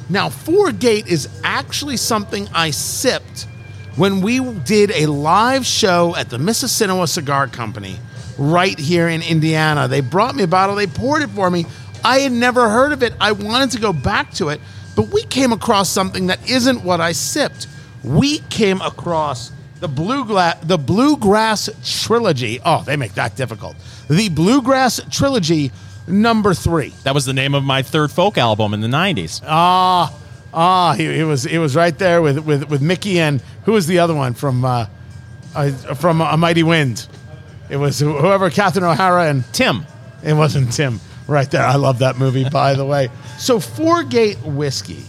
Now, 0.09 0.29
Four 0.29 0.71
Gate 0.71 1.09
is 1.09 1.29
actually 1.43 1.97
something 1.97 2.47
I 2.55 2.71
sipped 2.71 3.49
when 3.97 4.21
we 4.21 4.39
did 4.61 4.93
a 4.93 5.07
live 5.07 5.67
show 5.67 6.15
at 6.15 6.31
the 6.31 6.39
Mississinewa 6.39 7.09
Cigar 7.09 7.49
Company 7.49 7.99
right 8.39 8.79
here 8.79 9.09
in 9.09 9.23
Indiana. 9.23 9.89
They 9.89 10.03
brought 10.03 10.37
me 10.37 10.45
a 10.45 10.49
bottle, 10.49 10.77
they 10.77 10.87
poured 10.87 11.23
it 11.23 11.31
for 11.31 11.51
me. 11.51 11.67
I 12.05 12.21
had 12.21 12.33
never 12.33 12.69
heard 12.69 12.93
of 12.93 13.03
it. 13.03 13.13
I 13.21 13.33
wanted 13.33 13.73
to 13.73 13.81
go 13.81 13.93
back 13.93 14.31
to 14.35 14.51
it, 14.51 14.61
but 14.95 15.09
we 15.09 15.25
came 15.25 15.53
across 15.53 15.89
something 15.91 16.29
that 16.29 16.49
isn't 16.49 16.85
what 16.85 17.01
I 17.01 17.11
sipped. 17.11 17.67
We 18.09 18.39
came 18.51 18.81
across 18.81 19.53
the 19.81 19.89
bluegrass 19.89 20.59
the 20.63 20.79
bluegrass 20.79 21.69
trilogy. 21.85 22.61
Oh, 22.65 22.83
they 22.85 22.97
make 22.97 23.15
that 23.15 23.37
difficult. 23.37 23.77
The 24.09 24.29
bluegrass 24.29 25.01
trilogy 25.11 25.71
number 26.07 26.55
3. 26.55 26.93
That 27.05 27.15
was 27.15 27.27
the 27.27 27.33
name 27.35 27.55
of 27.55 27.65
my 27.65 27.83
third 27.83 28.11
folk 28.11 28.39
album 28.39 28.75
in 28.75 28.81
the 28.81 28.89
90s. 28.89 29.43
Ah, 29.47 30.15
ah, 30.55 30.95
he, 30.95 31.17
he 31.17 31.23
was 31.23 31.45
he 31.45 31.59
was 31.59 31.77
right 31.77 31.97
there 31.99 32.23
with 32.23 32.39
with 32.39 32.69
with 32.71 32.83
Mickey 32.83 33.21
and 33.21 33.43
who 33.65 33.73
was 33.73 33.87
the 33.87 33.99
other 33.99 34.15
one 34.15 34.35
from 34.35 34.65
uh, 34.65 34.87
uh, 35.55 35.71
from 35.95 36.21
A 36.21 36.37
Mighty 36.37 36.63
Wind? 36.63 37.07
It 37.69 37.77
was 37.77 38.01
whoever 38.01 38.49
Catherine 38.49 38.85
O'Hara 38.85 39.29
and 39.29 39.45
Tim. 39.53 39.85
it 40.25 40.33
wasn't 40.33 40.73
Tim 40.73 41.01
right 41.27 41.51
there. 41.51 41.63
I 41.63 41.75
love 41.77 41.99
that 41.99 42.17
movie 42.17 42.49
by 42.49 42.75
the 42.75 42.87
way. 42.87 43.11
So 43.39 43.61
Four 43.61 44.03
Gate 44.03 44.39
whiskey 44.39 45.05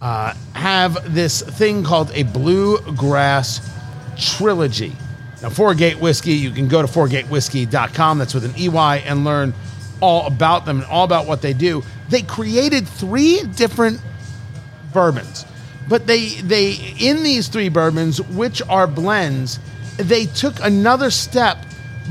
uh, 0.00 0.34
have 0.54 1.14
this 1.14 1.42
thing 1.42 1.82
called 1.82 2.10
a 2.12 2.22
bluegrass 2.24 3.60
trilogy. 4.18 4.94
Now, 5.42 5.50
Four 5.50 5.74
Gate 5.74 5.98
Whiskey, 5.98 6.32
you 6.32 6.50
can 6.50 6.68
go 6.68 6.82
to 6.82 6.88
fourgatewhiskey.com. 6.88 8.18
That's 8.18 8.34
with 8.34 8.44
an 8.44 8.54
EY 8.56 9.02
and 9.04 9.24
learn 9.24 9.54
all 10.00 10.26
about 10.26 10.64
them 10.66 10.78
and 10.80 10.86
all 10.86 11.04
about 11.04 11.26
what 11.26 11.42
they 11.42 11.52
do. 11.52 11.82
They 12.08 12.22
created 12.22 12.86
three 12.86 13.42
different 13.54 14.00
bourbons, 14.92 15.44
but 15.88 16.06
they 16.06 16.28
they 16.28 16.94
in 16.98 17.22
these 17.22 17.48
three 17.48 17.68
bourbons, 17.68 18.20
which 18.22 18.62
are 18.68 18.86
blends, 18.86 19.58
they 19.96 20.26
took 20.26 20.58
another 20.60 21.10
step 21.10 21.58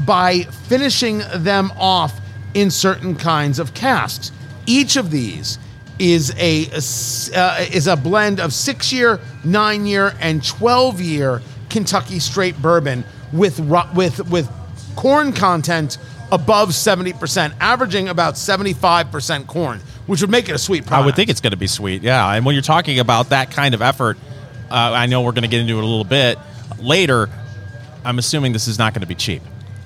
by 0.06 0.42
finishing 0.68 1.22
them 1.36 1.72
off 1.78 2.20
in 2.54 2.70
certain 2.72 3.16
kinds 3.16 3.60
of 3.60 3.74
casks. 3.74 4.32
Each 4.66 4.98
of 4.98 5.12
these 5.12 5.60
is 6.00 6.34
a 6.38 6.68
uh, 7.36 7.66
is 7.72 7.88
a 7.88 7.96
blend 7.96 8.40
of 8.40 8.54
six 8.54 8.92
year, 8.92 9.20
nine 9.44 9.86
year, 9.86 10.14
and 10.20 10.44
twelve 10.44 11.00
year 11.02 11.42
Kentucky 11.70 12.20
straight 12.20 12.62
bourbon 12.62 13.04
with 13.32 13.60
ru- 13.60 13.94
with 13.94 14.30
with 14.30 14.50
corn 14.96 15.34
content 15.34 15.98
above 16.32 16.70
70%, 16.70 17.54
averaging 17.60 18.10
about 18.10 18.34
75% 18.34 19.46
corn, 19.46 19.80
which 20.08 20.22
would 20.22 20.30
make 20.30 20.50
it 20.50 20.54
a 20.54 20.58
sweet 20.58 20.86
product. 20.86 21.04
I 21.04 21.06
would 21.06 21.16
think 21.16 21.30
it's 21.30 21.42
going 21.42 21.52
to 21.52 21.58
be 21.58 21.68
sweet. 21.68 22.02
Yeah, 22.02 22.34
and 22.34 22.46
when 22.46 22.56
you're 22.56 22.62
talking 22.62 23.00
about 23.00 23.30
that 23.30 23.52
kind 23.52 23.76
of 23.76 23.82
effort, 23.82 24.18
uh, 24.70 24.74
I 24.74 25.06
know 25.06 25.22
we're 25.22 25.34
going 25.34 25.44
to 25.44 25.50
get 25.50 25.62
into 25.62 25.78
it 25.78 25.84
a 25.84 25.86
little 25.86 26.04
bit 26.04 26.40
later. 26.80 27.30
I'm 28.04 28.18
assuming 28.20 28.54
this 28.54 28.68
is 28.68 28.80
not 28.80 28.94
going 28.94 29.02
to 29.02 29.08
be 29.08 29.16
cheap. 29.16 29.42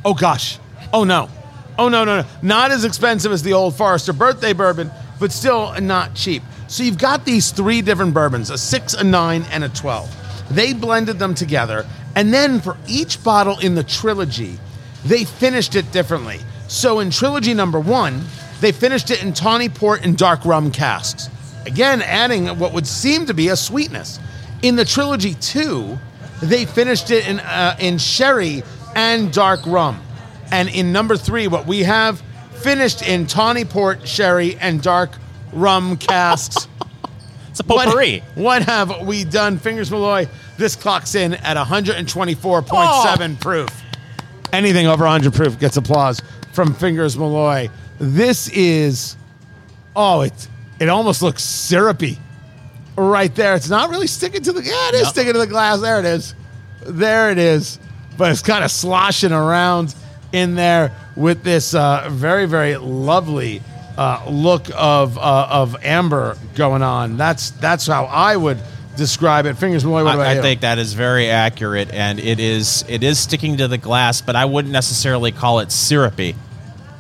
Oh 0.06 0.14
gosh. 0.14 0.60
Oh 0.94 1.04
no. 1.04 1.30
Oh 1.78 1.90
no 1.90 2.04
no 2.04 2.22
no. 2.22 2.28
Not 2.42 2.72
as 2.72 2.84
expensive 2.86 3.32
as 3.32 3.44
the 3.44 3.54
Old 3.54 3.76
Forester 3.76 4.14
birthday 4.14 4.54
bourbon, 4.54 4.92
but 5.20 5.32
still 5.32 5.80
not 5.82 6.16
cheap. 6.16 6.44
So 6.68 6.84
you've 6.84 6.98
got 6.98 7.26
these 7.26 7.52
three 7.52 7.82
different 7.82 8.14
bourbons: 8.14 8.50
a 8.50 8.58
six, 8.58 8.94
a 8.94 9.04
nine, 9.04 9.44
and 9.52 9.64
a 9.64 9.70
twelve. 9.70 10.10
They 10.50 10.74
blended 10.74 11.20
them 11.20 11.36
together, 11.36 11.86
and 12.16 12.34
then 12.34 12.60
for 12.60 12.78
each 12.88 13.24
bottle 13.24 13.60
in 13.60 13.76
the 13.76 13.84
trilogy, 13.84 14.58
they 15.06 15.24
finished 15.26 15.76
it 15.76 15.92
differently. 15.92 16.40
So 16.68 17.00
in 17.00 17.10
trilogy 17.10 17.54
number 17.54 17.80
one, 17.80 18.24
they 18.62 18.72
finished 18.72 19.12
it 19.12 19.24
in 19.24 19.34
tawny 19.34 19.70
port 19.70 20.06
and 20.06 20.18
dark 20.18 20.46
rum 20.46 20.72
casks. 20.72 21.30
Again, 21.66 22.02
adding 22.02 22.48
what 22.60 22.74
would 22.74 22.88
seem 22.88 23.26
to 23.26 23.34
be 23.34 23.50
a 23.50 23.56
sweetness. 23.56 24.20
In 24.62 24.76
the 24.76 24.86
trilogy 24.86 25.36
two, 25.36 25.98
they 26.42 26.66
finished 26.66 27.12
it 27.12 27.28
in 27.28 27.40
uh, 27.40 27.76
in 27.80 27.98
sherry 27.98 28.64
and 28.96 29.32
dark 29.32 29.66
rum. 29.66 30.02
And 30.52 30.70
in 30.70 30.92
number 30.92 31.16
three, 31.16 31.48
what 31.48 31.68
we 31.68 31.84
have 31.84 32.22
finished 32.60 33.02
in 33.02 33.28
tawny 33.28 33.66
port, 33.66 34.08
sherry, 34.08 34.56
and 34.58 34.82
dark 34.82 35.12
rum 35.54 35.98
casks. 35.98 36.68
It's 37.50 37.60
a 37.60 37.64
potpourri. 37.64 38.20
What, 38.36 38.44
what 38.44 38.62
have 38.64 39.08
we 39.08 39.24
done, 39.24 39.58
Fingers 39.58 39.90
Malloy? 39.90 40.28
This 40.58 40.76
clocks 40.76 41.16
in 41.16 41.34
at 41.34 41.58
124.7 41.58 43.40
proof. 43.42 43.70
Anything 44.54 44.88
over 44.88 45.04
100 45.04 45.34
proof 45.34 45.60
gets 45.60 45.76
applause 45.76 46.22
from 46.54 46.74
Fingers 46.74 47.18
Malloy. 47.18 47.70
This 48.00 48.50
is, 48.50 49.18
oh, 49.96 50.22
it 50.22 50.48
it 50.80 50.90
almost 50.90 51.22
looks 51.22 51.44
syrupy 51.44 52.18
right 52.96 53.34
there. 53.36 53.56
It's 53.56 53.70
not 53.70 53.90
really 53.90 54.08
sticking 54.08 54.42
to 54.44 54.54
the, 54.54 54.64
yeah, 54.64 54.90
it 54.90 54.96
is 54.96 55.08
sticking 55.10 55.34
to 55.34 55.40
the 55.40 55.48
glass. 55.48 55.82
There 55.82 56.00
it 56.00 56.06
is. 56.06 56.36
There 56.82 57.32
it 57.32 57.38
is. 57.38 57.80
But 58.18 58.32
it's 58.32 58.42
kind 58.42 58.64
of 58.64 58.72
sloshing 58.72 59.32
around 59.32 59.96
in 60.32 60.56
there 60.56 60.94
with 61.20 61.44
this 61.44 61.76
uh, 61.76 62.08
very, 62.10 62.46
very 62.46 62.78
lovely 62.78 63.62
uh, 63.98 64.24
look 64.30 64.68
of 64.76 65.18
uh, 65.18 65.48
of 65.52 65.76
amber 65.84 66.38
going 66.56 66.82
on. 66.82 67.18
That's 67.18 67.52
that's 67.52 67.86
how 67.86 68.06
I 68.06 68.38
would 68.38 68.58
describe 68.96 69.46
it. 69.46 69.56
Fingers 69.56 69.84
Malloy, 69.84 70.06
what 70.06 70.20
I, 70.20 70.38
I 70.38 70.42
think 70.42 70.62
that 70.62 70.80
is 70.80 70.94
very 70.94 71.30
accurate, 71.30 71.94
and 71.94 72.20
it 72.20 72.40
is 72.40 72.86
it 72.88 73.04
is 73.04 73.20
sticking 73.20 73.58
to 73.58 73.68
the 73.68 73.78
glass, 73.78 74.22
but 74.22 74.38
I 74.38 74.46
wouldn't 74.46 74.72
necessarily 74.72 75.34
call 75.34 75.60
it 75.60 75.72
syrupy. 75.72 76.36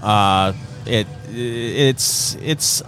Uh, 0.03 0.53
it 0.85 1.07
it's 1.29 2.35
it's. 2.35 2.83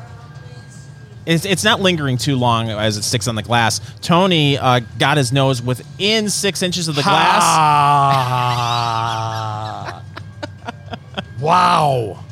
It's, 1.23 1.45
it's 1.45 1.63
not 1.63 1.79
lingering 1.79 2.17
too 2.17 2.35
long 2.35 2.71
as 2.71 2.97
it 2.97 3.03
sticks 3.03 3.27
on 3.27 3.35
the 3.35 3.43
glass. 3.43 3.79
Tony 4.01 4.57
uh, 4.57 4.79
got 4.97 5.17
his 5.17 5.31
nose 5.31 5.61
within 5.61 6.31
six 6.31 6.63
inches 6.63 6.87
of 6.87 6.95
the 6.95 7.03
glass. 7.03 7.43
Wow. 11.41 12.23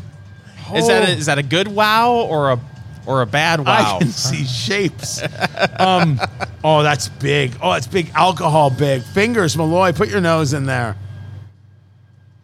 Is 0.76 0.88
that 0.88 1.10
a, 1.10 1.12
is 1.12 1.26
that 1.26 1.38
a 1.39 1.43
good 1.43 1.67
wow 1.67 2.13
or 2.13 2.52
a 2.52 2.60
or 3.06 3.22
a 3.22 3.26
bad 3.26 3.60
wow? 3.65 3.95
I 3.95 4.00
can 4.00 4.10
see 4.10 4.45
shapes. 4.45 5.22
um, 5.80 6.19
oh, 6.63 6.84
that's 6.84 7.10
big. 7.10 7.56
Oh, 7.62 7.74
that's 7.74 7.88
big 7.88 8.12
alcohol 8.13 8.69
big. 8.69 9.02
Fingers, 9.02 9.58
Malloy, 9.58 9.93
put 9.93 10.10
your 10.10 10.22
nose 10.22 10.54
in 10.54 10.65
there. 10.65 10.95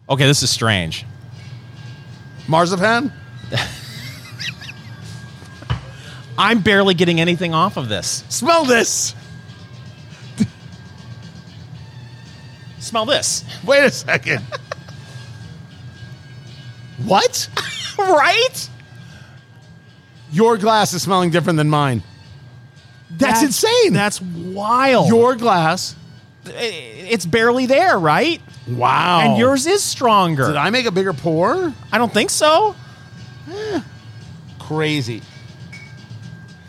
Okay, 0.08 0.26
this 0.26 0.42
is 0.42 0.50
strange. 0.50 1.04
Marzipan? 2.48 3.12
I'm 6.38 6.60
barely 6.60 6.94
getting 6.94 7.20
anything 7.20 7.54
off 7.54 7.76
of 7.76 7.88
this. 7.88 8.24
Smell 8.28 8.64
this. 8.64 9.14
Smell 12.78 13.06
this. 13.06 13.44
Wait 13.64 13.84
a 13.84 13.90
second. 13.90 14.44
what? 17.04 17.48
right? 17.98 18.70
Your 20.32 20.58
glass 20.58 20.92
is 20.92 21.02
smelling 21.02 21.30
different 21.30 21.56
than 21.56 21.68
mine. 21.68 22.02
That's, 23.10 23.42
insane. 23.42 23.92
That's 23.92 24.20
wild. 24.20 25.08
your 25.08 25.36
glass. 25.36 25.94
it's 26.44 27.24
barely 27.24 27.66
there, 27.66 27.98
right? 27.98 28.40
Wow. 28.68 29.20
And 29.20 29.38
yours 29.38 29.66
is 29.66 29.82
stronger. 29.82 30.48
Did 30.48 30.56
I 30.56 30.70
make 30.70 30.86
a 30.86 30.90
bigger 30.90 31.12
pour? 31.12 31.72
I 31.92 31.98
don't 31.98 32.12
think 32.12 32.30
so. 32.30 32.74
Crazy. 34.58 35.22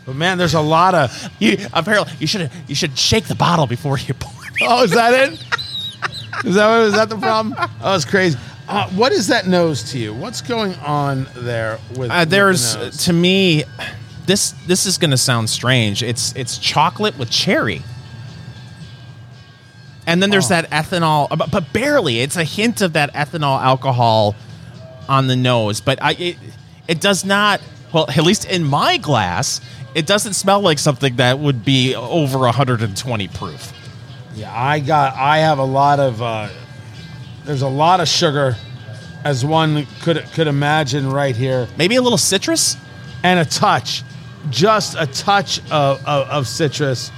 But 0.06 0.14
man, 0.16 0.38
there's 0.38 0.54
a 0.54 0.60
lot 0.60 0.94
of. 0.94 1.30
You 1.38 1.58
apparently 1.72 2.14
you 2.18 2.26
should 2.26 2.50
you 2.66 2.74
should 2.74 2.96
shake 2.96 3.24
the 3.24 3.34
bottle 3.34 3.66
before 3.66 3.98
you 3.98 4.14
pour. 4.14 4.32
it. 4.44 4.62
Oh, 4.62 4.84
is 4.84 4.92
that 4.92 5.12
it? 5.12 5.32
Is 6.44 6.54
that 6.54 6.68
what, 6.68 6.80
is 6.86 6.94
that 6.94 7.08
the 7.08 7.18
problem? 7.18 7.54
Oh, 7.82 7.94
it's 7.94 8.04
crazy. 8.04 8.38
Uh, 8.68 8.88
what 8.90 9.12
is 9.12 9.28
that 9.28 9.46
nose 9.46 9.82
to 9.92 9.98
you? 9.98 10.12
What's 10.12 10.42
going 10.42 10.74
on 10.76 11.26
there 11.34 11.78
with? 11.96 12.10
Uh, 12.10 12.18
with 12.20 12.30
there's 12.30 12.74
the 12.74 12.84
nose? 12.84 12.96
to 13.06 13.12
me, 13.14 13.64
this 14.26 14.50
this 14.66 14.84
is 14.84 14.98
going 14.98 15.10
to 15.10 15.16
sound 15.16 15.48
strange. 15.48 16.02
It's 16.02 16.34
it's 16.36 16.58
chocolate 16.58 17.16
with 17.18 17.30
cherry, 17.30 17.82
and 20.06 20.22
then 20.22 20.30
there's 20.30 20.46
Oh. 20.46 20.48
that 20.60 20.70
ethanol, 20.70 21.28
but, 21.36 21.50
but 21.50 21.72
barely. 21.72 22.20
It's 22.20 22.36
a 22.36 22.44
hint 22.44 22.80
of 22.82 22.92
that 22.92 23.12
ethanol 23.14 23.60
alcohol 23.60 24.34
on 25.08 25.26
the 25.28 25.36
nose, 25.36 25.80
but 25.80 25.98
I 26.02 26.12
it, 26.12 26.36
it 26.86 27.00
does 27.00 27.24
not. 27.24 27.60
Well, 27.92 28.04
at 28.10 28.22
least 28.22 28.44
in 28.44 28.64
my 28.64 28.98
glass, 28.98 29.62
it 29.94 30.06
doesn't 30.06 30.34
smell 30.34 30.60
like 30.60 30.78
something 30.78 31.16
that 31.16 31.38
would 31.38 31.64
be 31.64 31.94
over 31.94 32.38
120 32.40 33.28
proof. 33.28 33.72
Yeah, 34.34 34.52
I 34.54 34.78
got. 34.80 35.14
I 35.14 35.38
have 35.38 35.58
a 35.58 35.64
lot 35.64 35.98
of. 36.00 36.20
Uh, 36.20 36.48
there's 37.48 37.62
a 37.62 37.68
lot 37.68 38.00
of 38.00 38.08
sugar, 38.08 38.56
as 39.24 39.42
one 39.42 39.86
could 40.02 40.22
could 40.34 40.46
imagine 40.48 41.10
right 41.10 41.34
here, 41.34 41.66
Maybe 41.78 41.96
a 41.96 42.02
little 42.02 42.18
citrus. 42.18 42.76
and 43.22 43.40
a 43.40 43.44
touch, 43.46 44.02
just 44.50 44.96
a 44.98 45.06
touch 45.06 45.58
of, 45.70 46.06
of, 46.06 46.28
of 46.28 46.46
citrus, 46.46 47.10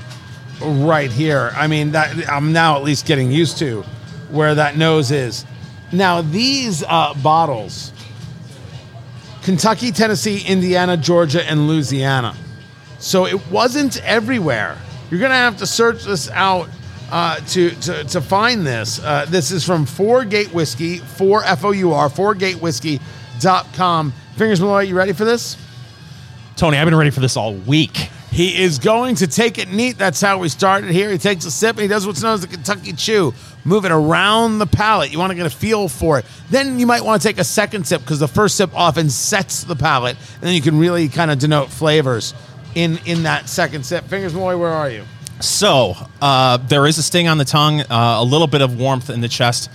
right 0.62 1.10
here. 1.10 1.50
I 1.56 1.66
mean, 1.66 1.90
that 1.92 2.30
I'm 2.30 2.52
now 2.52 2.76
at 2.76 2.84
least 2.84 3.06
getting 3.06 3.32
used 3.32 3.58
to 3.58 3.82
where 4.30 4.54
that 4.54 4.76
nose 4.76 5.10
is. 5.10 5.44
Now 5.90 6.22
these 6.22 6.84
uh, 6.84 7.12
bottles, 7.14 7.92
Kentucky, 9.42 9.90
Tennessee, 9.90 10.44
Indiana, 10.46 10.96
Georgia, 10.96 11.44
and 11.44 11.66
Louisiana. 11.66 12.36
So 13.00 13.26
it 13.26 13.50
wasn't 13.50 14.00
everywhere. 14.04 14.78
You're 15.10 15.18
gonna 15.18 15.34
have 15.34 15.56
to 15.56 15.66
search 15.66 16.04
this 16.04 16.30
out 16.30 16.68
uh, 17.10 17.36
to, 17.36 17.70
to 17.70 18.04
to 18.04 18.20
find 18.20 18.66
this. 18.66 19.02
Uh, 19.02 19.24
this 19.28 19.50
is 19.50 19.64
from 19.64 19.86
Four 19.86 20.24
Gate 20.24 20.52
Whiskey, 20.52 20.98
four 20.98 21.42
F 21.44 21.64
O 21.64 21.72
U 21.72 21.92
R, 21.92 22.08
fourgatewhiskey.com. 22.08 24.12
Fingers 24.36 24.60
Malloy, 24.60 24.80
you 24.80 24.96
ready 24.96 25.12
for 25.12 25.24
this? 25.24 25.56
Tony, 26.56 26.78
I've 26.78 26.86
been 26.86 26.94
ready 26.94 27.10
for 27.10 27.20
this 27.20 27.36
all 27.36 27.54
week. 27.54 28.10
He 28.30 28.62
is 28.62 28.78
going 28.78 29.16
to 29.16 29.26
take 29.26 29.58
it 29.58 29.72
neat. 29.72 29.98
That's 29.98 30.20
how 30.20 30.38
we 30.38 30.48
started 30.48 30.90
here. 30.90 31.10
He 31.10 31.18
takes 31.18 31.44
a 31.44 31.50
sip 31.50 31.76
and 31.76 31.82
he 31.82 31.88
does 31.88 32.06
what's 32.06 32.22
known 32.22 32.34
as 32.34 32.42
the 32.42 32.46
Kentucky 32.46 32.92
Chew. 32.92 33.34
Move 33.64 33.84
it 33.84 33.90
around 33.90 34.58
the 34.58 34.66
palate. 34.66 35.10
You 35.10 35.18
want 35.18 35.30
to 35.30 35.34
get 35.34 35.46
a 35.46 35.50
feel 35.50 35.88
for 35.88 36.20
it. 36.20 36.24
Then 36.48 36.78
you 36.78 36.86
might 36.86 37.02
want 37.02 37.20
to 37.20 37.28
take 37.28 37.38
a 37.38 37.44
second 37.44 37.86
sip 37.86 38.02
because 38.02 38.20
the 38.20 38.28
first 38.28 38.56
sip 38.56 38.70
often 38.72 39.10
sets 39.10 39.64
the 39.64 39.74
palate. 39.74 40.16
And 40.34 40.42
then 40.42 40.54
you 40.54 40.62
can 40.62 40.78
really 40.78 41.08
kind 41.08 41.30
of 41.30 41.40
denote 41.40 41.70
flavors 41.70 42.34
in 42.74 42.98
in 43.04 43.24
that 43.24 43.48
second 43.48 43.84
sip. 43.84 44.04
Fingers 44.04 44.32
Malloy, 44.32 44.56
where 44.56 44.70
are 44.70 44.88
you? 44.88 45.04
So 45.40 45.96
uh, 46.20 46.58
there 46.58 46.86
is 46.86 46.98
a 46.98 47.02
sting 47.02 47.26
on 47.26 47.38
the 47.38 47.46
tongue, 47.46 47.80
uh, 47.80 47.86
a 47.90 48.24
little 48.24 48.46
bit 48.46 48.60
of 48.60 48.78
warmth 48.78 49.08
in 49.08 49.22
the 49.22 49.28
chest, 49.28 49.70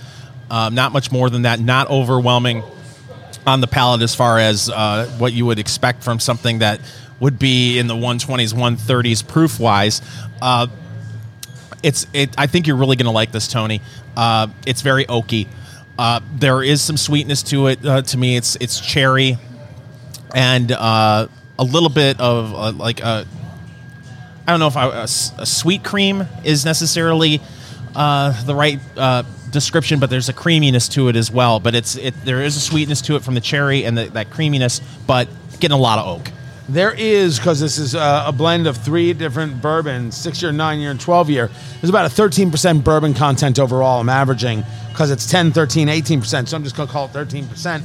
uh, 0.48 0.70
not 0.70 0.92
much 0.92 1.10
more 1.10 1.28
than 1.28 1.42
that. 1.42 1.58
Not 1.58 1.90
overwhelming 1.90 2.62
on 3.46 3.60
the 3.60 3.66
palate 3.66 4.02
as 4.02 4.14
far 4.14 4.38
as 4.38 4.70
uh, 4.70 5.06
what 5.18 5.32
you 5.32 5.44
would 5.46 5.58
expect 5.58 6.04
from 6.04 6.20
something 6.20 6.60
that 6.60 6.80
would 7.18 7.38
be 7.38 7.78
in 7.78 7.88
the 7.88 7.94
120s, 7.94 8.54
130s 8.54 9.26
proof 9.26 9.58
wise. 9.58 10.02
It's 11.82 12.06
it. 12.12 12.34
I 12.38 12.46
think 12.46 12.66
you're 12.66 12.76
really 12.76 12.96
going 12.96 13.06
to 13.06 13.12
like 13.12 13.32
this, 13.32 13.48
Tony. 13.48 13.80
Uh, 14.16 14.48
it's 14.66 14.82
very 14.82 15.04
oaky. 15.06 15.48
Uh, 15.98 16.20
there 16.34 16.62
is 16.62 16.80
some 16.80 16.96
sweetness 16.96 17.42
to 17.44 17.66
it. 17.68 17.82
To 17.82 18.16
me, 18.16 18.36
it's 18.36 18.56
it's 18.60 18.80
cherry 18.80 19.36
and 20.34 20.70
a 20.70 21.28
little 21.58 21.88
bit 21.88 22.20
of 22.20 22.76
like 22.76 23.00
a 23.00 23.26
I 24.46 24.52
don't 24.52 24.60
know 24.60 24.68
if 24.68 24.76
I, 24.76 24.86
a, 24.86 25.02
a 25.02 25.46
sweet 25.46 25.82
cream 25.82 26.24
is 26.44 26.64
necessarily 26.64 27.40
uh, 27.96 28.44
the 28.44 28.54
right 28.54 28.78
uh, 28.96 29.24
description, 29.50 29.98
but 29.98 30.08
there's 30.08 30.28
a 30.28 30.32
creaminess 30.32 30.88
to 30.90 31.08
it 31.08 31.16
as 31.16 31.30
well. 31.30 31.58
But 31.58 31.74
it's 31.74 31.96
it 31.96 32.14
there 32.24 32.42
is 32.42 32.56
a 32.56 32.60
sweetness 32.60 33.00
to 33.02 33.16
it 33.16 33.24
from 33.24 33.34
the 33.34 33.40
cherry 33.40 33.84
and 33.84 33.98
the, 33.98 34.04
that 34.10 34.30
creaminess, 34.30 34.80
but 35.06 35.28
getting 35.58 35.76
a 35.76 35.80
lot 35.80 35.98
of 35.98 36.06
oak. 36.06 36.32
There 36.68 36.92
is, 36.92 37.38
because 37.38 37.60
this 37.60 37.78
is 37.78 37.94
uh, 37.94 38.24
a 38.26 38.32
blend 38.32 38.66
of 38.66 38.76
three 38.76 39.12
different 39.12 39.62
bourbons 39.62 40.16
six 40.16 40.42
year, 40.42 40.50
nine 40.50 40.80
year, 40.80 40.90
and 40.90 41.00
12 41.00 41.30
year. 41.30 41.48
There's 41.80 41.90
about 41.90 42.06
a 42.06 42.14
13% 42.14 42.82
bourbon 42.82 43.14
content 43.14 43.58
overall. 43.60 44.00
I'm 44.00 44.08
averaging 44.08 44.64
because 44.90 45.12
it's 45.12 45.30
10, 45.30 45.52
13, 45.52 45.86
18%. 45.86 46.48
So 46.48 46.56
I'm 46.56 46.64
just 46.64 46.74
to 46.74 46.86
call 46.86 47.06
it 47.06 47.12
13% 47.12 47.82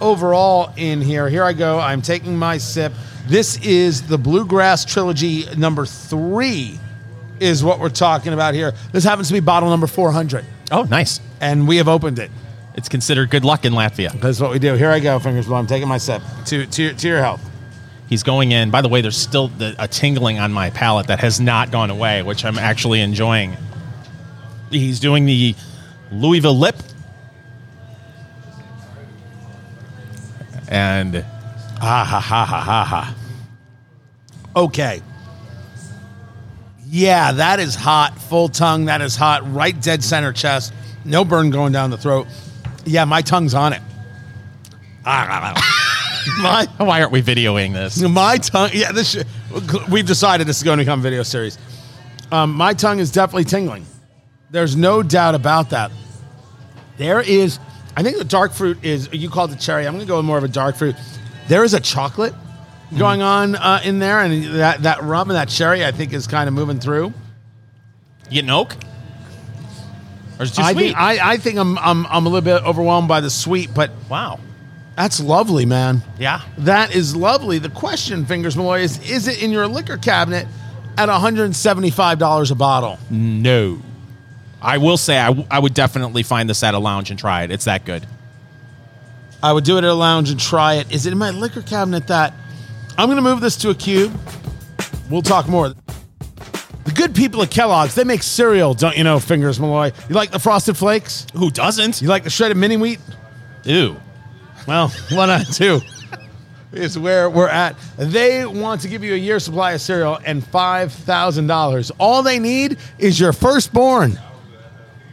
overall 0.00 0.72
in 0.76 1.02
here. 1.02 1.28
Here 1.28 1.44
I 1.44 1.52
go. 1.52 1.78
I'm 1.78 2.00
taking 2.00 2.36
my 2.36 2.56
sip. 2.56 2.92
This 3.26 3.58
is 3.58 4.02
the 4.06 4.18
Bluegrass 4.18 4.84
Trilogy 4.84 5.46
number 5.56 5.84
three, 5.84 6.78
is 7.40 7.64
what 7.64 7.80
we're 7.80 7.88
talking 7.88 8.32
about 8.32 8.54
here. 8.54 8.72
This 8.92 9.02
happens 9.04 9.28
to 9.28 9.34
be 9.34 9.40
bottle 9.40 9.68
number 9.68 9.86
400, 9.88 10.44
Oh, 10.70 10.82
nice. 10.84 11.20
and 11.40 11.66
we 11.66 11.78
have 11.78 11.88
opened 11.88 12.18
it. 12.18 12.30
It's 12.76 12.88
considered 12.88 13.30
good 13.30 13.44
luck 13.44 13.64
in 13.64 13.72
Latvia. 13.72 14.12
That's 14.20 14.38
what 14.38 14.50
we 14.50 14.58
do. 14.58 14.74
Here 14.74 14.90
I 14.90 15.00
go, 15.00 15.18
fingers 15.18 15.46
blown. 15.46 15.60
I'm 15.60 15.66
taking 15.66 15.88
my 15.88 15.98
sip. 15.98 16.22
To, 16.46 16.66
to, 16.66 16.92
to 16.94 17.08
your 17.08 17.20
health. 17.20 17.40
He's 18.06 18.22
going 18.22 18.52
in. 18.52 18.70
By 18.70 18.82
the 18.82 18.88
way, 18.88 19.00
there's 19.00 19.16
still 19.16 19.48
the, 19.48 19.74
a 19.78 19.88
tingling 19.88 20.38
on 20.38 20.52
my 20.52 20.70
palate 20.70 21.08
that 21.08 21.18
has 21.20 21.40
not 21.40 21.70
gone 21.72 21.90
away, 21.90 22.22
which 22.22 22.44
I'm 22.44 22.58
actually 22.58 23.00
enjoying. 23.00 23.56
He's 24.70 25.00
doing 25.00 25.24
the 25.24 25.56
Louisville 26.12 26.56
lip. 26.56 26.76
And 30.68 31.24
Ha 31.80 32.04
ha 32.04 32.20
ha 32.20 32.44
ha 32.44 32.60
ha 32.60 32.84
ha. 32.84 33.14
Okay. 34.54 35.02
Yeah, 36.88 37.32
that 37.32 37.60
is 37.60 37.74
hot. 37.74 38.18
Full 38.18 38.48
tongue. 38.48 38.86
That 38.86 39.02
is 39.02 39.16
hot. 39.16 39.52
Right 39.52 39.78
dead 39.80 40.02
center 40.02 40.32
chest. 40.32 40.72
No 41.04 41.24
burn 41.24 41.50
going 41.50 41.72
down 41.72 41.90
the 41.90 41.98
throat. 41.98 42.26
Yeah, 42.84 43.04
my 43.04 43.22
tongue's 43.22 43.54
on 43.54 43.72
it. 43.72 43.82
my 46.40 46.66
why 46.78 47.00
aren't 47.00 47.12
we 47.12 47.22
videoing 47.22 47.72
this? 47.72 48.00
my 48.00 48.38
tongue. 48.38 48.70
Yeah, 48.72 48.92
this. 48.92 49.10
Should, 49.10 49.26
we've 49.88 50.06
decided 50.06 50.46
this 50.46 50.56
is 50.56 50.62
going 50.62 50.78
to 50.78 50.84
become 50.84 51.00
a 51.00 51.02
video 51.02 51.22
series. 51.22 51.58
Um, 52.32 52.52
my 52.54 52.74
tongue 52.74 52.98
is 52.98 53.12
definitely 53.12 53.44
tingling. 53.44 53.86
There's 54.50 54.74
no 54.74 55.02
doubt 55.02 55.34
about 55.34 55.70
that. 55.70 55.92
There 56.96 57.20
is. 57.20 57.58
I 57.96 58.02
think 58.02 58.18
the 58.18 58.24
dark 58.24 58.52
fruit 58.52 58.84
is. 58.84 59.08
You 59.12 59.30
called 59.30 59.52
it 59.52 59.60
cherry. 59.60 59.86
I'm 59.86 59.94
going 59.94 60.04
to 60.04 60.08
go 60.08 60.16
with 60.16 60.26
more 60.26 60.38
of 60.38 60.44
a 60.44 60.48
dark 60.48 60.76
fruit. 60.76 60.96
There 61.48 61.64
is 61.64 61.74
a 61.74 61.80
chocolate 61.80 62.34
going 62.98 63.22
on 63.22 63.56
uh, 63.56 63.80
in 63.84 63.98
there, 63.98 64.20
and 64.20 64.44
that 64.56 64.82
that 64.82 65.02
rum 65.02 65.30
and 65.30 65.36
that 65.36 65.48
cherry, 65.48 65.84
I 65.84 65.92
think, 65.92 66.12
is 66.12 66.26
kind 66.26 66.48
of 66.48 66.54
moving 66.54 66.80
through. 66.80 67.12
You 68.28 68.34
getting 68.34 68.50
oak? 68.50 68.74
Or 70.38 70.44
is 70.44 70.52
it 70.52 70.56
too 70.56 70.62
I 70.62 70.72
sweet? 70.72 70.82
think 70.82 70.96
I, 70.96 71.32
I 71.32 71.36
think 71.36 71.58
I'm, 71.58 71.78
I'm 71.78 72.06
I'm 72.06 72.26
a 72.26 72.28
little 72.28 72.40
bit 72.44 72.64
overwhelmed 72.64 73.08
by 73.08 73.20
the 73.20 73.30
sweet, 73.30 73.72
but 73.74 73.90
wow. 74.10 74.38
that's 74.96 75.20
lovely, 75.20 75.64
man. 75.66 76.02
Yeah. 76.18 76.42
That 76.58 76.94
is 76.94 77.14
lovely. 77.16 77.58
The 77.58 77.70
question, 77.70 78.26
Fingers 78.26 78.56
Malloy, 78.56 78.80
is 78.80 78.98
is 79.08 79.28
it 79.28 79.42
in 79.42 79.50
your 79.50 79.66
liquor 79.66 79.96
cabinet 79.96 80.46
at 80.98 81.08
$175 81.08 82.50
a 82.50 82.54
bottle? 82.54 82.98
No. 83.10 83.80
I 84.62 84.78
will 84.78 84.96
say 84.96 85.18
I, 85.18 85.26
w- 85.28 85.46
I 85.50 85.58
would 85.58 85.74
definitely 85.74 86.22
find 86.22 86.48
this 86.48 86.62
at 86.62 86.74
a 86.74 86.78
lounge 86.78 87.10
and 87.10 87.18
try 87.18 87.42
it. 87.44 87.50
It's 87.50 87.66
that 87.66 87.84
good. 87.84 88.06
I 89.42 89.52
would 89.52 89.64
do 89.64 89.76
it 89.76 89.84
at 89.84 89.90
a 89.90 89.94
lounge 89.94 90.30
and 90.30 90.40
try 90.40 90.74
it. 90.74 90.90
Is 90.92 91.06
it 91.06 91.12
in 91.12 91.18
my 91.18 91.30
liquor 91.30 91.62
cabinet 91.62 92.06
that 92.08 92.34
I'm 92.98 93.06
going 93.08 93.16
to 93.16 93.22
move 93.22 93.40
this 93.40 93.56
to 93.58 93.70
a 93.70 93.74
cube? 93.74 94.12
We'll 95.10 95.22
talk 95.22 95.48
more. 95.48 95.68
The 95.68 96.92
good 96.92 97.14
people 97.14 97.42
at 97.42 97.50
Kellogg's, 97.50 97.94
they 97.94 98.04
make 98.04 98.22
cereal, 98.22 98.74
don't 98.74 98.96
you 98.96 99.04
know, 99.04 99.18
Fingers 99.18 99.58
Malloy? 99.58 99.92
You 100.08 100.14
like 100.14 100.30
the 100.30 100.38
Frosted 100.38 100.76
Flakes? 100.76 101.26
Who 101.34 101.50
doesn't? 101.50 102.00
You 102.00 102.08
like 102.08 102.24
the 102.24 102.30
shredded 102.30 102.56
mini 102.56 102.76
wheat? 102.76 103.00
Ew. 103.64 103.96
Well, 104.66 104.88
one 105.10 105.30
out 105.30 105.48
of 105.48 105.54
two 105.54 105.80
is 106.72 106.98
where 106.98 107.28
we're 107.30 107.48
at. 107.48 107.76
They 107.96 108.44
want 108.46 108.80
to 108.82 108.88
give 108.88 109.02
you 109.02 109.14
a 109.14 109.16
year's 109.16 109.44
supply 109.44 109.72
of 109.72 109.80
cereal 109.80 110.18
and 110.24 110.42
$5,000. 110.42 111.90
All 111.98 112.22
they 112.22 112.38
need 112.38 112.78
is 112.98 113.18
your 113.18 113.32
firstborn. 113.32 114.18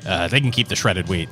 Uh, 0.06 0.28
they 0.28 0.42
can 0.42 0.52
keep 0.52 0.68
the 0.68 0.76
shredded 0.76 1.08
wheat. 1.08 1.30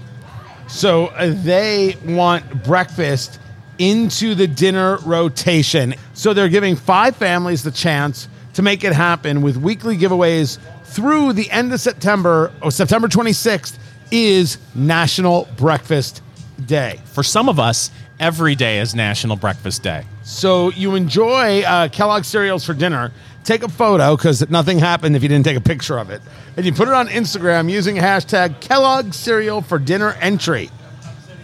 So 0.72 1.07
uh, 1.07 1.34
they 1.43 1.97
want 2.05 2.63
breakfast 2.63 3.39
into 3.78 4.36
the 4.36 4.47
dinner 4.47 4.97
rotation. 5.05 5.95
So 6.13 6.34
they're 6.34 6.49
giving 6.49 6.76
five 6.76 7.15
families 7.15 7.61
the 7.61 7.72
chance 7.72 8.30
to 8.53 8.61
make 8.61 8.84
it 8.84 8.93
happen 8.93 9.41
with 9.41 9.57
weekly 9.57 9.97
giveaways 9.97 10.59
through 10.86 11.34
the 11.34 11.51
end 11.51 11.74
of 11.74 11.82
September. 11.82 12.51
Oh, 12.61 12.69
September 12.69 13.07
26th 13.07 13.78
is 14.11 14.57
National 14.74 15.47
Breakfast 15.57 16.22
Day. 16.65 16.99
For 17.05 17.24
some 17.24 17.49
of 17.49 17.59
us, 17.59 17.91
every 18.19 18.55
day 18.55 18.80
is 18.80 18.95
National 18.95 19.36
Breakfast 19.36 19.84
Day. 19.84 20.05
So 20.24 20.72
you 20.72 20.95
enjoy 20.95 21.61
uh, 21.63 21.89
Kellogg 21.89 22.24
cereals 22.24 22.63
for 22.65 22.74
dinner. 22.74 23.11
Take 23.44 23.64
a 23.64 23.70
photo 23.70 24.16
because 24.16 24.48
nothing 24.50 24.80
happened 24.80 25.16
if 25.16 25.24
you 25.24 25.30
didn't 25.30 25.46
take 25.46 25.58
a 25.58 25.62
picture 25.62 25.98
of 25.98 26.10
it, 26.10 26.22
and 26.56 26.66
you 26.66 26.72
put 26.74 26.88
it 26.88 26.94
on 26.94 27.08
Instagram 27.08 27.72
using 27.72 27.96
hashtag 27.96 28.60
Kellogg 28.62 29.14
cereal 29.14 29.62
for 29.62 29.80
dinner 29.80 30.14
entry. 30.22 30.70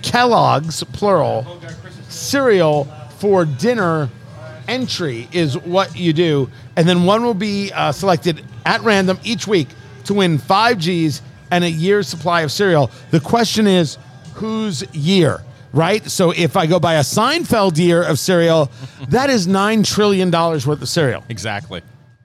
Kellogg's 0.04 0.84
plural 0.84 1.60
cereal 2.08 2.86
for 3.18 3.46
dinner 3.46 4.10
entry 4.68 5.28
is 5.32 5.58
what 5.58 5.96
you 5.96 6.14
do, 6.14 6.50
and 6.76 6.88
then 6.88 7.04
one 7.04 7.24
will 7.24 7.34
be 7.34 7.72
uh, 7.74 7.92
selected 7.92 8.44
at 8.66 8.82
random 8.82 9.20
each 9.24 9.48
week 9.48 9.68
to 10.06 10.14
win 10.14 10.38
five 10.38 10.78
G's 10.78 11.22
and 11.52 11.64
a 11.64 11.70
year's 11.70 12.08
supply 12.08 12.42
of 12.42 12.52
cereal. 12.52 12.92
The 13.12 13.20
question 13.20 13.68
is, 13.68 13.98
whose 14.34 14.84
year? 14.94 15.42
Right? 15.78 16.04
So 16.10 16.32
if 16.32 16.58
I 16.58 16.66
go 16.66 16.80
buy 16.80 16.96
a 16.96 17.02
Seinfeld 17.02 17.78
year 17.78 18.02
of 18.02 18.18
cereal, 18.18 18.72
that 19.10 19.30
is 19.30 19.46
$9 19.48 19.86
trillion 19.86 20.32
worth 20.32 20.68
of 20.68 20.90
cereal. 20.90 21.24
Exactly. 21.30 21.84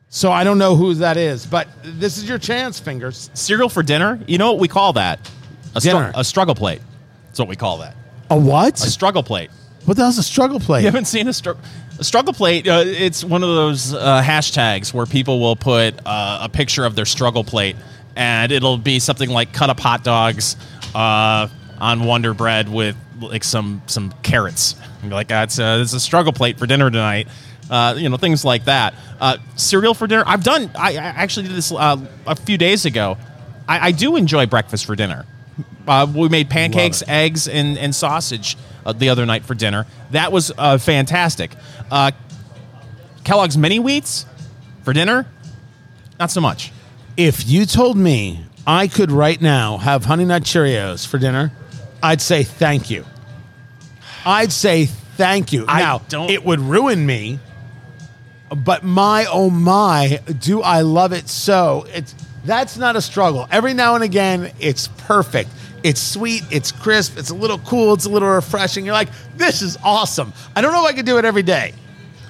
So 0.08 0.32
I 0.32 0.42
don't 0.42 0.56
know 0.58 0.74
who 0.74 0.94
that 0.94 1.18
is, 1.18 1.44
but 1.44 1.68
this 1.82 2.16
is 2.16 2.26
your 2.26 2.38
chance, 2.38 2.80
fingers. 2.80 3.30
Cereal 3.34 3.68
for 3.68 3.82
dinner? 3.82 4.18
You 4.26 4.38
know 4.38 4.50
what 4.52 4.60
we 4.60 4.68
call 4.68 4.94
that? 4.94 5.30
A, 5.74 5.80
Dinner. 5.80 6.12
a 6.14 6.24
struggle 6.24 6.54
plate. 6.54 6.80
That's 7.26 7.38
what 7.38 7.48
we 7.48 7.56
call 7.56 7.78
that. 7.78 7.94
A 8.30 8.38
what? 8.38 8.74
A 8.74 8.90
struggle 8.90 9.22
plate. 9.22 9.50
What 9.84 9.96
the 9.96 10.02
hell's 10.04 10.18
a 10.18 10.22
struggle 10.22 10.60
plate? 10.60 10.80
You 10.80 10.86
haven't 10.86 11.06
seen 11.06 11.28
a, 11.28 11.32
str- 11.32 11.52
a 11.98 12.04
struggle 12.04 12.32
plate? 12.32 12.66
Uh, 12.68 12.84
it's 12.86 13.22
one 13.24 13.42
of 13.42 13.48
those 13.50 13.92
uh, 13.94 14.22
hashtags 14.22 14.94
where 14.94 15.06
people 15.06 15.40
will 15.40 15.56
put 15.56 15.94
uh, 16.06 16.38
a 16.42 16.48
picture 16.48 16.84
of 16.84 16.94
their 16.94 17.04
struggle 17.06 17.44
plate, 17.44 17.76
and 18.16 18.52
it'll 18.52 18.78
be 18.78 18.98
something 18.98 19.28
like 19.28 19.52
cut 19.52 19.70
up 19.70 19.80
hot 19.80 20.04
dogs 20.04 20.56
uh, 20.94 21.48
on 21.82 22.04
Wonder 22.04 22.32
Bread 22.32 22.68
with 22.68 22.96
like 23.20 23.42
some 23.42 23.82
some 23.86 24.14
carrots. 24.22 24.76
And 25.00 25.10
be 25.10 25.14
like, 25.14 25.28
that's 25.28 25.58
uh, 25.58 25.80
it's 25.82 25.92
a 25.92 26.00
struggle 26.00 26.32
plate 26.32 26.58
for 26.58 26.66
dinner 26.66 26.88
tonight. 26.90 27.26
Uh, 27.68 27.94
you 27.98 28.08
know, 28.08 28.16
things 28.16 28.44
like 28.44 28.66
that. 28.66 28.94
Uh, 29.20 29.38
cereal 29.56 29.92
for 29.92 30.06
dinner. 30.06 30.22
I've 30.26 30.44
done. 30.44 30.70
I, 30.74 30.92
I 30.92 30.96
actually 30.96 31.48
did 31.48 31.56
this 31.56 31.72
uh, 31.72 31.96
a 32.26 32.36
few 32.36 32.56
days 32.56 32.84
ago. 32.84 33.18
I, 33.68 33.88
I 33.88 33.90
do 33.90 34.16
enjoy 34.16 34.46
breakfast 34.46 34.86
for 34.86 34.94
dinner. 34.94 35.26
Uh, 35.86 36.06
we 36.14 36.28
made 36.28 36.48
pancakes, 36.48 37.02
eggs, 37.08 37.48
and, 37.48 37.76
and 37.76 37.92
sausage 37.92 38.56
uh, 38.86 38.92
the 38.92 39.08
other 39.08 39.26
night 39.26 39.44
for 39.44 39.54
dinner. 39.54 39.86
That 40.12 40.30
was 40.30 40.52
uh, 40.56 40.78
fantastic. 40.78 41.50
Uh, 41.90 42.12
Kellogg's 43.24 43.58
mini 43.58 43.78
wheats 43.78 44.26
for 44.84 44.92
dinner, 44.92 45.26
not 46.20 46.30
so 46.30 46.40
much. 46.40 46.72
If 47.16 47.48
you 47.48 47.66
told 47.66 47.96
me 47.96 48.44
I 48.66 48.86
could 48.86 49.10
right 49.10 49.40
now 49.40 49.78
have 49.78 50.04
Honey 50.04 50.24
Nut 50.24 50.42
Cheerios 50.42 51.06
for 51.06 51.18
dinner, 51.18 51.52
I'd 52.02 52.20
say 52.20 52.42
thank 52.42 52.90
you. 52.90 53.04
I'd 54.24 54.52
say 54.52 54.86
thank 54.86 55.52
you. 55.52 55.64
I 55.68 55.80
now, 55.80 56.02
don't- 56.08 56.30
it 56.30 56.44
would 56.44 56.60
ruin 56.60 57.04
me, 57.06 57.38
but 58.54 58.84
my 58.84 59.26
oh 59.30 59.50
my, 59.50 60.20
do 60.38 60.62
I 60.62 60.80
love 60.82 61.12
it 61.12 61.28
so. 61.28 61.86
It's 61.94 62.14
that's 62.44 62.76
not 62.76 62.96
a 62.96 63.00
struggle. 63.02 63.46
Every 63.50 63.72
now 63.74 63.94
and 63.94 64.02
again, 64.04 64.52
it's 64.60 64.88
perfect. 64.88 65.50
It's 65.84 66.00
sweet, 66.00 66.44
it's 66.50 66.70
crisp, 66.70 67.18
it's 67.18 67.30
a 67.30 67.34
little 67.34 67.58
cool, 67.58 67.94
it's 67.94 68.04
a 68.04 68.08
little 68.08 68.28
refreshing. 68.28 68.84
You're 68.84 68.94
like, 68.94 69.08
this 69.36 69.62
is 69.62 69.76
awesome. 69.82 70.32
I 70.54 70.60
don't 70.60 70.72
know 70.72 70.84
if 70.86 70.92
I 70.92 70.96
could 70.96 71.06
do 71.06 71.18
it 71.18 71.24
every 71.24 71.42
day, 71.42 71.72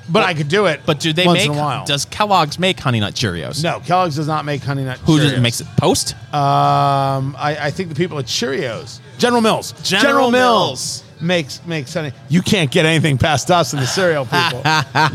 but 0.09 0.23
I 0.23 0.33
could 0.33 0.49
do 0.49 0.65
it. 0.67 0.81
But 0.87 1.01
do 1.01 1.13
they 1.13 1.27
once 1.27 1.41
make? 1.41 1.51
in 1.51 1.55
a 1.57 1.59
while. 1.61 1.85
Does 1.85 2.07
Kellogg's 2.07 2.59
make 2.59 2.81
Honey 2.81 3.01
Nut 3.01 3.13
Cheerios? 3.13 3.63
no, 3.63 3.81
Kellogg's 3.81 4.17
does 4.17 4.27
not 4.27 4.47
make 4.47 4.63
Honey 4.63 4.85
Nut 4.85 4.99
Who 5.01 5.19
does, 5.19 5.33
Cheerios. 5.33 5.43
makes 5.43 5.61
it? 5.61 5.67
Post. 5.77 6.15
Um, 6.33 7.37
I, 7.39 7.59
I 7.61 7.71
think 7.71 7.91
the 7.91 7.95
people 7.95 8.19
at 8.19 8.25
Cheerios, 8.25 9.01
General 9.23 9.41
Mills, 9.41 9.73
General 9.85 10.33
Mills. 10.33 11.05
makes 11.21 11.65
makes 11.65 11.95
honey. 11.95 12.11
You 12.29 12.43
can't 12.43 12.73
get 12.73 12.85
anything 12.87 13.19
past 13.19 13.53
us 13.53 13.73
and 13.73 13.81
the 13.81 13.87
cereal 13.87 14.25
people. 14.27 14.63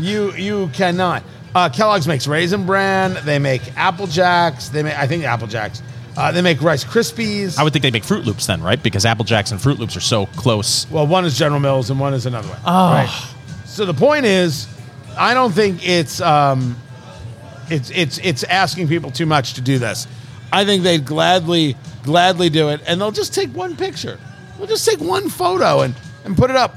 you 0.02 0.32
you 0.32 0.68
cannot. 0.72 1.22
Uh, 1.54 1.68
Kellogg's 1.68 2.08
makes 2.08 2.26
Raisin 2.26 2.64
Bran. 2.64 3.18
They 3.26 3.38
make 3.38 3.60
Apple 3.76 4.06
Jacks. 4.06 4.70
They 4.70 4.82
make 4.82 4.98
I 4.98 5.06
think 5.06 5.24
Apple 5.24 5.46
Jacks. 5.46 5.82
Uh, 6.16 6.32
they 6.32 6.40
make 6.40 6.62
Rice 6.62 6.84
Krispies. 6.84 7.58
I 7.58 7.62
would 7.62 7.74
think 7.74 7.82
they 7.82 7.90
make 7.90 8.02
Froot 8.02 8.24
Loops 8.24 8.46
then, 8.46 8.62
right? 8.62 8.82
Because 8.82 9.04
Apple 9.04 9.26
Jacks 9.26 9.50
and 9.52 9.60
Froot 9.60 9.78
Loops 9.78 9.94
are 9.94 10.00
so 10.00 10.24
close. 10.26 10.90
well, 10.90 11.06
one 11.06 11.26
is 11.26 11.36
General 11.38 11.60
Mills 11.60 11.90
and 11.90 12.00
one 12.00 12.14
is 12.14 12.24
another 12.24 12.48
one. 12.48 12.62
Right. 12.64 13.34
So 13.66 13.84
the 13.84 13.92
point 13.94 14.24
is, 14.24 14.66
I 15.18 15.34
don't 15.34 15.52
think 15.52 15.86
it's 15.86 16.22
um, 16.22 16.76
it's 17.68 17.90
it's 17.90 18.16
it's 18.18 18.42
asking 18.44 18.88
people 18.88 19.10
too 19.10 19.26
much 19.26 19.54
to 19.54 19.60
do 19.60 19.78
this. 19.78 20.06
I 20.50 20.64
think 20.64 20.82
they'd 20.82 21.04
gladly 21.04 21.76
gladly 22.08 22.48
do 22.48 22.70
it, 22.70 22.80
and 22.86 22.98
they'll 23.00 23.10
just 23.12 23.34
take 23.34 23.50
one 23.54 23.76
picture. 23.76 24.18
They'll 24.56 24.66
just 24.66 24.88
take 24.88 24.98
one 25.00 25.28
photo 25.28 25.80
and 25.82 25.94
and 26.24 26.34
put 26.36 26.48
it 26.50 26.56
up. 26.56 26.74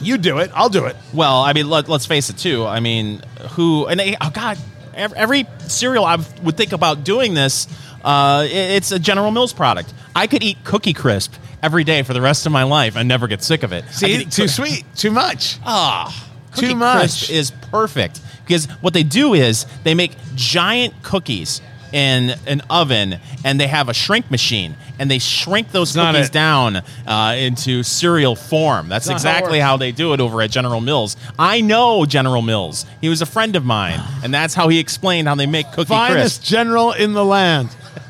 You 0.00 0.16
do 0.18 0.38
it. 0.38 0.50
I'll 0.54 0.70
do 0.70 0.86
it. 0.86 0.96
Well, 1.12 1.42
I 1.42 1.52
mean, 1.52 1.68
let, 1.68 1.88
us 1.88 2.06
face 2.06 2.30
it 2.30 2.38
too. 2.38 2.64
I 2.66 2.80
mean, 2.80 3.20
who 3.50 3.86
and 3.86 4.00
they, 4.00 4.16
oh 4.20 4.30
god, 4.30 4.56
ev- 4.94 5.12
every 5.12 5.46
cereal 5.68 6.04
I 6.04 6.16
would 6.42 6.56
think 6.56 6.72
about 6.72 7.04
doing 7.04 7.34
this. 7.34 7.68
Uh, 8.02 8.44
it- 8.46 8.76
it's 8.76 8.90
a 8.90 8.98
General 8.98 9.30
Mills 9.30 9.52
product. 9.52 9.92
I 10.16 10.26
could 10.26 10.42
eat 10.42 10.58
Cookie 10.64 10.92
Crisp 10.94 11.34
every 11.62 11.84
day 11.84 12.02
for 12.02 12.14
the 12.14 12.20
rest 12.20 12.46
of 12.46 12.52
my 12.52 12.64
life 12.64 12.96
and 12.96 13.06
never 13.06 13.28
get 13.28 13.42
sick 13.44 13.62
of 13.62 13.72
it. 13.72 13.84
See, 13.90 14.24
too 14.24 14.48
sweet, 14.48 14.84
too 14.96 15.10
much. 15.12 15.58
Ah, 15.64 16.10
Cookie 16.52 16.68
Too 16.68 16.74
much. 16.76 16.98
Crisp 17.00 17.30
is 17.30 17.50
perfect 17.70 18.20
because 18.44 18.66
what 18.80 18.94
they 18.94 19.04
do 19.04 19.34
is 19.34 19.66
they 19.84 19.94
make 19.94 20.12
giant 20.34 20.94
cookies 21.02 21.60
in 21.92 22.34
an 22.46 22.62
oven 22.70 23.18
and 23.44 23.60
they 23.60 23.66
have 23.66 23.88
a 23.88 23.94
shrink 23.94 24.30
machine 24.30 24.74
and 24.98 25.10
they 25.10 25.18
shrink 25.18 25.72
those 25.72 25.94
not 25.94 26.14
cookies 26.14 26.30
down 26.30 26.76
uh, 27.06 27.34
into 27.38 27.82
cereal 27.82 28.34
form. 28.34 28.88
That's 28.88 29.06
not 29.06 29.12
how 29.12 29.16
exactly 29.16 29.58
works. 29.58 29.62
how 29.64 29.76
they 29.76 29.92
do 29.92 30.12
it 30.14 30.20
over 30.20 30.40
at 30.42 30.50
General 30.50 30.80
Mills. 30.80 31.16
I 31.38 31.60
know 31.60 32.04
General 32.06 32.42
Mills. 32.42 32.86
He 33.00 33.08
was 33.08 33.20
a 33.22 33.26
friend 33.26 33.56
of 33.56 33.64
mine, 33.64 34.00
and 34.24 34.32
that's 34.32 34.54
how 34.54 34.68
he 34.68 34.78
explained 34.78 35.28
how 35.28 35.34
they 35.34 35.46
make 35.46 35.70
cookie 35.72 35.88
finest 35.88 36.40
crisp. 36.40 36.42
general 36.44 36.92
in 36.92 37.12
the 37.12 37.24
land. 37.24 37.68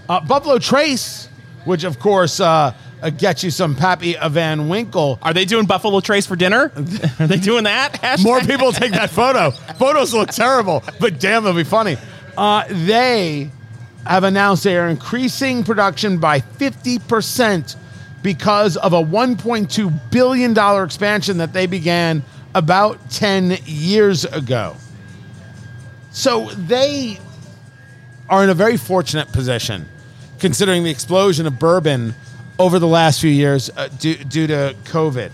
Uh, 0.09 0.21
Buffalo 0.21 0.59
Trace, 0.59 1.29
which 1.65 1.85
of 1.85 1.99
course 1.99 2.41
uh, 2.41 2.75
uh, 3.03 3.11
gets 3.11 3.43
you 3.43 3.51
some 3.51 3.75
Pappy 3.75 4.15
Van 4.29 4.69
Winkle. 4.69 5.19
Are 5.23 5.33
they 5.33 5.45
doing 5.45 5.67
Buffalo 5.67 6.01
Trace 6.01 6.27
for 6.27 6.37
dinner? 6.37 6.71
Are 7.19 7.27
they 7.27 7.39
doing 7.39 7.65
that? 7.65 7.95
Hashtag- 7.95 8.25
More 8.25 8.41
people 8.41 8.73
take 8.73 8.93
that 8.93 9.11
photo. 9.11 9.51
Photos 9.51 10.13
look 10.15 10.29
terrible, 10.31 10.83
but 11.01 11.19
damn, 11.19 11.43
they'll 11.45 11.55
be 11.55 11.65
funny. 11.65 11.97
Uh, 12.37 12.65
they 12.69 13.51
have 14.07 14.25
announced 14.25 14.65
they 14.65 14.77
are 14.77 14.89
increasing 14.89 15.65
production 15.65 16.19
by 16.19 16.41
50% 16.41 17.77
because 18.23 18.77
of 18.77 18.93
a 18.93 19.03
$1.2 19.03 20.11
billion 20.11 20.85
expansion 20.85 21.39
that 21.39 21.53
they 21.53 21.67
began 21.67 22.23
about 22.55 23.11
10 23.11 23.59
years 23.65 24.25
ago. 24.25 24.77
So 26.11 26.47
they 26.51 27.19
are 28.29 28.45
in 28.45 28.51
a 28.51 28.55
very 28.55 28.77
fortunate 28.77 29.33
position 29.33 29.89
considering 30.39 30.85
the 30.85 30.91
explosion 30.91 31.47
of 31.47 31.59
bourbon 31.59 32.15
over 32.59 32.79
the 32.79 32.87
last 32.87 33.21
few 33.21 33.31
years 33.31 33.71
uh, 33.77 33.89
due, 33.89 34.17
due 34.17 34.47
to 34.47 34.77
COVID 34.85 35.31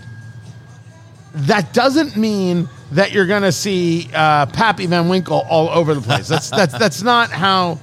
that 1.33 1.73
doesn't 1.73 2.17
mean 2.17 2.67
that 2.91 3.11
you're 3.11 3.27
going 3.27 3.43
to 3.43 3.51
see 3.51 4.09
uh, 4.13 4.45
Pappy 4.47 4.85
Van 4.85 5.09
Winkle 5.09 5.45
all 5.49 5.69
over 5.69 5.93
the 5.93 6.01
place. 6.01 6.27
That's 6.27 6.49
that's 6.49 6.77
that's 6.77 7.01
not 7.01 7.29
how 7.29 7.79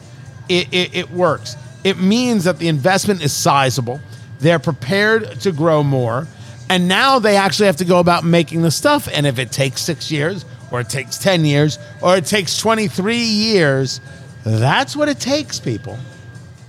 it, 0.49 0.72
it, 0.72 0.94
it 0.94 1.11
works. 1.11 1.57
It 1.84 1.99
means 1.99 2.44
that 2.44 2.59
the 2.59 2.68
investment 2.68 3.22
is 3.22 3.32
sizable. 3.32 4.01
They're 4.40 4.59
prepared 4.59 5.40
to 5.40 5.53
grow 5.53 5.82
more, 5.82 6.26
and 6.68 6.88
now 6.88 7.18
they 7.18 7.36
actually 7.36 7.66
have 7.66 7.76
to 7.76 7.84
go 7.84 8.01
about 8.01 8.24
making 8.24 8.62
the 8.62 8.70
stuff. 8.70 9.09
And 9.12 9.26
if 9.26 9.38
it 9.38 9.53
takes 9.53 9.80
six 9.80 10.11
years, 10.11 10.44
or 10.70 10.80
it 10.80 10.88
takes 10.88 11.16
ten 11.16 11.44
years, 11.44 11.78
or 12.03 12.16
it 12.16 12.26
takes 12.26 12.59
twenty 12.59 12.88
three 12.88 13.24
years, 13.24 14.01
that's 14.44 14.97
what 14.97 15.09
it 15.09 15.20
takes, 15.20 15.61
people. 15.61 15.97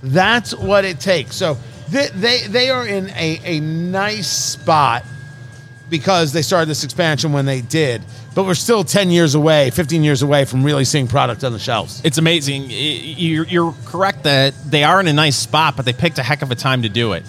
That's 0.02 0.54
what 0.54 0.84
it 0.84 1.00
takes. 1.00 1.36
So 1.36 1.56
they 1.90 2.08
they, 2.08 2.46
they 2.46 2.70
are 2.70 2.86
in 2.86 3.10
a, 3.10 3.40
a 3.44 3.60
nice 3.60 4.28
spot 4.28 5.04
because 5.90 6.32
they 6.32 6.42
started 6.42 6.68
this 6.68 6.84
expansion 6.84 7.32
when 7.32 7.46
they 7.46 7.60
did. 7.60 8.02
But 8.34 8.44
we're 8.44 8.54
still 8.54 8.84
10 8.84 9.10
years 9.10 9.34
away, 9.34 9.70
15 9.70 10.04
years 10.04 10.22
away 10.22 10.44
from 10.44 10.62
really 10.62 10.84
seeing 10.84 11.08
product 11.08 11.44
on 11.44 11.52
the 11.52 11.58
shelves. 11.58 12.00
It's 12.04 12.18
amazing. 12.18 12.66
You're, 12.68 13.72
correct 13.84 14.24
that 14.24 14.54
they 14.70 14.84
are 14.84 15.00
in 15.00 15.08
a 15.08 15.12
nice 15.12 15.36
spot, 15.36 15.76
but 15.76 15.84
they 15.84 15.92
picked 15.92 16.18
a 16.18 16.22
heck 16.22 16.42
of 16.42 16.50
a 16.50 16.54
time 16.54 16.82
to 16.82 16.88
do 16.88 17.12
it 17.12 17.24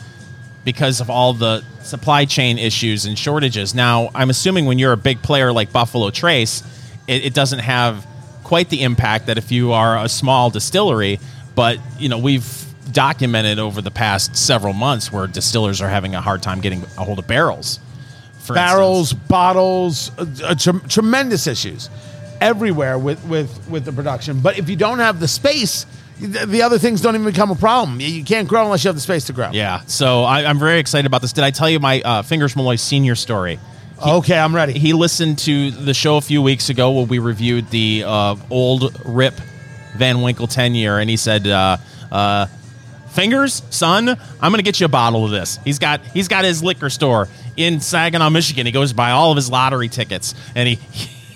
because 0.65 1.01
of 1.01 1.09
all 1.09 1.33
the 1.33 1.63
supply 1.83 2.25
chain 2.25 2.57
issues 2.59 3.05
and 3.05 3.17
shortages. 3.17 3.73
Now, 3.73 4.09
I'm 4.13 4.29
assuming 4.29 4.65
when 4.65 4.77
you're 4.77 4.91
a 4.91 4.97
big 4.97 5.21
player 5.21 5.51
like 5.51 5.71
Buffalo 5.71 6.09
Trace, 6.09 6.63
it, 7.07 7.25
it 7.25 7.33
doesn't 7.33 7.59
have 7.59 8.05
quite 8.43 8.69
the 8.69 8.83
impact 8.83 9.27
that 9.27 9.37
if 9.37 9.51
you 9.51 9.71
are 9.71 9.97
a 9.97 10.09
small 10.09 10.49
distillery. 10.49 11.19
But 11.55 11.79
you 11.97 12.09
know, 12.09 12.19
we've 12.19 12.65
documented 12.91 13.59
over 13.59 13.81
the 13.81 13.91
past 13.91 14.35
several 14.35 14.73
months 14.73 15.11
where 15.11 15.27
distillers 15.27 15.81
are 15.81 15.89
having 15.89 16.15
a 16.15 16.21
hard 16.21 16.41
time 16.41 16.59
getting 16.59 16.83
a 16.97 17.03
hold 17.03 17.19
of 17.19 17.27
barrels. 17.27 17.79
For 18.49 18.55
Barrels, 18.55 19.11
instance. 19.13 19.27
bottles, 19.27 20.11
uh, 20.17 20.25
uh, 20.43 20.55
trem- 20.55 20.81
tremendous 20.89 21.47
issues 21.47 21.89
everywhere 22.41 22.97
with, 22.97 23.23
with, 23.25 23.69
with 23.69 23.85
the 23.85 23.91
production. 23.93 24.39
But 24.41 24.57
if 24.57 24.69
you 24.69 24.75
don't 24.75 24.99
have 24.99 25.19
the 25.19 25.27
space, 25.27 25.85
the, 26.19 26.45
the 26.45 26.61
other 26.63 26.77
things 26.79 27.01
don't 27.01 27.15
even 27.15 27.25
become 27.25 27.51
a 27.51 27.55
problem. 27.55 27.99
You- 27.99 28.23
can't 28.23 28.47
grow 28.47 28.63
unless 28.63 28.83
you 28.83 28.87
have 28.89 28.95
the 28.95 29.01
space 29.01 29.25
to 29.25 29.33
grow. 29.33 29.51
Yeah, 29.51 29.81
so 29.87 30.23
I, 30.23 30.45
I'm 30.45 30.59
very 30.59 30.79
excited 30.79 31.05
about 31.05 31.21
this. 31.21 31.33
Did 31.33 31.43
I 31.43 31.51
tell 31.51 31.69
you 31.69 31.79
my 31.79 32.01
uh, 32.01 32.21
Fingers 32.23 32.55
Malloy 32.55 32.75
senior 32.75 33.15
story? 33.15 33.59
Okay, 34.05 34.37
I'm 34.39 34.55
ready. 34.55 34.73
he 34.79 34.93
listened 34.93 35.39
to 35.39 35.71
the 35.71 35.93
show 35.93 36.15
a 36.17 36.21
few 36.21 36.41
weeks 36.41 36.69
ago 36.69 36.91
where 36.91 37.05
we 37.05 37.19
reviewed 37.19 37.69
the 37.69 38.03
uh, 38.07 38.35
old 38.49 38.97
Rip 39.05 39.33
Van 39.97 40.21
Winkle 40.21 40.47
10 40.47 40.73
year, 40.75 40.99
and 40.99 41.09
he 41.09 41.17
said, 41.17 41.45
uh, 41.45 41.75
uh, 42.09 42.45
"Fingers, 43.09 43.61
son, 43.71 44.07
I'm 44.07 44.51
going 44.51 44.59
to 44.59 44.63
get 44.63 44.79
you 44.79 44.85
a 44.85 44.89
bottle 44.89 45.25
of 45.25 45.31
this." 45.31 45.59
He's 45.65 45.79
got 45.79 45.99
he's 46.05 46.27
got 46.29 46.45
his 46.45 46.63
liquor 46.63 46.89
store 46.89 47.27
in 47.59 47.81
Saginaw, 47.81 48.29
Michigan. 48.29 48.65
He 48.65 48.71
goes 48.71 48.93
buy 48.93 49.11
all 49.11 49.31
of 49.31 49.35
his 49.35 49.51
lottery 49.51 49.89
tickets, 49.89 50.33
and 50.55 50.67
he. 50.67 50.75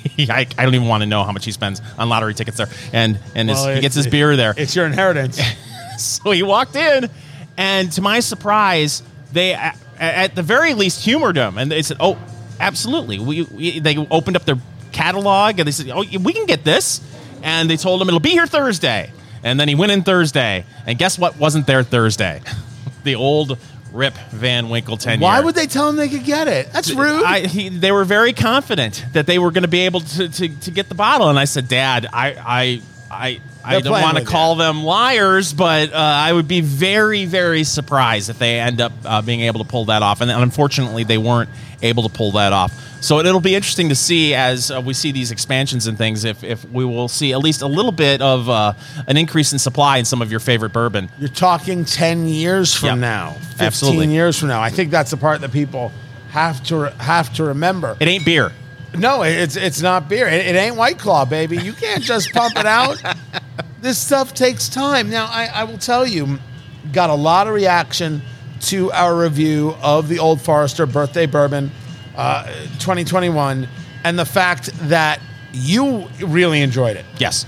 he 0.04 0.30
I, 0.30 0.48
I 0.58 0.64
don't 0.64 0.76
even 0.76 0.88
want 0.88 1.02
to 1.02 1.08
know 1.08 1.24
how 1.24 1.32
much 1.32 1.46
he 1.46 1.52
spends 1.52 1.82
on 1.98 2.10
lottery 2.10 2.34
tickets 2.34 2.58
there, 2.58 2.68
and 2.92 3.20
and 3.36 3.50
his, 3.50 3.64
he 3.66 3.82
gets 3.82 3.96
his 3.96 4.08
beer 4.08 4.36
there. 4.36 4.54
It's 4.58 4.76
your 4.76 4.86
inheritance. 4.86 5.40
So 5.96 6.32
he 6.32 6.42
walked 6.42 6.76
in, 6.76 7.08
and 7.56 7.92
to 7.92 8.02
my 8.02 8.20
surprise, 8.20 9.04
they 9.32 9.54
a- 9.54 9.76
at 10.00 10.34
the 10.34 10.42
very 10.42 10.74
least 10.74 11.06
humored 11.06 11.36
him, 11.36 11.60
and 11.60 11.72
they 11.72 11.84
said, 11.84 11.98
"Oh, 12.00 12.18
absolutely." 12.60 13.20
We, 13.20 13.44
we 13.44 13.80
they 13.80 13.96
opened 13.98 14.36
up 14.36 14.44
their 14.44 14.58
catalog, 14.92 15.60
and 15.60 15.68
they 15.68 15.72
said, 15.72 15.88
"Oh, 15.90 16.04
we 16.20 16.34
can 16.34 16.48
get 16.48 16.64
this," 16.64 17.00
and 17.44 17.70
they 17.70 17.78
told 17.78 18.02
him 18.02 18.08
it'll 18.08 18.20
be 18.20 18.32
here 18.32 18.48
Thursday. 18.48 19.12
And 19.44 19.60
then 19.60 19.68
he 19.68 19.76
went 19.76 19.92
in 19.92 20.02
Thursday, 20.02 20.66
and 20.88 20.98
guess 20.98 21.20
what? 21.20 21.38
Wasn't 21.38 21.68
there 21.68 21.84
Thursday? 21.84 22.42
the 23.04 23.14
old 23.16 23.60
Rip 23.94 24.16
Van 24.32 24.70
Winkle 24.70 24.98
ten. 24.98 25.20
Why 25.20 25.40
would 25.40 25.56
they 25.56 25.68
tell 25.68 25.88
him 25.88 25.96
they 25.96 26.10
could 26.10 26.24
get 26.24 26.48
it? 26.48 26.74
That's 26.74 26.92
rude. 26.92 27.24
I, 27.24 27.42
he, 27.42 27.70
they 27.70 27.92
were 27.92 28.06
very 28.06 28.34
confident 28.34 29.06
that 29.14 29.28
they 29.28 29.38
were 29.40 29.52
going 29.52 29.64
to 29.64 29.70
be 29.70 29.82
able 29.82 30.00
to, 30.02 30.28
to, 30.28 30.50
to 30.50 30.72
get 30.72 30.90
the 30.90 30.96
bottle, 30.96 31.30
and 31.30 31.38
I 31.38 31.46
said, 31.46 31.68
"Dad, 31.68 32.08
I 32.12 32.36
I 32.36 32.82
I, 33.14 33.40
I 33.64 33.74
don't 33.74 33.84
playing 33.84 34.04
want 34.04 34.18
to 34.18 34.24
with 34.24 34.30
call 34.30 34.56
them 34.56 34.84
liars, 34.84 35.54
but 35.54 35.94
uh, 35.94 35.98
I 35.98 36.34
would 36.34 36.48
be 36.48 36.62
very 36.62 37.26
very 37.26 37.64
surprised 37.64 38.30
if 38.30 38.40
they 38.40 38.60
end 38.60 38.82
up 38.82 38.92
uh, 39.06 39.22
being 39.22 39.42
able 39.42 39.64
to 39.64 39.70
pull 39.70 39.86
that 39.86 40.02
off." 40.04 40.22
And 40.22 40.30
unfortunately, 40.32 41.04
they 41.04 41.18
weren't 41.18 41.50
able 41.82 42.04
to 42.04 42.10
pull 42.10 42.32
that 42.34 42.54
off. 42.54 42.72
So 43.02 43.20
it'll 43.20 43.42
be 43.42 43.54
interesting 43.54 43.90
to 43.90 43.96
see 43.96 44.34
as 44.34 44.72
uh, 44.72 44.82
we 44.82 44.94
see 44.94 45.12
these 45.12 45.30
expansions 45.32 45.88
and 45.88 45.98
things 45.98 46.24
if, 46.24 46.42
if 46.42 46.64
we 46.72 46.86
will 46.86 47.10
see 47.10 47.34
at 47.34 47.40
least 47.40 47.62
a 47.62 47.68
little 47.68 47.92
bit 47.92 48.22
of 48.22 48.48
uh, 48.50 48.74
an 49.08 49.18
increase 49.18 49.52
in 49.52 49.60
supply 49.60 49.98
in 49.98 50.06
some 50.06 50.22
of 50.22 50.32
your 50.32 50.40
favorite 50.40 50.72
bourbon. 50.72 51.10
You're 51.20 51.28
talking 51.28 51.84
10 51.84 52.28
years 52.30 52.74
from 52.74 52.88
Yep. 52.88 52.98
now, 53.00 53.32
15 53.32 53.66
Absolutely. 53.68 54.08
years 54.14 54.40
from 54.40 54.48
now. 54.48 54.62
I 54.62 54.70
think 54.70 54.90
that's 54.90 55.12
the 55.12 55.18
part 55.18 55.42
that 55.42 55.52
people 55.52 55.92
have 56.30 56.64
to 56.68 56.92
have 56.98 57.34
to 57.34 57.44
remember. 57.44 57.98
It 58.00 58.08
ain't 58.08 58.24
beer. 58.24 58.54
No, 58.98 59.24
it's 59.24 59.56
it's 59.56 59.82
not 59.82 60.08
beer. 60.08 60.28
It, 60.28 60.46
it 60.48 60.56
ain't 60.56 60.76
White 60.76 61.00
Claw, 61.00 61.26
baby. 61.26 61.58
You 61.58 61.74
can't 61.74 62.04
just 62.04 62.32
pump 62.32 62.58
it 62.58 62.66
out. 62.66 63.02
This 63.82 63.98
stuff 63.98 64.34
takes 64.34 64.70
time. 64.70 65.10
Now, 65.10 65.26
I, 65.26 65.46
I 65.54 65.64
will 65.66 65.78
tell 65.78 66.06
you, 66.08 66.40
got 66.94 67.10
a 67.10 67.16
lot 67.16 67.48
of 67.48 67.54
reaction 67.54 68.22
to 68.62 68.92
our 68.92 69.18
review 69.20 69.76
of 69.82 70.08
the 70.08 70.20
Old 70.20 70.42
Forester 70.42 70.86
Birthday 70.86 71.26
Bourbon 71.26 71.70
uh, 72.16 72.46
2021, 72.80 73.68
and 74.06 74.18
the 74.20 74.26
fact 74.26 74.68
that 74.90 75.20
you 75.52 76.08
really 76.22 76.62
enjoyed 76.62 76.96
it 76.96 77.06
Yes. 77.18 77.46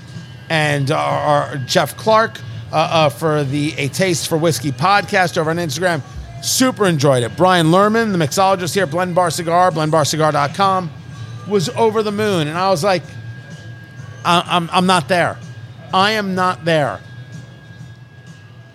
and 0.49 0.91
our, 0.91 1.19
our 1.49 1.57
Jeff 1.59 1.95
Clark 1.95 2.39
uh, 2.71 2.75
uh, 2.75 3.09
for 3.09 3.43
the 3.43 3.73
A 3.77 3.87
Taste 3.87 4.27
for 4.27 4.37
Whiskey 4.37 4.71
podcast 4.71 5.37
over 5.37 5.51
on 5.51 5.57
Instagram. 5.57 6.01
Super 6.43 6.85
enjoyed 6.85 7.23
it. 7.23 7.37
Brian 7.37 7.67
Lerman, 7.67 8.11
the 8.11 8.17
mixologist 8.17 8.73
here 8.73 8.83
at 8.83 8.91
Blend 8.91 9.15
Bar 9.15 9.29
Cigar, 9.31 9.71
blendbarcigar.com, 9.71 10.91
was 11.47 11.69
over 11.69 12.03
the 12.03 12.11
moon. 12.11 12.47
And 12.47 12.57
I 12.57 12.69
was 12.69 12.83
like, 12.83 13.03
I'm, 14.23 14.69
I'm 14.71 14.85
not 14.85 15.07
there. 15.07 15.37
I 15.93 16.11
am 16.11 16.35
not 16.35 16.65
there. 16.65 16.99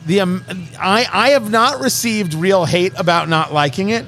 The, 0.07 0.21
um, 0.21 0.45
I, 0.79 1.07
I 1.13 1.29
have 1.31 1.51
not 1.51 1.81
received 1.81 2.35
real 2.35 2.65
hate 2.65 2.93
about 2.97 3.29
not 3.29 3.53
liking 3.53 3.91
it. 3.91 4.07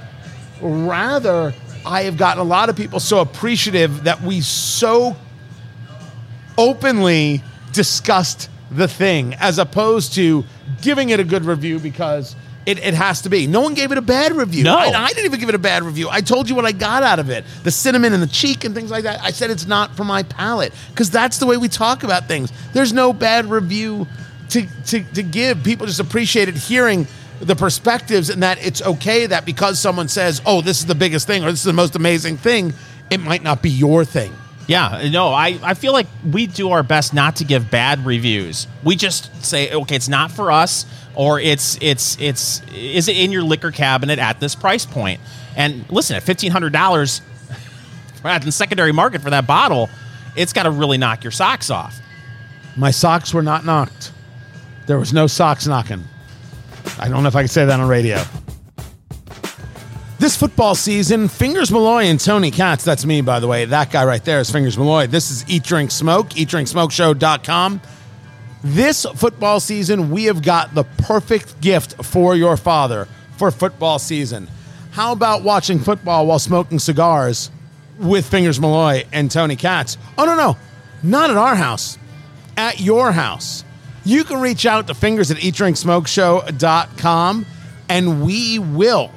Rather, 0.60 1.52
I 1.84 2.04
have 2.04 2.16
gotten 2.16 2.40
a 2.40 2.44
lot 2.44 2.68
of 2.68 2.76
people 2.76 3.00
so 3.00 3.20
appreciative 3.20 4.04
that 4.04 4.22
we 4.22 4.40
so 4.40 5.16
openly 6.56 7.42
discussed 7.72 8.48
the 8.70 8.88
thing 8.88 9.34
as 9.34 9.58
opposed 9.58 10.14
to 10.14 10.44
giving 10.80 11.10
it 11.10 11.20
a 11.20 11.24
good 11.24 11.44
review 11.44 11.78
because 11.78 12.36
it, 12.64 12.78
it 12.78 12.94
has 12.94 13.22
to 13.22 13.28
be. 13.28 13.46
No 13.46 13.60
one 13.60 13.74
gave 13.74 13.92
it 13.92 13.98
a 13.98 14.02
bad 14.02 14.32
review. 14.32 14.64
No. 14.64 14.76
I, 14.76 14.86
I 14.86 15.08
didn't 15.08 15.24
even 15.24 15.40
give 15.40 15.48
it 15.48 15.54
a 15.54 15.58
bad 15.58 15.82
review. 15.82 16.08
I 16.10 16.20
told 16.20 16.48
you 16.48 16.54
what 16.54 16.64
I 16.64 16.72
got 16.72 17.02
out 17.02 17.18
of 17.18 17.30
it 17.30 17.44
the 17.64 17.70
cinnamon 17.70 18.12
and 18.12 18.22
the 18.22 18.28
cheek 18.28 18.64
and 18.64 18.74
things 18.74 18.90
like 18.90 19.04
that. 19.04 19.20
I 19.22 19.30
said 19.30 19.50
it's 19.50 19.66
not 19.66 19.96
for 19.96 20.04
my 20.04 20.22
palate 20.22 20.72
because 20.90 21.10
that's 21.10 21.38
the 21.38 21.46
way 21.46 21.56
we 21.56 21.68
talk 21.68 22.04
about 22.04 22.28
things. 22.28 22.52
There's 22.72 22.92
no 22.92 23.12
bad 23.12 23.46
review 23.46 24.06
to, 24.50 24.66
to, 24.86 25.04
to 25.14 25.22
give. 25.22 25.64
People 25.64 25.86
just 25.86 26.00
appreciated 26.00 26.56
hearing 26.56 27.06
the 27.40 27.56
perspectives 27.56 28.30
and 28.30 28.42
that 28.42 28.64
it's 28.64 28.82
okay 28.82 29.26
that 29.26 29.44
because 29.44 29.78
someone 29.78 30.08
says, 30.08 30.40
oh, 30.46 30.60
this 30.60 30.78
is 30.78 30.86
the 30.86 30.94
biggest 30.94 31.26
thing 31.26 31.42
or 31.42 31.50
this 31.50 31.60
is 31.60 31.64
the 31.64 31.72
most 31.72 31.96
amazing 31.96 32.36
thing, 32.36 32.72
it 33.10 33.18
might 33.18 33.42
not 33.42 33.62
be 33.62 33.70
your 33.70 34.04
thing. 34.04 34.32
Yeah, 34.68 35.08
no, 35.10 35.28
I, 35.28 35.58
I 35.62 35.74
feel 35.74 35.92
like 35.92 36.06
we 36.30 36.46
do 36.46 36.70
our 36.70 36.82
best 36.82 37.12
not 37.12 37.36
to 37.36 37.44
give 37.44 37.70
bad 37.70 38.06
reviews. 38.06 38.68
We 38.84 38.96
just 38.96 39.44
say, 39.44 39.72
okay, 39.72 39.96
it's 39.96 40.08
not 40.08 40.30
for 40.30 40.52
us, 40.52 40.86
or 41.14 41.40
it's 41.40 41.76
it's 41.80 42.18
it's 42.20 42.62
is 42.72 43.08
it 43.08 43.16
in 43.16 43.32
your 43.32 43.42
liquor 43.42 43.70
cabinet 43.70 44.18
at 44.18 44.40
this 44.40 44.54
price 44.54 44.86
point? 44.86 45.20
And 45.56 45.84
listen, 45.90 46.16
at 46.16 46.22
fifteen 46.22 46.52
hundred 46.52 46.72
dollars, 46.72 47.20
at 48.24 48.42
the 48.42 48.52
secondary 48.52 48.92
market 48.92 49.20
for 49.20 49.30
that 49.30 49.46
bottle, 49.46 49.90
it's 50.36 50.52
got 50.52 50.62
to 50.62 50.70
really 50.70 50.96
knock 50.96 51.24
your 51.24 51.32
socks 51.32 51.68
off. 51.68 52.00
My 52.76 52.90
socks 52.90 53.34
were 53.34 53.42
not 53.42 53.64
knocked. 53.64 54.12
There 54.86 54.98
was 54.98 55.12
no 55.12 55.26
socks 55.26 55.66
knocking. 55.66 56.04
I 56.98 57.08
don't 57.08 57.22
know 57.22 57.28
if 57.28 57.36
I 57.36 57.42
can 57.42 57.48
say 57.48 57.64
that 57.64 57.78
on 57.78 57.88
radio. 57.88 58.22
This 60.22 60.36
football 60.36 60.76
season, 60.76 61.26
Fingers 61.26 61.72
Malloy 61.72 62.04
and 62.04 62.20
Tony 62.20 62.52
Katz, 62.52 62.84
that's 62.84 63.04
me, 63.04 63.22
by 63.22 63.40
the 63.40 63.48
way. 63.48 63.64
That 63.64 63.90
guy 63.90 64.04
right 64.04 64.24
there 64.24 64.38
is 64.38 64.52
Fingers 64.52 64.78
Malloy. 64.78 65.08
This 65.08 65.32
is 65.32 65.44
Eat 65.50 65.64
Drink 65.64 65.90
Smoke, 65.90 66.28
eatdrinksmokeshow.com. 66.28 67.80
This 68.62 69.04
football 69.16 69.58
season, 69.58 70.12
we 70.12 70.26
have 70.26 70.40
got 70.40 70.76
the 70.76 70.84
perfect 70.84 71.60
gift 71.60 72.04
for 72.04 72.36
your 72.36 72.56
father 72.56 73.08
for 73.36 73.50
football 73.50 73.98
season. 73.98 74.46
How 74.92 75.10
about 75.10 75.42
watching 75.42 75.80
football 75.80 76.28
while 76.28 76.38
smoking 76.38 76.78
cigars 76.78 77.50
with 77.98 78.24
Fingers 78.24 78.60
Malloy 78.60 79.04
and 79.12 79.28
Tony 79.28 79.56
Katz? 79.56 79.98
Oh, 80.16 80.24
no, 80.24 80.36
no, 80.36 80.56
not 81.02 81.30
at 81.30 81.36
our 81.36 81.56
house, 81.56 81.98
at 82.56 82.78
your 82.78 83.10
house. 83.10 83.64
You 84.04 84.22
can 84.22 84.40
reach 84.40 84.66
out 84.66 84.86
to 84.86 84.94
fingers 84.94 85.32
at 85.32 85.38
eatdrinksmokeshow.com 85.38 87.46
and 87.88 88.24
we 88.24 88.60
will 88.60 89.10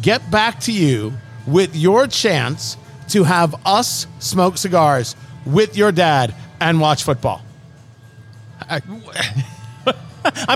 get 0.00 0.30
back 0.30 0.60
to 0.60 0.72
you 0.72 1.12
with 1.46 1.74
your 1.76 2.06
chance 2.06 2.76
to 3.08 3.24
have 3.24 3.54
us 3.66 4.06
smoke 4.18 4.56
cigars 4.56 5.16
with 5.44 5.76
your 5.76 5.92
dad 5.92 6.34
and 6.60 6.80
watch 6.80 7.02
football. 7.04 7.42
I 8.68 8.80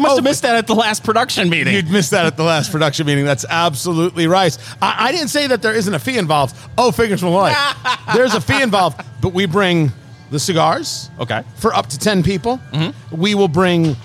must 0.00 0.16
have 0.16 0.18
oh. 0.18 0.20
missed 0.22 0.42
that 0.42 0.56
at 0.56 0.66
the 0.66 0.74
last 0.74 1.04
production 1.04 1.50
meeting. 1.50 1.74
You'd 1.74 1.90
missed 1.90 2.12
that 2.12 2.24
at 2.24 2.36
the 2.36 2.44
last 2.44 2.70
production 2.70 3.06
meeting. 3.06 3.24
That's 3.24 3.44
absolutely 3.48 4.26
right. 4.26 4.56
I, 4.80 5.08
I 5.08 5.12
didn't 5.12 5.28
say 5.28 5.48
that 5.48 5.60
there 5.62 5.74
isn't 5.74 5.92
a 5.92 5.98
fee 5.98 6.18
involved. 6.18 6.56
Oh, 6.78 6.92
fingers 6.92 7.22
Malloy. 7.22 7.52
There's 8.14 8.34
a 8.34 8.40
fee 8.40 8.62
involved, 8.62 9.04
but 9.20 9.32
we 9.32 9.46
bring 9.46 9.92
the 10.30 10.38
cigars. 10.38 11.10
Okay. 11.18 11.42
For 11.56 11.74
up 11.74 11.88
to 11.88 11.98
10 11.98 12.22
people. 12.22 12.58
Mm-hmm. 12.72 13.20
We 13.20 13.34
will 13.34 13.48
bring 13.48 13.96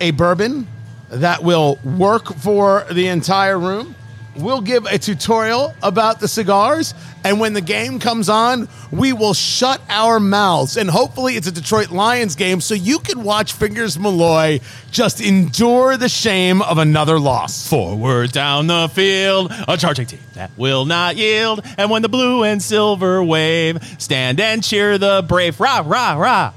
a 0.00 0.10
bourbon 0.12 0.66
that 1.10 1.42
will 1.42 1.78
work 1.84 2.34
for 2.34 2.86
the 2.90 3.08
entire 3.08 3.58
room. 3.58 3.94
We'll 4.40 4.60
give 4.60 4.86
a 4.86 4.98
tutorial 4.98 5.74
about 5.82 6.20
the 6.20 6.28
cigars. 6.28 6.94
And 7.22 7.38
when 7.38 7.52
the 7.52 7.60
game 7.60 7.98
comes 7.98 8.28
on, 8.28 8.68
we 8.90 9.12
will 9.12 9.34
shut 9.34 9.80
our 9.88 10.18
mouths. 10.18 10.76
And 10.76 10.88
hopefully, 10.88 11.36
it's 11.36 11.46
a 11.46 11.52
Detroit 11.52 11.90
Lions 11.90 12.34
game 12.34 12.60
so 12.60 12.74
you 12.74 12.98
can 12.98 13.22
watch 13.22 13.52
Fingers 13.52 13.98
Malloy 13.98 14.60
just 14.90 15.20
endure 15.20 15.96
the 15.96 16.08
shame 16.08 16.62
of 16.62 16.78
another 16.78 17.18
loss. 17.18 17.68
Forward 17.68 18.32
down 18.32 18.66
the 18.68 18.88
field, 18.92 19.52
a 19.68 19.76
charging 19.76 20.06
team 20.06 20.20
that 20.34 20.50
will 20.56 20.84
not 20.86 21.16
yield. 21.16 21.60
And 21.76 21.90
when 21.90 22.02
the 22.02 22.08
blue 22.08 22.44
and 22.44 22.62
silver 22.62 23.22
wave, 23.22 23.82
stand 23.98 24.40
and 24.40 24.62
cheer 24.62 24.96
the 24.96 25.24
brave. 25.26 25.60
Rah, 25.60 25.82
rah, 25.84 26.14
rah. 26.14 26.52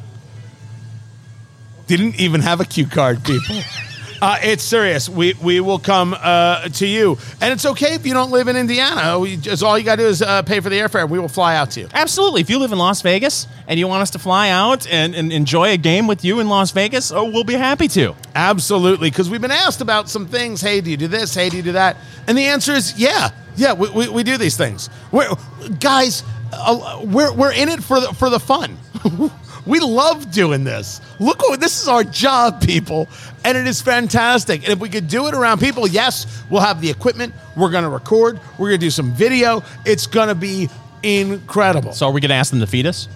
Didn't 1.88 2.20
even 2.20 2.42
have 2.42 2.62
a 2.62 2.66
cue 2.66 2.88
card, 2.88 3.24
people. 3.24 3.60
Uh, 4.24 4.40
it's 4.42 4.64
serious. 4.64 5.10
We 5.10 5.34
we 5.44 5.60
will 5.60 5.80
come 5.80 6.16
uh, 6.18 6.70
to 6.70 6.88
you, 6.88 7.18
and 7.42 7.52
it's 7.52 7.66
okay 7.66 7.96
if 7.96 8.06
you 8.06 8.14
don't 8.14 8.32
live 8.32 8.48
in 8.48 8.56
Indiana. 8.56 9.20
We 9.20 9.36
just 9.36 9.62
all 9.62 9.78
you 9.78 9.84
got 9.84 9.98
to 9.98 10.04
do 10.04 10.08
is 10.08 10.22
uh, 10.22 10.44
pay 10.44 10.62
for 10.62 10.70
the 10.70 10.78
airfare. 10.78 11.10
We 11.10 11.20
will 11.20 11.28
fly 11.28 11.58
out 11.58 11.72
to 11.72 11.82
you. 11.82 11.90
Absolutely. 11.94 12.40
If 12.40 12.50
you 12.50 12.58
live 12.58 12.72
in 12.72 12.78
Las 12.78 13.02
Vegas 13.02 13.48
and 13.68 13.78
you 13.78 13.86
want 13.90 14.02
us 14.02 14.12
to 14.12 14.20
fly 14.20 14.48
out 14.48 14.88
and, 14.88 15.14
and 15.14 15.34
enjoy 15.34 15.72
a 15.72 15.78
game 15.78 16.08
with 16.08 16.24
you 16.24 16.40
in 16.40 16.48
Las 16.48 16.72
Vegas, 16.72 17.12
oh, 17.12 17.26
we'll 17.26 17.44
be 17.44 17.56
happy 17.56 17.90
to. 17.90 18.16
Absolutely, 18.34 19.10
because 19.10 19.30
we've 19.30 19.42
been 19.42 19.52
asked 19.52 19.82
about 19.82 20.08
some 20.08 20.26
things. 20.26 20.62
Hey, 20.62 20.80
do 20.80 20.90
you 20.90 20.96
do 20.96 21.10
this? 21.10 21.36
Hey, 21.36 21.50
do 21.50 21.58
you 21.58 21.64
do 21.64 21.74
that? 21.74 21.98
And 22.26 22.38
the 22.38 22.46
answer 22.46 22.72
is 22.72 22.98
yeah, 22.98 23.30
yeah. 23.58 23.74
We, 23.74 23.90
we, 23.90 24.08
we 24.08 24.24
do 24.24 24.38
these 24.38 24.56
things. 24.56 24.90
We're, 25.12 25.36
guys, 25.82 26.24
uh, 26.54 27.02
we're 27.04 27.34
we're 27.34 27.52
in 27.52 27.68
it 27.68 27.84
for 27.84 28.00
the 28.00 28.14
for 28.14 28.30
the 28.30 28.40
fun. 28.40 28.78
we 29.66 29.80
love 29.80 30.32
doing 30.32 30.64
this. 30.64 31.00
Look, 31.20 31.42
what 31.42 31.60
this 31.60 31.82
is 31.82 31.88
our 31.88 32.04
job, 32.04 32.62
people, 32.62 33.08
and 33.46 33.58
it 33.58 33.68
is 33.68 33.82
fantastic. 33.82 34.64
And 34.64 34.74
if 34.74 34.80
we 34.80 34.90
could 34.90 35.08
do 35.08 35.28
it 35.28 35.34
around 35.34 35.60
people, 35.60 35.88
yes, 35.88 36.44
we'll 36.50 36.62
have 36.62 36.82
the 36.82 36.90
equipment. 36.90 37.34
We're 37.56 37.72
going 37.72 37.84
to 37.84 37.90
record. 37.90 38.40
We're 38.58 38.70
going 38.70 38.80
to 38.80 38.86
do 38.86 38.90
some 38.90 39.14
video. 39.14 39.64
It's 39.86 40.08
going 40.08 40.28
to 40.28 40.36
be 40.36 40.70
incredible. 41.02 41.94
So 41.94 42.08
are 42.08 42.12
we 42.12 42.22
going 42.22 42.30
to 42.30 42.36
ask 42.36 42.52
them 42.52 42.60
to 42.60 42.68
feed 42.68 42.86
us? 42.86 43.08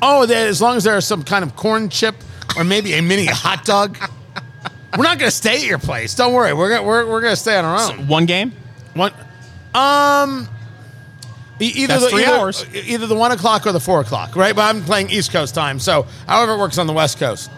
Oh, 0.00 0.26
there, 0.26 0.48
as 0.48 0.60
long 0.60 0.76
as 0.76 0.84
there's 0.84 1.06
some 1.06 1.22
kind 1.22 1.44
of 1.44 1.56
corn 1.56 1.88
chip 1.88 2.14
or 2.56 2.64
maybe 2.64 2.92
a 2.94 3.02
mini 3.02 3.26
hot 3.30 3.64
dog. 3.64 3.98
We're 4.96 5.04
not 5.04 5.18
going 5.18 5.30
to 5.30 5.36
stay 5.36 5.56
at 5.56 5.66
your 5.66 5.78
place. 5.78 6.14
Don't 6.14 6.32
worry. 6.32 6.52
We're 6.52 6.70
gonna, 6.70 6.86
we're, 6.86 7.06
we're 7.06 7.20
going 7.20 7.32
to 7.32 7.40
stay 7.40 7.56
on 7.56 7.64
our 7.64 7.90
own. 7.90 8.06
One 8.06 8.26
game? 8.26 8.52
One, 8.94 9.12
um, 9.74 10.48
either 11.66 11.94
That's 11.94 12.04
the, 12.04 12.10
three 12.10 12.22
either, 12.24 12.32
hours. 12.32 12.66
either 12.74 13.06
the 13.06 13.14
one 13.14 13.32
o'clock 13.32 13.66
or 13.66 13.72
the 13.72 13.80
four 13.80 14.00
o'clock, 14.00 14.36
right? 14.36 14.54
But 14.54 14.74
I'm 14.74 14.82
playing 14.82 15.10
East 15.10 15.32
Coast 15.32 15.54
time, 15.54 15.78
so 15.78 16.06
however 16.26 16.54
it 16.54 16.58
works 16.58 16.78
on 16.78 16.86
the 16.86 16.92
West 16.92 17.18
Coast, 17.18 17.50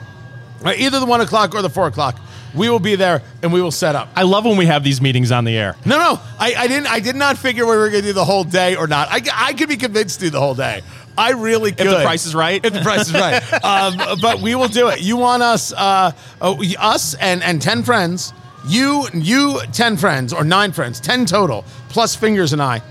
right? 0.61 0.79
Either 0.79 1.01
the 1.01 1.07
one 1.07 1.21
o'clock 1.21 1.55
or 1.55 1.63
the 1.63 1.71
four 1.71 1.87
o'clock, 1.87 2.19
we 2.55 2.71
will 2.71 2.81
be 2.81 2.97
there 2.97 3.23
and 3.43 3.53
we 3.53 3.61
will 3.61 3.71
set 3.71 3.95
up. 3.95 4.09
I 4.17 4.23
love 4.23 4.45
when 4.45 4.57
we 4.57 4.67
have 4.67 4.83
these 4.83 5.01
meetings 5.01 5.31
on 5.31 5.45
the 5.45 5.57
air. 5.57 5.77
No, 5.85 5.99
no, 5.99 6.21
I, 6.39 6.55
I 6.55 6.67
didn't. 6.67 6.87
I 6.87 7.01
did 7.01 7.17
not 7.17 7.37
figure 7.39 7.67
we 7.67 7.77
were 7.77 7.91
going 7.91 8.03
to 8.03 8.09
do 8.09 8.13
the 8.13 8.25
whole 8.25 8.45
day 8.45 8.77
or 8.77 8.87
not. 8.87 9.09
I, 9.11 9.21
I 9.35 9.53
could 9.53 9.69
be 9.69 9.77
convinced 9.77 10.21
to 10.21 10.27
do 10.27 10.31
the 10.31 10.41
whole 10.41 10.55
day. 10.55 10.83
I 11.19 11.33
really 11.33 11.73
could. 11.73 11.87
the 11.87 12.03
price 12.03 12.27
is 12.27 12.35
right. 12.35 12.65
If 12.65 12.73
the 12.73 12.81
price 12.81 13.09
is 13.09 13.15
right. 13.15 13.43
um, 13.65 14.19
but 14.21 14.41
we 14.41 14.55
will 14.55 14.69
do 14.69 14.89
it. 14.89 15.01
You 15.01 15.17
want 15.17 15.43
us, 15.43 15.73
uh, 15.73 16.13
uh, 16.41 16.57
us 16.79 17.15
and 17.15 17.43
and 17.43 17.61
ten 17.61 17.83
friends. 17.83 18.33
You 18.69 19.07
you 19.15 19.61
ten 19.73 19.97
friends 19.97 20.33
or 20.33 20.45
nine 20.45 20.73
friends, 20.73 21.01
ten 21.01 21.25
total 21.25 21.65
plus 21.89 22.17
fingers 22.17 22.53
and 22.53 22.61
I. 22.61 22.83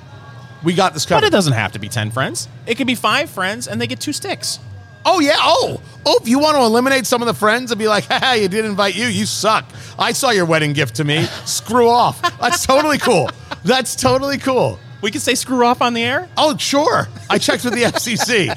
We 0.65 0.73
got 0.73 0.93
this 0.93 1.05
But 1.05 1.23
it 1.23 1.31
doesn't 1.31 1.53
have 1.53 1.71
to 1.73 1.79
be 1.79 1.87
10 1.87 2.11
friends. 2.11 2.49
It 2.65 2.75
could 2.75 2.87
be 2.87 2.95
five 2.95 3.29
friends 3.29 3.67
and 3.67 3.79
they 3.79 3.87
get 3.87 3.99
two 4.01 4.11
sticks. 4.11 4.59
Oh 5.05 5.19
yeah. 5.19 5.35
Oh 5.37 5.79
oh. 6.05 6.19
If 6.19 6.27
you 6.27 6.39
want 6.39 6.57
to 6.57 6.63
eliminate 6.63 7.05
some 7.05 7.21
of 7.21 7.27
the 7.27 7.33
friends 7.33 7.71
and 7.71 7.77
be 7.77 7.87
like, 7.87 8.03
hey, 8.11 8.41
you 8.41 8.47
didn't 8.47 8.71
invite 8.71 8.95
you. 8.95 9.05
You 9.05 9.25
suck." 9.25 9.65
I 9.97 10.11
saw 10.11 10.31
your 10.31 10.45
wedding 10.45 10.73
gift 10.73 10.95
to 10.95 11.03
me. 11.03 11.23
Screw 11.45 11.87
off. 11.87 12.21
That's 12.39 12.65
totally 12.65 12.97
cool. 12.97 13.29
That's 13.63 13.95
totally 13.95 14.39
cool. 14.39 14.79
We 15.01 15.11
can 15.11 15.21
say 15.21 15.35
screw 15.35 15.63
off 15.63 15.83
on 15.83 15.93
the 15.93 16.03
air? 16.03 16.27
Oh, 16.35 16.57
sure. 16.57 17.07
I 17.29 17.37
checked 17.37 17.63
with 17.63 17.75
the 17.75 17.83
FCC. 17.83 18.47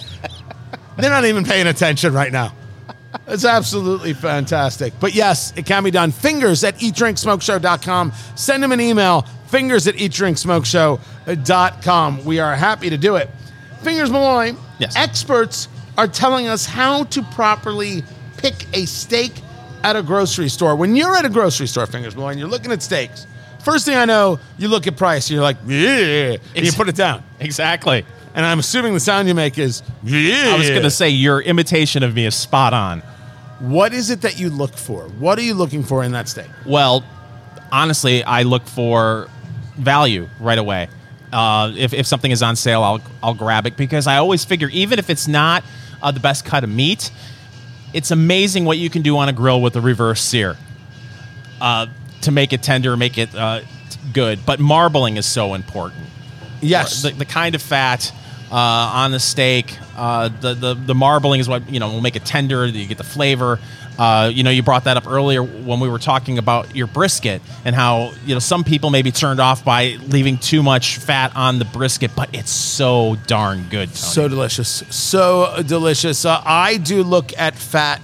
They're 0.96 1.11
not 1.11 1.26
even 1.26 1.44
paying 1.44 1.66
attention 1.66 2.14
right 2.14 2.32
now. 2.32 2.54
It's 3.26 3.44
absolutely 3.44 4.14
fantastic. 4.14 4.94
But 4.98 5.14
yes, 5.14 5.52
it 5.56 5.66
can 5.66 5.84
be 5.84 5.90
done. 5.90 6.11
Fingers 6.11 6.64
at 6.64 6.76
eatdrinksmokeshow.com. 6.76 8.12
Send 8.34 8.62
them 8.62 8.72
an 8.72 8.80
email. 8.80 9.26
Fingers 9.49 9.88
at 9.88 9.94
eatdrinksmokeshow.com. 9.96 12.24
We 12.24 12.38
are 12.38 12.55
happy 12.55 12.90
to 12.90 12.99
do 12.99 13.16
it. 13.16 13.28
Fingers 13.82 14.11
Malloy, 14.11 14.55
Yes. 14.78 14.94
experts 14.96 15.68
are 15.96 16.09
telling 16.09 16.46
us 16.49 16.66
how 16.66 17.05
to 17.05 17.22
properly 17.22 18.03
pick 18.36 18.66
a 18.74 18.84
steak 18.86 19.32
at 19.82 19.96
a 19.96 20.03
grocery 20.03 20.49
store. 20.49 20.76
When 20.76 20.94
you're 20.96 21.16
at 21.16 21.24
a 21.24 21.28
grocery 21.30 21.66
store, 21.66 21.86
Fingers 21.86 22.14
Malloy, 22.16 22.30
and 22.30 22.38
you're 22.40 22.49
looking 22.49 22.72
at 22.72 22.82
steaks, 22.82 23.26
first 23.61 23.86
thing 23.86 23.96
I 23.96 24.05
know, 24.05 24.38
you 24.59 24.68
look 24.68 24.86
at 24.86 24.96
price, 24.96 25.30
you're 25.30 25.42
like, 25.42 25.57
yeah, 25.66 26.36
and 26.55 26.66
you 26.66 26.72
put 26.72 26.88
it 26.88 26.96
down. 26.96 27.22
Exactly. 27.40 28.05
And 28.34 28.44
I'm 28.44 28.59
assuming 28.59 28.94
the 28.94 29.01
sound 29.01 29.26
you 29.28 29.34
make 29.34 29.59
is, 29.59 29.82
yeah. 30.05 30.53
I 30.55 30.59
was 30.59 30.68
going 30.68 30.82
to 30.82 30.90
say 30.90 31.09
your 31.09 31.40
imitation 31.40 32.03
of 32.03 32.14
me 32.14 32.26
is 32.26 32.34
spot 32.34 32.74
on. 32.74 33.01
What 33.61 33.92
is 33.92 34.11
it 34.11 34.20
that 34.20 34.38
you 34.38 34.51
look 34.51 34.76
for? 34.76 35.05
What 35.18 35.38
are 35.38 35.42
you 35.42 35.55
looking 35.55 35.82
for 35.82 36.05
in 36.05 36.12
that 36.12 36.28
steak? 36.28 36.46
Well, 36.64 37.03
honestly, 37.72 38.22
I 38.22 38.42
look 38.42 38.64
for 38.66 39.28
value 39.79 40.29
right 40.41 40.59
away. 40.59 40.89
Uh, 41.33 41.72
if, 41.76 41.93
if 41.93 42.07
something 42.07 42.31
is 42.31 42.43
on 42.43 42.57
sale, 42.57 42.83
I'll, 42.83 43.01
I'll 43.22 43.35
grab 43.35 43.66
it 43.66 43.76
because 43.76 44.07
I 44.07 44.16
always 44.16 44.45
figure, 44.45 44.68
even 44.72 44.99
if 44.99 45.11
it's 45.11 45.29
not 45.29 45.62
uh, 46.03 46.11
the 46.11 46.20
best 46.20 46.45
cut 46.45 46.64
of 46.64 46.70
meat, 46.70 47.11
it's 47.93 48.11
amazing 48.11 48.64
what 48.64 48.79
you 48.79 48.91
can 48.91 49.03
do 49.03 49.16
on 49.18 49.29
a 49.29 49.33
grill 49.33 49.61
with 49.61 49.76
a 49.76 49.81
reverse 49.81 50.20
sear 50.20 50.57
uh, 51.61 51.87
to 52.22 52.31
make 52.31 52.53
it 52.53 52.62
tender, 52.62 52.97
make 52.97 53.18
it 53.18 53.35
uh, 53.35 53.61
good. 54.12 54.45
But 54.45 54.61
marbling 54.61 55.16
is 55.16 55.26
so 55.26 55.55
important. 55.55 56.05
Yes. 56.61 57.03
the, 57.03 57.11
the 57.11 57.24
kind 57.24 57.55
of 57.55 57.62
fat 57.62 58.12
uh, 58.51 58.55
on 58.55 59.12
the 59.12 59.20
steak, 59.20 59.76
uh, 59.97 60.29
the, 60.29 60.55
the 60.55 60.74
the 60.74 60.95
marbling 60.95 61.41
is 61.41 61.49
what 61.49 61.68
you 61.70 61.81
know 61.81 61.93
will 61.93 62.01
make 62.01 62.16
it 62.16 62.24
tender. 62.24 62.66
You 62.66 62.87
get 62.87 62.99
the 62.99 63.05
flavor. 63.05 63.59
Uh, 63.99 64.30
you 64.32 64.44
know, 64.44 64.51
you 64.51 64.62
brought 64.62 64.84
that 64.84 64.96
up 64.96 65.09
earlier 65.09 65.42
when 65.42 65.80
we 65.80 65.88
were 65.88 65.99
talking 65.99 66.38
about 66.38 66.76
your 66.76 66.86
brisket 66.86 67.42
and 67.64 67.74
how 67.74 68.12
you 68.24 68.34
know 68.34 68.38
some 68.38 68.62
people 68.62 68.90
may 68.90 69.03
be 69.03 69.11
turned 69.11 69.40
off 69.40 69.64
by 69.64 69.96
leaving 70.07 70.38
too 70.38 70.62
much 70.62 70.99
fat 70.99 71.34
on 71.34 71.59
the 71.59 71.64
brisket, 71.64 72.12
but 72.14 72.32
it's 72.32 72.51
so 72.51 73.16
darn 73.26 73.64
good. 73.64 73.88
Tony. 73.88 73.96
So 73.96 74.28
delicious. 74.28 74.68
So 74.90 75.62
delicious. 75.66 76.24
Uh, 76.24 76.40
I 76.44 76.76
do 76.76 77.03
look 77.03 77.36
at 77.36 77.57
fat 77.57 78.01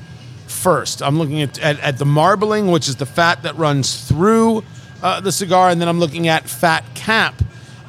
first. 0.48 1.00
I'm 1.02 1.18
looking 1.18 1.42
at, 1.42 1.58
at, 1.60 1.78
at 1.78 1.98
the 1.98 2.06
marbling, 2.06 2.70
which 2.70 2.88
is 2.88 2.96
the 2.96 3.06
fat 3.06 3.42
that 3.44 3.56
runs 3.56 4.08
through 4.08 4.64
uh, 5.02 5.20
the 5.20 5.30
cigar, 5.30 5.70
and 5.70 5.80
then 5.80 5.88
I'm 5.88 6.00
looking 6.00 6.26
at 6.26 6.48
fat 6.48 6.84
cap 6.94 7.40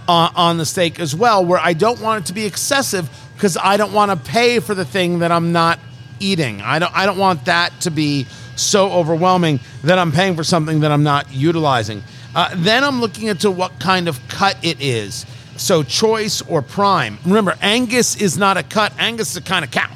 uh, 0.07 0.29
on 0.35 0.57
the 0.57 0.65
steak 0.65 0.99
as 0.99 1.15
well, 1.15 1.43
where 1.43 1.59
I 1.59 1.73
don't 1.73 1.99
want 2.01 2.25
it 2.25 2.27
to 2.27 2.33
be 2.33 2.45
excessive 2.45 3.09
because 3.33 3.57
I 3.57 3.77
don't 3.77 3.93
want 3.93 4.11
to 4.11 4.31
pay 4.31 4.59
for 4.59 4.75
the 4.75 4.85
thing 4.85 5.19
that 5.19 5.31
I'm 5.31 5.51
not 5.51 5.79
eating. 6.19 6.61
I 6.61 6.79
don't. 6.79 6.95
I 6.95 7.05
don't 7.05 7.17
want 7.17 7.45
that 7.45 7.81
to 7.81 7.91
be 7.91 8.25
so 8.55 8.91
overwhelming 8.91 9.59
that 9.83 9.99
I'm 9.99 10.11
paying 10.11 10.35
for 10.35 10.43
something 10.43 10.81
that 10.81 10.91
I'm 10.91 11.03
not 11.03 11.31
utilizing. 11.33 12.03
Uh, 12.33 12.53
then 12.55 12.83
I'm 12.83 13.01
looking 13.01 13.27
into 13.27 13.49
what 13.51 13.79
kind 13.79 14.07
of 14.07 14.19
cut 14.27 14.57
it 14.63 14.81
is. 14.81 15.25
So 15.57 15.83
choice 15.83 16.41
or 16.41 16.61
prime. 16.61 17.17
Remember, 17.25 17.55
Angus 17.61 18.21
is 18.21 18.37
not 18.37 18.57
a 18.57 18.63
cut. 18.63 18.93
Angus 18.99 19.31
is 19.31 19.37
a 19.37 19.41
kind 19.41 19.63
of 19.63 19.71
cow. 19.71 19.89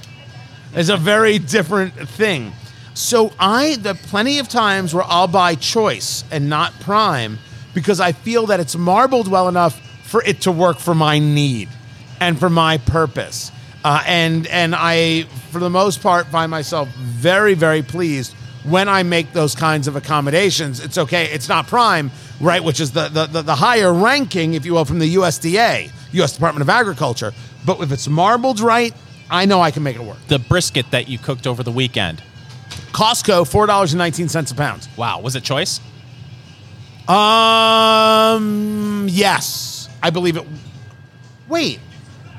It's 0.74 0.90
a 0.90 0.98
very 0.98 1.40
different 1.40 1.94
thing. 2.10 2.54
So 2.94 3.34
I 3.40 3.76
the 3.78 3.96
plenty 3.96 4.40
of 4.40 4.48
times 4.48 4.94
where 4.94 5.04
I'll 5.06 5.28
buy 5.28 5.56
choice 5.56 6.24
and 6.32 6.50
not 6.50 6.74
prime 6.82 7.40
because 7.74 8.00
I 8.00 8.12
feel 8.12 8.48
that 8.48 8.60
it's 8.60 8.76
marbled 8.76 9.28
well 9.28 9.48
enough 9.48 9.80
for 10.04 10.24
it 10.24 10.42
to 10.42 10.52
work 10.52 10.80
for 10.80 10.96
my 10.96 11.20
need 11.20 11.70
and 12.20 12.40
for 12.40 12.50
my 12.50 12.78
purpose. 12.78 13.52
Uh, 13.84 14.04
and 14.06 14.46
and 14.48 14.76
I, 14.76 15.24
for 15.52 15.60
the 15.60 15.70
most 15.70 16.02
part, 16.02 16.28
find 16.28 16.52
myself 16.52 16.90
very 16.90 17.54
very 17.54 17.82
pleased 17.82 18.34
when 18.64 18.90
I 18.90 19.04
make 19.04 19.32
those 19.34 19.56
kinds 19.56 19.88
of 19.88 19.96
accommodations. 19.96 20.84
It's 20.84 20.98
okay. 20.98 21.26
It's 21.26 21.48
not 21.48 21.68
prime, 21.68 22.12
right? 22.42 22.64
Which 22.64 22.80
is 22.80 22.92
the 22.92 23.08
the, 23.08 23.26
the, 23.28 23.42
the 23.42 23.56
higher 23.56 23.94
ranking, 23.94 24.54
if 24.54 24.66
you 24.66 24.74
will, 24.74 24.86
from 24.86 25.00
the 25.00 25.16
USDA, 25.16 25.92
U.S. 26.14 26.34
Department 26.34 26.62
of 26.62 26.70
Agriculture. 26.70 27.34
But 27.66 27.80
if 27.82 27.92
it's 27.92 28.08
marbled 28.08 28.60
right, 28.60 28.94
I 29.30 29.46
know 29.46 29.62
I 29.62 29.72
can 29.72 29.84
make 29.84 29.96
it 29.96 30.02
work. 30.02 30.18
The 30.28 30.40
brisket 30.40 30.92
that 30.92 31.08
you 31.08 31.18
cooked 31.18 31.48
over 31.48 31.64
the 31.64 31.72
weekend. 31.72 32.22
Costco, 32.92 33.48
four 33.50 33.66
dollars 33.66 33.94
and 33.94 33.98
nineteen 33.98 34.28
cents 34.28 34.52
a 34.52 34.56
pound. 34.56 34.88
Wow, 34.98 35.22
was 35.22 35.36
it 35.36 35.44
choice? 35.44 35.80
Um, 37.90 39.08
yes, 39.10 39.90
I 40.04 40.10
believe 40.12 40.38
it. 40.38 40.46
Wait, 41.48 41.80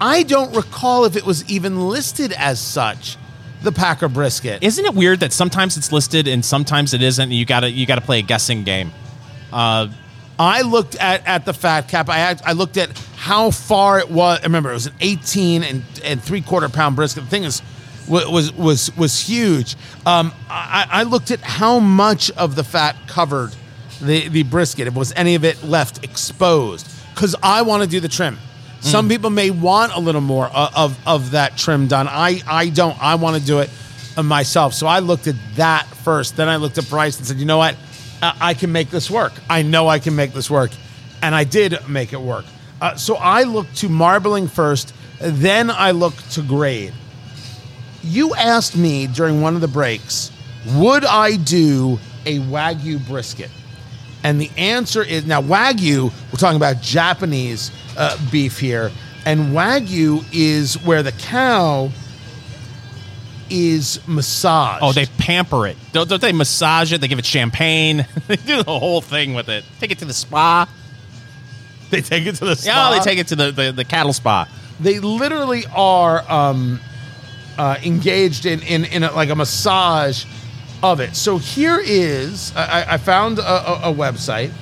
I 0.01 0.23
don't 0.23 0.55
recall 0.55 1.05
if 1.05 1.17
it 1.17 1.25
was 1.25 1.49
even 1.51 1.89
listed 1.89 2.33
as 2.33 2.59
such. 2.59 3.17
The 3.63 3.73
Packer 3.73 4.09
brisket. 4.09 4.63
Isn't 4.63 4.87
it 4.87 4.95
weird 4.95 5.21
that 5.21 5.35
sometimes 5.35 5.77
it's 5.77 5.93
listed 5.93 6.27
and 6.27 6.43
sometimes 6.43 6.95
it 6.95 7.03
isn't? 7.03 7.23
And 7.25 7.33
you 7.33 7.45
gotta 7.45 7.71
you 7.71 7.85
gotta 7.85 8.01
play 8.01 8.21
a 8.21 8.23
guessing 8.23 8.65
game. 8.65 8.91
Uh, 9.53 9.89
I 10.39 10.63
looked 10.63 10.95
at, 10.97 11.27
at 11.27 11.45
the 11.45 11.53
fat 11.53 11.87
cap. 11.87 12.09
I 12.09 12.17
had, 12.17 12.41
I 12.47 12.53
looked 12.53 12.79
at 12.79 12.97
how 13.17 13.51
far 13.51 13.99
it 13.99 14.11
was. 14.11 14.41
I 14.41 14.45
Remember, 14.45 14.71
it 14.71 14.75
was 14.75 14.87
an 14.87 14.95
18 15.01 15.63
and, 15.63 15.85
and 16.03 16.23
three 16.23 16.41
quarter 16.41 16.71
pound 16.71 16.97
brisket. 16.97 17.25
The 17.25 17.29
thing 17.29 17.45
is, 17.45 17.61
wa- 18.09 18.31
was 18.31 18.51
was 18.55 18.97
was 18.97 19.21
huge. 19.21 19.77
Um, 20.07 20.33
I, 20.49 20.87
I 20.91 21.03
looked 21.03 21.31
at 21.31 21.41
how 21.41 21.79
much 21.79 22.31
of 22.31 22.57
the 22.57 22.65
fat 22.65 22.97
covered 23.07 23.55
the 24.01 24.29
the 24.31 24.45
brisket. 24.45 24.87
If 24.87 24.95
was 24.95 25.13
any 25.15 25.35
of 25.35 25.45
it 25.45 25.63
left 25.63 26.03
exposed, 26.03 26.89
because 27.15 27.37
I 27.43 27.61
want 27.61 27.83
to 27.83 27.89
do 27.89 28.01
the 28.01 28.09
trim. 28.09 28.39
Some 28.81 29.09
people 29.09 29.31
may 29.31 29.51
want 29.51 29.93
a 29.93 30.01
little 30.01 30.21
more 30.21 30.47
of, 30.47 30.75
of 30.77 31.07
of 31.07 31.31
that 31.33 31.57
trim 31.57 31.87
done. 31.87 32.09
I 32.09 32.41
I 32.47 32.71
don't. 32.71 33.01
I 33.03 33.17
want 33.17 33.37
to 33.37 33.47
do 33.47 33.59
it 33.59 33.71
uh, 34.17 34.23
myself. 34.23 34.75
So 34.75 34.87
I 34.87 35.01
looked 35.01 35.27
at 35.27 35.37
that 35.57 35.87
first. 35.87 36.37
Then 36.37 36.49
I 36.49 36.57
looked 36.57 36.79
at 36.79 36.87
price 36.89 37.19
and 37.19 37.27
said, 37.27 37.37
you 37.37 37.47
know 37.47 37.59
what? 37.59 37.77
I 38.23 38.37
I 38.41 38.55
can 38.55 38.73
make 38.73 38.91
this 38.91 39.11
work. 39.11 39.33
I 39.49 39.63
know 39.63 39.89
I 39.89 39.99
can 39.99 40.17
make 40.17 40.33
this 40.33 40.51
work. 40.51 40.71
And 41.23 41.35
I 41.35 41.45
did 41.45 41.77
make 41.89 42.15
it 42.15 42.21
work. 42.21 42.47
Uh, 42.81 42.95
so 42.97 43.17
I 43.17 43.43
looked 43.43 43.77
to 43.79 43.89
marbling 43.91 44.49
first, 44.49 44.95
then 45.21 45.71
I 45.71 45.91
looked 45.91 46.33
to 46.33 46.43
grade. 46.43 46.95
You 48.03 48.35
asked 48.35 48.77
me 48.77 49.07
during 49.07 49.43
one 49.43 49.55
of 49.55 49.61
the 49.61 49.69
breaks, 49.69 50.33
would 50.77 51.05
I 51.05 51.37
do 51.37 51.99
a 52.25 52.39
Wagyu 52.39 53.07
brisket? 53.07 53.51
And 54.25 54.41
the 54.41 54.51
answer 54.57 55.03
is 55.03 55.27
now 55.27 55.43
Wagyu, 55.43 56.11
we're 56.33 56.39
talking 56.39 56.57
about 56.57 56.81
Japanese 56.81 57.71
uh, 57.97 58.17
beef 58.31 58.59
here. 58.59 58.91
And 59.25 59.53
Wagyu 59.53 60.25
is 60.33 60.83
where 60.83 61.03
the 61.03 61.13
cow 61.13 61.91
is 63.51 64.01
massaged. 64.07 64.83
oh, 64.83 64.93
they 64.93 65.07
pamper 65.07 65.67
it. 65.67 65.77
Don't, 65.93 66.09
don't 66.09 66.23
they 66.23 66.33
massage 66.33 66.93
it? 66.93 67.01
They 67.01 67.09
give 67.09 67.19
it 67.19 67.27
champagne. 67.27 68.07
they 68.29 68.37
do 68.37 68.63
the 68.63 68.79
whole 68.79 69.01
thing 69.01 69.35
with 69.35 69.49
it. 69.49 69.65
Take 69.81 69.91
it 69.91 69.99
to 69.99 70.05
the 70.05 70.15
spa. 70.15 70.69
they 71.91 72.01
take 72.01 72.27
it 72.27 72.37
to 72.37 72.45
the 72.45 72.63
Yeah, 72.65 72.91
they 72.97 73.01
take 73.01 73.19
it 73.19 73.27
to 73.29 73.37
the, 73.37 73.51
the, 73.51 73.73
the 73.73 73.85
cattle 73.85 74.13
spa. 74.13 74.49
they 74.79 75.01
literally 75.01 75.65
are 75.75 76.25
um, 76.31 76.81
uh, 77.59 77.77
engaged 77.85 78.47
in 78.47 78.63
in, 78.63 78.85
in 78.85 79.03
a, 79.03 79.13
like 79.13 79.29
a 79.29 79.35
massage 79.35 80.25
of 80.83 81.01
it. 81.01 81.15
So 81.17 81.37
here 81.39 81.81
is 81.85 82.55
I, 82.57 82.95
I 82.95 82.97
found 82.97 83.39
a, 83.39 83.43
a, 83.43 83.91
a 83.91 83.95
website 83.95 84.53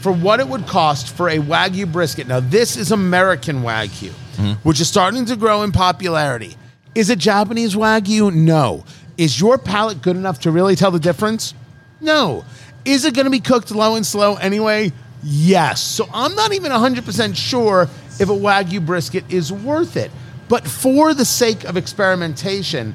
for 0.00 0.12
what 0.12 0.40
it 0.40 0.48
would 0.48 0.66
cost 0.66 1.14
for 1.14 1.28
a 1.28 1.38
wagyu 1.38 1.90
brisket. 1.90 2.26
Now 2.26 2.40
this 2.40 2.76
is 2.76 2.92
American 2.92 3.62
wagyu, 3.62 4.10
mm-hmm. 4.10 4.52
which 4.68 4.80
is 4.80 4.88
starting 4.88 5.24
to 5.26 5.36
grow 5.36 5.62
in 5.62 5.72
popularity. 5.72 6.56
Is 6.94 7.10
it 7.10 7.18
Japanese 7.18 7.74
wagyu? 7.74 8.34
No. 8.34 8.84
Is 9.16 9.40
your 9.40 9.58
palate 9.58 10.00
good 10.00 10.16
enough 10.16 10.40
to 10.40 10.50
really 10.50 10.76
tell 10.76 10.90
the 10.90 11.00
difference? 11.00 11.54
No. 12.00 12.44
Is 12.84 13.04
it 13.04 13.14
going 13.14 13.24
to 13.24 13.30
be 13.30 13.40
cooked 13.40 13.70
low 13.70 13.96
and 13.96 14.06
slow 14.06 14.36
anyway? 14.36 14.92
Yes. 15.22 15.80
So 15.80 16.08
I'm 16.12 16.34
not 16.34 16.52
even 16.52 16.70
100% 16.72 17.36
sure 17.36 17.82
if 18.20 18.28
a 18.28 18.32
Wagyu 18.32 18.84
brisket 18.84 19.30
is 19.30 19.52
worth 19.52 19.96
it. 19.96 20.10
But 20.48 20.66
for 20.66 21.12
the 21.12 21.24
sake 21.24 21.64
of 21.64 21.76
experimentation, 21.76 22.94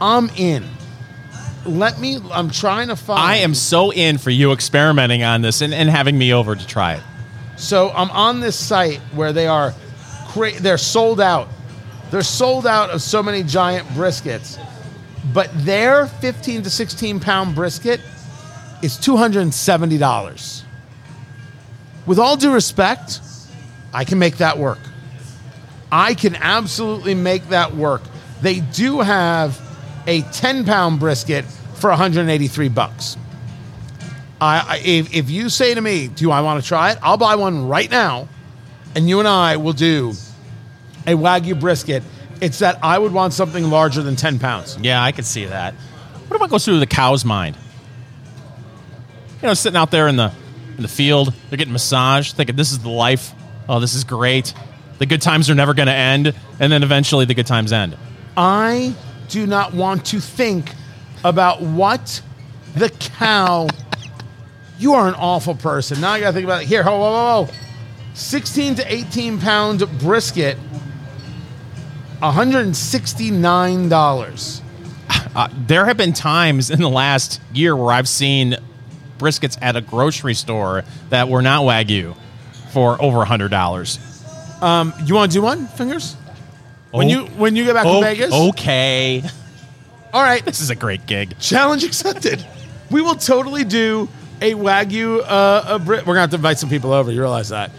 I'm 0.00 0.30
in. 0.30 0.64
Let 1.66 1.98
me, 1.98 2.18
I'm 2.30 2.50
trying 2.50 2.88
to 2.88 2.96
find. 2.96 3.20
I 3.20 3.36
am 3.36 3.54
so 3.54 3.90
in 3.92 4.18
for 4.18 4.30
you 4.30 4.52
experimenting 4.52 5.22
on 5.22 5.42
this 5.42 5.60
and, 5.60 5.72
and 5.72 5.88
having 5.88 6.16
me 6.16 6.32
over 6.32 6.54
to 6.54 6.66
try 6.66 6.94
it. 6.94 7.02
So 7.56 7.90
I'm 7.90 8.10
on 8.10 8.40
this 8.40 8.58
site 8.58 8.98
where 9.12 9.32
they 9.32 9.46
are, 9.46 9.74
cra- 10.28 10.60
they're 10.60 10.78
sold 10.78 11.20
out. 11.20 11.48
They're 12.10 12.22
sold 12.22 12.66
out 12.66 12.90
of 12.90 13.02
so 13.02 13.22
many 13.22 13.42
giant 13.42 13.88
briskets, 13.88 14.58
but 15.32 15.50
their 15.64 16.06
15 16.06 16.62
to 16.62 16.70
16 16.70 17.20
pound 17.20 17.54
brisket 17.54 18.00
is 18.82 18.96
$270. 18.98 20.62
With 22.06 22.18
all 22.18 22.36
due 22.36 22.52
respect, 22.52 23.20
I 23.92 24.04
can 24.04 24.18
make 24.18 24.36
that 24.38 24.58
work. 24.58 24.78
I 25.90 26.14
can 26.14 26.36
absolutely 26.36 27.14
make 27.14 27.48
that 27.48 27.74
work. 27.74 28.02
They 28.42 28.60
do 28.60 29.00
have 29.00 29.58
a 30.06 30.22
10 30.22 30.64
pound 30.64 31.00
brisket 31.00 31.44
for 31.74 31.90
183 31.90 32.68
bucks. 32.68 33.16
I, 34.40 34.64
I 34.68 34.76
if, 34.84 35.14
if 35.14 35.30
you 35.30 35.48
say 35.48 35.74
to 35.74 35.80
me, 35.80 36.08
"Do 36.08 36.30
I 36.30 36.40
want 36.40 36.62
to 36.62 36.66
try 36.66 36.92
it?" 36.92 36.98
I'll 37.02 37.16
buy 37.16 37.36
one 37.36 37.68
right 37.68 37.90
now, 37.90 38.28
and 38.94 39.08
you 39.08 39.18
and 39.18 39.28
I 39.28 39.56
will 39.56 39.72
do 39.72 40.12
a 41.06 41.12
wagyu 41.12 41.58
brisket. 41.58 42.02
It's 42.40 42.58
that 42.58 42.78
I 42.82 42.98
would 42.98 43.12
want 43.12 43.32
something 43.32 43.70
larger 43.70 44.02
than 44.02 44.16
10 44.16 44.38
pounds. 44.38 44.76
Yeah, 44.80 45.02
I 45.02 45.12
could 45.12 45.24
see 45.24 45.46
that. 45.46 45.74
What 46.28 46.36
about 46.36 46.50
goes 46.50 46.64
through 46.64 46.80
the 46.80 46.86
cow's 46.86 47.24
mind? 47.24 47.56
You 49.40 49.48
know, 49.48 49.54
sitting 49.54 49.76
out 49.76 49.90
there 49.90 50.08
in 50.08 50.16
the 50.16 50.32
in 50.76 50.82
the 50.82 50.88
field, 50.88 51.32
they're 51.48 51.56
getting 51.56 51.72
massaged, 51.72 52.36
thinking 52.36 52.56
this 52.56 52.72
is 52.72 52.80
the 52.80 52.88
life. 52.88 53.32
Oh, 53.68 53.78
this 53.78 53.94
is 53.94 54.04
great. 54.04 54.52
The 54.98 55.06
good 55.06 55.22
times 55.22 55.48
are 55.50 55.54
never 55.54 55.74
going 55.74 55.86
to 55.86 55.94
end, 55.94 56.34
and 56.58 56.72
then 56.72 56.82
eventually 56.82 57.24
the 57.24 57.34
good 57.34 57.46
times 57.46 57.72
end. 57.72 57.96
I 58.36 58.94
do 59.28 59.46
not 59.46 59.74
want 59.74 60.06
to 60.06 60.20
think 60.20 60.70
about 61.24 61.60
what 61.62 62.20
the 62.74 62.90
cow. 62.90 63.68
you 64.78 64.94
are 64.94 65.08
an 65.08 65.14
awful 65.14 65.54
person. 65.54 66.00
Now 66.00 66.12
I 66.12 66.20
got 66.20 66.28
to 66.28 66.32
think 66.32 66.44
about 66.44 66.62
it. 66.62 66.68
Here, 66.68 66.82
whoa, 66.84 66.98
whoa, 66.98 67.10
whoa, 67.10 67.42
whoa. 67.44 67.52
16 68.14 68.76
to 68.76 68.92
18 68.92 69.38
pound 69.40 69.82
brisket, 70.00 70.56
$169. 72.20 74.60
Uh, 75.36 75.48
there 75.66 75.84
have 75.86 75.96
been 75.96 76.12
times 76.12 76.70
in 76.70 76.80
the 76.80 76.88
last 76.88 77.40
year 77.52 77.74
where 77.74 77.92
I've 77.92 78.08
seen 78.08 78.56
briskets 79.18 79.58
at 79.60 79.74
a 79.76 79.80
grocery 79.80 80.34
store 80.34 80.84
that 81.10 81.28
were 81.28 81.42
not 81.42 81.62
wagyu 81.62 82.16
for 82.72 83.00
over 83.02 83.22
a 83.22 83.24
hundred 83.24 83.50
dollars. 83.50 83.98
You 84.62 85.14
want 85.14 85.32
to 85.32 85.38
do 85.38 85.42
one, 85.42 85.66
fingers? 85.68 86.16
When 86.94 87.06
Oh. 87.08 87.10
you 87.10 87.24
when 87.36 87.56
you 87.56 87.64
get 87.64 87.74
back 87.74 87.84
to 87.84 88.00
Vegas? 88.00 88.32
Okay, 88.32 89.22
All 90.12 90.22
right. 90.22 90.44
this 90.44 90.60
is 90.60 90.70
a 90.70 90.74
great 90.76 91.06
gig. 91.06 91.34
Challenge 91.40 91.82
accepted. 91.82 92.44
We 92.90 93.00
will 93.02 93.16
totally 93.16 93.64
do 93.64 94.08
a 94.40 94.54
wagyu. 94.54 95.22
Uh, 95.26 95.64
a 95.66 95.78
Brit. 95.80 96.06
We're 96.06 96.14
gonna 96.14 96.20
have 96.20 96.30
to 96.30 96.36
invite 96.36 96.58
some 96.58 96.68
people 96.70 96.92
over. 96.92 97.10
You 97.10 97.20
realize 97.20 97.48
that 97.48 97.72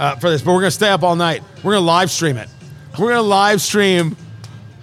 uh, 0.00 0.16
for 0.16 0.30
this, 0.30 0.42
but 0.42 0.52
we're 0.52 0.60
gonna 0.62 0.70
stay 0.72 0.88
up 0.88 1.04
all 1.04 1.14
night. 1.14 1.42
We're 1.62 1.74
gonna 1.74 1.86
live 1.86 2.10
stream 2.10 2.36
it. 2.38 2.48
We're 2.98 3.10
gonna 3.10 3.22
live 3.22 3.60
stream 3.60 4.16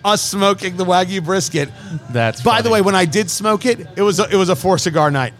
us 0.05 0.21
smoking 0.21 0.77
the 0.77 0.85
wagyu 0.85 1.23
brisket. 1.23 1.69
That's 2.09 2.41
By 2.41 2.61
the 2.61 2.69
funny. 2.69 2.73
way, 2.75 2.81
when 2.85 2.95
I 2.95 3.03
did 3.05 3.29
smoke 3.29 3.65
it, 3.65 3.85
it 3.97 4.01
was 4.01 4.19
a, 4.19 4.29
it 4.29 4.35
was 4.35 4.47
a 4.49 4.55
four 4.55 4.77
cigar 4.77 5.11
night. 5.11 5.33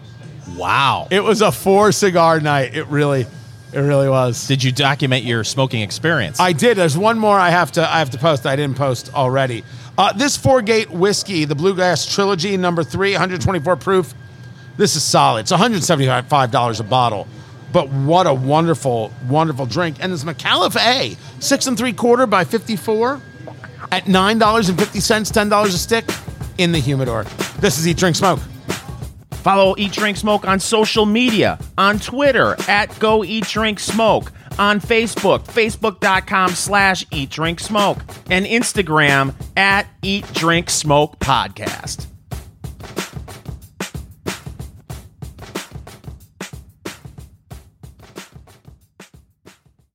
wow. 0.56 1.08
It 1.10 1.22
was 1.24 1.40
a 1.40 1.50
four 1.52 1.92
cigar 1.92 2.40
night. 2.40 2.74
It 2.74 2.86
really, 2.88 3.26
it 3.74 3.80
really 3.80 4.08
was. 4.08 4.46
Did 4.46 4.62
you 4.62 4.70
document 4.70 5.24
your 5.24 5.42
smoking 5.42 5.82
experience? 5.82 6.38
I 6.38 6.52
did. 6.52 6.76
There's 6.76 6.96
one 6.96 7.18
more 7.18 7.38
I 7.38 7.50
have 7.50 7.72
to 7.72 7.82
I 7.82 7.98
have 7.98 8.10
to 8.10 8.18
post. 8.18 8.46
I 8.46 8.56
didn't 8.56 8.76
post 8.76 9.12
already. 9.14 9.64
Uh, 9.98 10.12
this 10.12 10.36
four 10.36 10.62
gate 10.62 10.90
whiskey, 10.90 11.44
the 11.44 11.54
Bluegrass 11.54 12.12
Trilogy, 12.12 12.56
number 12.56 12.84
three, 12.84 13.12
124 13.12 13.76
proof. 13.76 14.14
This 14.76 14.96
is 14.96 15.02
solid. 15.02 15.40
It's 15.40 15.50
175 15.50 16.50
dollars 16.50 16.80
a 16.80 16.84
bottle, 16.84 17.26
but 17.72 17.88
what 17.90 18.26
a 18.26 18.34
wonderful, 18.34 19.12
wonderful 19.28 19.66
drink. 19.66 19.96
And 20.00 20.12
it's 20.12 20.24
Micallef 20.24 20.76
A, 20.76 21.16
six 21.40 21.66
and 21.66 21.76
three 21.76 21.92
quarter 21.92 22.26
by 22.26 22.44
54, 22.44 23.20
at 23.90 24.06
nine 24.08 24.38
dollars 24.38 24.68
and 24.68 24.78
fifty 24.78 25.00
cents, 25.00 25.30
ten 25.30 25.48
dollars 25.48 25.74
a 25.74 25.78
stick, 25.78 26.04
in 26.58 26.72
the 26.72 26.78
humidor. 26.78 27.24
This 27.58 27.78
is 27.78 27.86
Eat 27.88 27.96
Drink 27.96 28.16
Smoke. 28.16 28.40
Follow 29.44 29.74
Eat 29.76 29.92
Drink 29.92 30.16
Smoke 30.16 30.48
on 30.48 30.58
social 30.58 31.04
media. 31.04 31.58
On 31.76 31.98
Twitter 31.98 32.56
at 32.66 32.98
Go 32.98 33.22
Eat 33.22 33.44
Drink 33.44 33.78
Smoke, 33.78 34.32
on 34.58 34.80
Facebook, 34.80 35.40
facebook.com 35.44 36.50
slash 36.52 37.04
eat 37.12 37.28
drink 37.28 37.60
smoke, 37.60 37.98
and 38.30 38.46
Instagram 38.46 39.34
at 39.56 39.86
eat 40.02 40.24
drink 40.32 40.70
smoke 40.70 41.18
podcast. 41.18 42.06